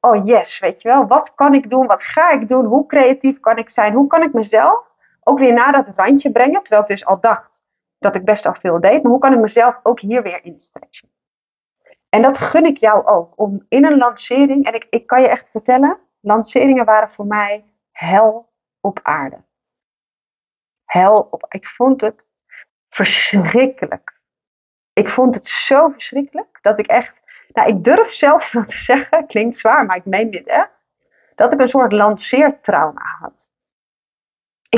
Oh 0.00 0.26
yes, 0.26 0.58
weet 0.58 0.82
je 0.82 0.88
wel. 0.88 1.06
Wat 1.06 1.34
kan 1.34 1.54
ik 1.54 1.70
doen? 1.70 1.86
Wat 1.86 2.02
ga 2.02 2.30
ik 2.30 2.48
doen? 2.48 2.64
Hoe 2.64 2.86
creatief 2.86 3.40
kan 3.40 3.58
ik 3.58 3.70
zijn? 3.70 3.92
Hoe 3.92 4.06
kan 4.06 4.22
ik 4.22 4.32
mezelf 4.32 4.86
ook 5.28 5.38
weer 5.38 5.52
naar 5.52 5.72
dat 5.72 5.92
randje 5.96 6.30
brengen? 6.30 6.62
Terwijl 6.62 6.82
ik 6.82 6.88
dus 6.88 7.04
al 7.04 7.20
dacht 7.20 7.62
dat 7.98 8.14
ik 8.14 8.24
best 8.24 8.46
al 8.46 8.54
veel 8.54 8.80
deed. 8.80 9.02
Maar 9.02 9.12
hoe 9.12 9.20
kan 9.20 9.32
ik 9.32 9.38
mezelf 9.38 9.80
ook 9.82 10.00
hier 10.00 10.22
weer 10.22 10.44
in? 10.44 10.60
En 12.08 12.22
dat 12.22 12.38
gun 12.38 12.64
ik 12.64 12.76
jou 12.76 13.06
ook. 13.06 13.32
Om 13.36 13.64
in 13.68 13.84
een 13.84 13.96
lancering, 13.96 14.66
en 14.66 14.74
ik, 14.74 14.86
ik 14.90 15.06
kan 15.06 15.22
je 15.22 15.28
echt 15.28 15.50
vertellen, 15.50 15.98
lanceringen 16.20 16.84
waren 16.84 17.10
voor 17.10 17.26
mij 17.26 17.64
hel 17.90 18.52
op 18.80 19.00
aarde. 19.02 19.44
Hel 20.84 21.28
op. 21.30 21.46
Ik 21.48 21.66
vond 21.66 22.00
het 22.00 22.28
verschrikkelijk. 22.88 24.20
Ik 24.92 25.08
vond 25.08 25.34
het 25.34 25.46
zo 25.46 25.88
verschrikkelijk 25.88 26.58
dat 26.62 26.78
ik 26.78 26.86
echt. 26.86 27.20
Nou, 27.52 27.68
ik 27.68 27.84
durf 27.84 28.12
zelfs 28.12 28.52
wel 28.52 28.64
te 28.64 28.78
zeggen, 28.78 29.26
klinkt 29.26 29.56
zwaar, 29.56 29.86
maar 29.86 29.96
ik 29.96 30.04
meen 30.04 30.30
dit 30.30 30.46
echt. 30.46 30.76
Dat 31.34 31.52
ik 31.52 31.60
een 31.60 31.68
soort 31.68 31.92
lanceertrauma 31.92 33.16
had. 33.20 33.56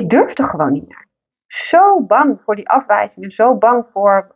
Ik 0.01 0.11
durfde 0.11 0.47
gewoon 0.47 0.73
niet 0.73 0.89
meer. 0.89 1.07
Zo 1.47 2.01
bang 2.03 2.41
voor 2.43 2.57
die 2.57 2.69
afwijzingen, 2.69 3.31
zo 3.31 3.55
bang 3.55 3.87
voor 3.93 4.35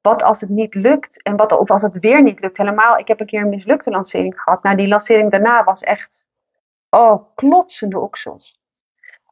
wat 0.00 0.22
als 0.22 0.40
het 0.40 0.50
niet 0.50 0.74
lukt 0.74 1.22
en 1.22 1.36
wat 1.36 1.52
of 1.52 1.70
als 1.70 1.82
het 1.82 1.98
weer 1.98 2.22
niet 2.22 2.40
lukt. 2.40 2.56
Helemaal, 2.56 2.98
ik 2.98 3.08
heb 3.08 3.20
een 3.20 3.26
keer 3.26 3.40
een 3.40 3.48
mislukte 3.48 3.90
lancering 3.90 4.40
gehad. 4.40 4.62
Nou, 4.62 4.76
die 4.76 4.88
lancering 4.88 5.30
daarna 5.30 5.64
was 5.64 5.82
echt, 5.82 6.24
oh, 6.90 7.34
klotsende 7.34 7.98
oksels. 7.98 8.60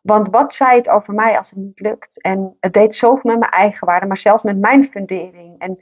Want 0.02 0.30
wat 0.30 0.54
zei 0.54 0.76
het 0.76 0.88
over 0.88 1.14
mij 1.14 1.38
als 1.38 1.50
het 1.50 1.58
niet 1.58 1.80
lukt? 1.80 2.20
En 2.20 2.56
het 2.60 2.72
deed 2.72 2.94
zoveel 2.94 3.30
met 3.30 3.38
mijn 3.38 3.52
eigen 3.52 3.86
waarde, 3.86 4.06
maar 4.06 4.18
zelfs 4.18 4.42
met 4.42 4.58
mijn 4.58 4.86
fundering. 4.86 5.58
En 5.58 5.78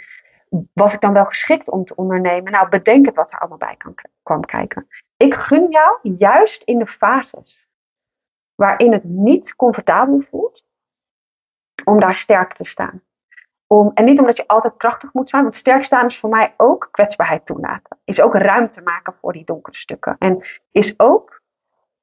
was 0.73 0.95
ik 0.95 1.01
dan 1.01 1.13
wel 1.13 1.25
geschikt 1.25 1.71
om 1.71 1.85
te 1.85 1.95
ondernemen? 1.95 2.53
Nou, 2.53 2.69
bedenk 2.69 3.07
het 3.07 3.15
wat 3.15 3.33
er 3.33 3.39
allemaal 3.39 3.59
bij 3.59 3.75
kan, 3.77 3.95
kwam 4.23 4.45
kijken. 4.45 4.87
Ik 5.17 5.35
gun 5.35 5.71
jou 5.71 5.99
juist 6.03 6.63
in 6.63 6.79
de 6.79 6.87
fases 6.87 7.66
waarin 8.57 8.93
het 8.93 9.05
niet 9.05 9.57
comfortabel 9.57 10.21
voelt, 10.31 10.65
om 11.85 12.01
daar 12.01 12.15
sterk 12.15 12.55
te 12.55 12.65
staan. 12.65 13.03
Om, 13.67 13.91
en 13.95 14.05
niet 14.05 14.19
omdat 14.19 14.37
je 14.37 14.49
altijd 14.49 14.77
krachtig 14.77 15.13
moet 15.13 15.31
zijn, 15.31 15.43
want 15.43 15.55
sterk 15.55 15.85
staan 15.85 16.07
is 16.07 16.19
voor 16.19 16.31
mij 16.31 16.55
ook 16.57 16.89
kwetsbaarheid 16.91 17.47
toelaten. 17.47 17.99
Is 18.05 18.21
ook 18.21 18.35
ruimte 18.35 18.83
maken 18.83 19.15
voor 19.21 19.33
die 19.33 19.45
donkere 19.45 19.77
stukken. 19.77 20.17
En 20.19 20.47
is 20.71 20.99
ook, 20.99 21.43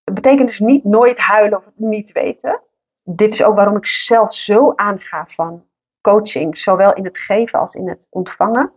het 0.03 0.13
betekent 0.13 0.47
dus 0.47 0.59
niet 0.59 0.83
nooit 0.83 1.19
huilen 1.19 1.57
of 1.57 1.71
niet 1.75 2.11
weten. 2.11 2.61
Dit 3.03 3.33
is 3.33 3.43
ook 3.43 3.55
waarom 3.55 3.77
ik 3.77 3.85
zelf 3.85 4.33
zo 4.33 4.73
aanga 4.75 5.25
van 5.27 5.65
coaching, 6.01 6.57
zowel 6.57 6.93
in 6.93 7.05
het 7.05 7.17
geven 7.17 7.59
als 7.59 7.75
in 7.75 7.89
het 7.89 8.07
ontvangen. 8.09 8.71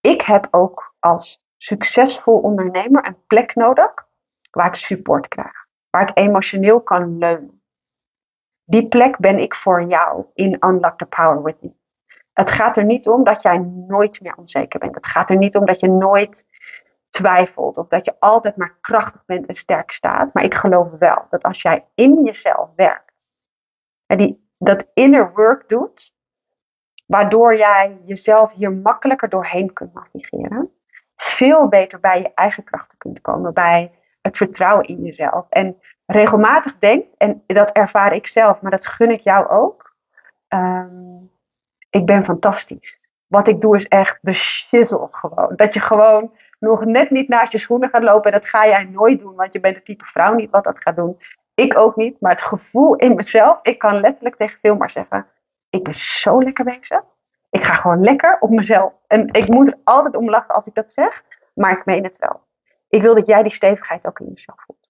Ik 0.00 0.22
heb 0.22 0.48
ook 0.50 0.94
als 0.98 1.42
succesvol 1.56 2.38
ondernemer 2.38 3.06
een 3.06 3.26
plek 3.26 3.54
nodig 3.54 3.94
waar 4.50 4.66
ik 4.66 4.74
support 4.74 5.28
krijg, 5.28 5.61
waar 5.92 6.08
ik 6.08 6.18
emotioneel 6.18 6.80
kan 6.80 7.18
leunen. 7.18 7.62
Die 8.64 8.88
plek 8.88 9.18
ben 9.18 9.38
ik 9.38 9.54
voor 9.54 9.82
jou 9.82 10.24
in 10.34 10.56
Unlock 10.60 10.98
the 10.98 11.06
Power 11.06 11.42
With 11.42 11.62
Me. 11.62 11.72
Het 12.32 12.50
gaat 12.50 12.76
er 12.76 12.84
niet 12.84 13.08
om 13.08 13.24
dat 13.24 13.42
jij 13.42 13.58
nooit 13.86 14.20
meer 14.20 14.34
onzeker 14.36 14.78
bent. 14.78 14.94
Het 14.94 15.06
gaat 15.06 15.30
er 15.30 15.36
niet 15.36 15.56
om 15.56 15.64
dat 15.64 15.80
je 15.80 15.88
nooit 15.88 16.46
twijfelt 17.10 17.76
of 17.76 17.88
dat 17.88 18.04
je 18.04 18.14
altijd 18.18 18.56
maar 18.56 18.78
krachtig 18.80 19.24
bent 19.24 19.46
en 19.46 19.54
sterk 19.54 19.90
staat. 19.90 20.34
Maar 20.34 20.44
ik 20.44 20.54
geloof 20.54 20.90
wel 20.98 21.26
dat 21.30 21.42
als 21.42 21.62
jij 21.62 21.86
in 21.94 22.24
jezelf 22.24 22.70
werkt 22.76 23.30
en 24.06 24.18
die, 24.18 24.50
dat 24.58 24.84
inner 24.94 25.32
work 25.34 25.68
doet, 25.68 26.14
waardoor 27.06 27.56
jij 27.56 28.00
jezelf 28.04 28.52
hier 28.52 28.72
makkelijker 28.72 29.28
doorheen 29.28 29.72
kunt 29.72 29.94
navigeren, 29.94 30.70
veel 31.16 31.68
beter 31.68 32.00
bij 32.00 32.20
je 32.20 32.34
eigen 32.34 32.64
krachten 32.64 32.98
kunt 32.98 33.20
komen, 33.20 33.54
bij 33.54 33.92
het 34.22 34.36
vertrouwen 34.36 34.86
in 34.86 35.02
jezelf. 35.02 35.46
En 35.48 35.80
regelmatig 36.06 36.78
denkt, 36.78 37.06
en 37.16 37.42
dat 37.46 37.70
ervaar 37.70 38.14
ik 38.14 38.26
zelf, 38.26 38.60
maar 38.60 38.70
dat 38.70 38.86
gun 38.86 39.10
ik 39.10 39.20
jou 39.20 39.48
ook. 39.48 39.94
Um, 40.48 41.30
ik 41.90 42.06
ben 42.06 42.24
fantastisch. 42.24 43.00
Wat 43.26 43.48
ik 43.48 43.60
doe 43.60 43.76
is 43.76 43.88
echt 43.88 44.18
de 44.20 44.32
shizzle 44.32 45.08
gewoon. 45.10 45.52
Dat 45.56 45.74
je 45.74 45.80
gewoon 45.80 46.32
nog 46.58 46.84
net 46.84 47.10
niet 47.10 47.28
naast 47.28 47.52
je 47.52 47.58
schoenen 47.58 47.88
gaat 47.88 48.02
lopen. 48.02 48.32
En 48.32 48.38
dat 48.38 48.48
ga 48.48 48.66
jij 48.66 48.84
nooit 48.84 49.20
doen, 49.20 49.34
want 49.34 49.52
je 49.52 49.60
bent 49.60 49.76
het 49.76 49.84
type 49.84 50.04
vrouw 50.04 50.34
niet 50.34 50.50
wat 50.50 50.64
dat 50.64 50.82
gaat 50.82 50.96
doen. 50.96 51.18
Ik 51.54 51.78
ook 51.78 51.96
niet, 51.96 52.20
maar 52.20 52.30
het 52.30 52.42
gevoel 52.42 52.94
in 52.94 53.14
mezelf. 53.14 53.58
Ik 53.62 53.78
kan 53.78 54.00
letterlijk 54.00 54.36
tegen 54.36 54.58
veel 54.60 54.76
maar 54.76 54.90
zeggen, 54.90 55.26
ik 55.70 55.82
ben 55.82 55.94
zo 55.94 56.42
lekker 56.42 56.64
bezig. 56.64 57.02
Ik 57.50 57.64
ga 57.64 57.74
gewoon 57.74 58.00
lekker 58.00 58.36
op 58.40 58.50
mezelf. 58.50 58.92
En 59.06 59.28
ik 59.32 59.48
moet 59.48 59.68
er 59.68 59.78
altijd 59.84 60.16
om 60.16 60.30
lachen 60.30 60.54
als 60.54 60.66
ik 60.66 60.74
dat 60.74 60.92
zeg, 60.92 61.22
maar 61.54 61.72
ik 61.72 61.84
meen 61.84 62.04
het 62.04 62.18
wel. 62.18 62.40
Ik 62.92 63.02
wil 63.02 63.14
dat 63.14 63.26
jij 63.26 63.42
die 63.42 63.52
stevigheid 63.52 64.06
ook 64.06 64.20
in 64.20 64.26
jezelf 64.26 64.62
voelt. 64.62 64.88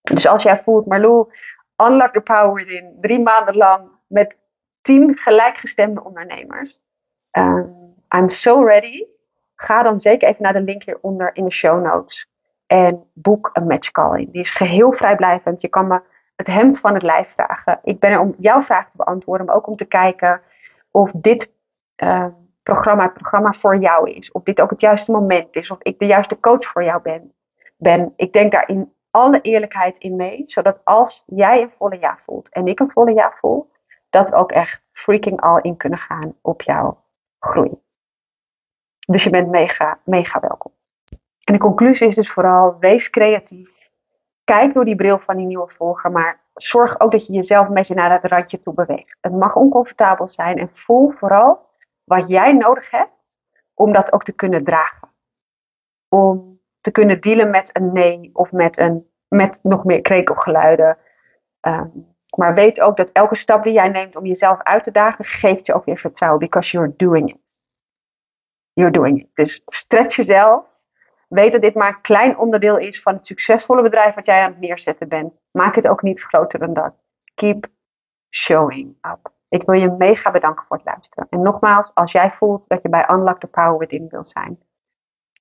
Dus 0.00 0.26
als 0.26 0.42
jij 0.42 0.62
voelt, 0.62 0.86
Marlou, 0.86 1.32
unlock 1.76 2.12
the 2.12 2.20
power 2.20 2.52
within, 2.52 2.98
drie 3.00 3.20
maanden 3.20 3.56
lang 3.56 3.88
met 4.06 4.36
tien 4.80 5.16
gelijkgestemde 5.16 6.04
ondernemers. 6.04 6.80
Um, 7.32 7.94
I'm 8.14 8.28
so 8.28 8.64
ready. 8.64 9.06
Ga 9.54 9.82
dan 9.82 10.00
zeker 10.00 10.28
even 10.28 10.42
naar 10.42 10.52
de 10.52 10.60
link 10.60 10.82
hieronder 10.82 11.30
in 11.34 11.44
de 11.44 11.50
show 11.50 11.82
notes. 11.82 12.30
En 12.66 13.10
boek 13.14 13.50
een 13.52 13.66
match 13.66 13.90
call 13.90 14.20
in. 14.20 14.30
Die 14.30 14.40
is 14.40 14.50
geheel 14.50 14.92
vrijblijvend. 14.92 15.60
Je 15.60 15.68
kan 15.68 15.86
me 15.86 16.02
het 16.36 16.46
hemd 16.46 16.78
van 16.78 16.94
het 16.94 17.02
lijf 17.02 17.32
vragen. 17.32 17.80
Ik 17.82 17.98
ben 17.98 18.10
er 18.10 18.20
om 18.20 18.34
jouw 18.38 18.62
vraag 18.62 18.90
te 18.90 18.96
beantwoorden, 18.96 19.46
maar 19.46 19.54
ook 19.54 19.66
om 19.66 19.76
te 19.76 19.84
kijken 19.84 20.42
of 20.90 21.10
dit 21.14 21.50
uh, 21.96 22.26
programma 22.72 23.02
het 23.02 23.12
programma 23.12 23.52
voor 23.52 23.76
jou 23.76 24.10
is. 24.10 24.32
Of 24.32 24.42
dit 24.42 24.60
ook 24.60 24.70
het 24.70 24.80
juiste 24.80 25.10
moment 25.10 25.54
is. 25.54 25.70
Of 25.70 25.78
ik 25.82 25.98
de 25.98 26.06
juiste 26.06 26.40
coach 26.40 26.66
voor 26.66 26.84
jou 26.84 27.02
ben. 27.02 27.32
ben. 27.76 28.12
Ik 28.16 28.32
denk 28.32 28.52
daar 28.52 28.68
in 28.68 28.92
alle 29.10 29.40
eerlijkheid 29.40 29.98
in 29.98 30.16
mee. 30.16 30.42
Zodat 30.46 30.80
als 30.84 31.22
jij 31.26 31.62
een 31.62 31.72
volle 31.78 31.98
ja 31.98 32.18
voelt 32.24 32.48
en 32.48 32.66
ik 32.66 32.80
een 32.80 32.90
volle 32.90 33.12
ja 33.12 33.32
voel, 33.34 33.70
dat 34.10 34.28
we 34.28 34.36
ook 34.36 34.52
echt 34.52 34.82
freaking 34.92 35.40
all 35.40 35.60
in 35.62 35.76
kunnen 35.76 35.98
gaan 35.98 36.34
op 36.42 36.62
jouw 36.62 37.04
groei. 37.38 37.70
Dus 39.06 39.24
je 39.24 39.30
bent 39.30 39.48
mega, 39.50 39.98
mega 40.04 40.40
welkom. 40.40 40.72
En 41.44 41.52
de 41.52 41.58
conclusie 41.58 42.06
is 42.06 42.14
dus 42.14 42.30
vooral, 42.32 42.76
wees 42.78 43.10
creatief. 43.10 43.90
Kijk 44.44 44.74
door 44.74 44.84
die 44.84 44.96
bril 44.96 45.18
van 45.18 45.36
die 45.36 45.46
nieuwe 45.46 45.68
volger, 45.76 46.10
maar 46.10 46.40
zorg 46.54 47.00
ook 47.00 47.12
dat 47.12 47.26
je 47.26 47.32
jezelf 47.32 47.68
een 47.68 47.74
beetje 47.74 47.94
naar 47.94 48.12
het 48.12 48.30
randje 48.30 48.58
toe 48.58 48.74
beweegt. 48.74 49.16
Het 49.20 49.32
mag 49.32 49.56
oncomfortabel 49.56 50.28
zijn 50.28 50.58
en 50.58 50.68
voel 50.72 51.10
vooral 51.10 51.67
wat 52.08 52.28
jij 52.28 52.52
nodig 52.52 52.90
hebt 52.90 53.12
om 53.74 53.92
dat 53.92 54.12
ook 54.12 54.24
te 54.24 54.32
kunnen 54.32 54.64
dragen. 54.64 55.08
Om 56.08 56.60
te 56.80 56.90
kunnen 56.90 57.20
dealen 57.20 57.50
met 57.50 57.70
een 57.76 57.92
nee 57.92 58.30
of 58.32 58.52
met, 58.52 58.78
een, 58.78 59.10
met 59.28 59.58
nog 59.62 59.84
meer 59.84 60.00
krekelgeluiden. 60.00 60.98
Um, 61.60 62.16
maar 62.36 62.54
weet 62.54 62.80
ook 62.80 62.96
dat 62.96 63.12
elke 63.12 63.36
stap 63.36 63.64
die 63.64 63.72
jij 63.72 63.88
neemt 63.88 64.16
om 64.16 64.26
jezelf 64.26 64.62
uit 64.62 64.84
te 64.84 64.90
dagen, 64.90 65.24
geeft 65.24 65.66
je 65.66 65.74
ook 65.74 65.84
weer 65.84 65.98
vertrouwen. 65.98 66.40
Because 66.40 66.70
you're 66.70 66.94
doing 66.96 67.30
it. 67.30 67.56
You're 68.72 68.92
doing 68.92 69.20
it. 69.20 69.28
Dus 69.34 69.62
stretch 69.66 70.16
jezelf. 70.16 70.66
Weet 71.28 71.52
dat 71.52 71.60
dit 71.60 71.74
maar 71.74 71.88
een 71.88 72.00
klein 72.00 72.38
onderdeel 72.38 72.78
is 72.78 73.02
van 73.02 73.14
het 73.14 73.26
succesvolle 73.26 73.82
bedrijf 73.82 74.14
wat 74.14 74.26
jij 74.26 74.42
aan 74.42 74.50
het 74.50 74.60
neerzetten 74.60 75.08
bent. 75.08 75.32
Maak 75.50 75.74
het 75.74 75.88
ook 75.88 76.02
niet 76.02 76.20
groter 76.20 76.58
dan 76.58 76.74
dat. 76.74 76.94
Keep 77.34 77.66
showing 78.30 78.96
up. 79.02 79.32
Ik 79.48 79.62
wil 79.62 79.80
je 79.80 79.90
mega 79.90 80.30
bedanken 80.30 80.64
voor 80.66 80.76
het 80.76 80.86
luisteren. 80.86 81.26
En 81.30 81.42
nogmaals, 81.42 81.94
als 81.94 82.12
jij 82.12 82.30
voelt 82.32 82.68
dat 82.68 82.82
je 82.82 82.88
bij 82.88 83.08
Unlock 83.10 83.40
the 83.40 83.46
Power 83.46 83.78
Within 83.78 84.08
wilt 84.08 84.28
zijn, 84.28 84.58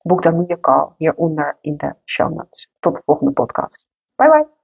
boek 0.02 0.24
dan 0.24 0.38
nu 0.38 0.44
je 0.48 0.60
call 0.60 0.90
hieronder 0.98 1.58
in 1.62 1.78
de 1.78 1.96
show 2.06 2.34
notes. 2.34 2.72
Tot 2.80 2.96
de 2.96 3.02
volgende 3.06 3.32
podcast. 3.32 3.86
Bye 4.16 4.30
bye. 4.30 4.57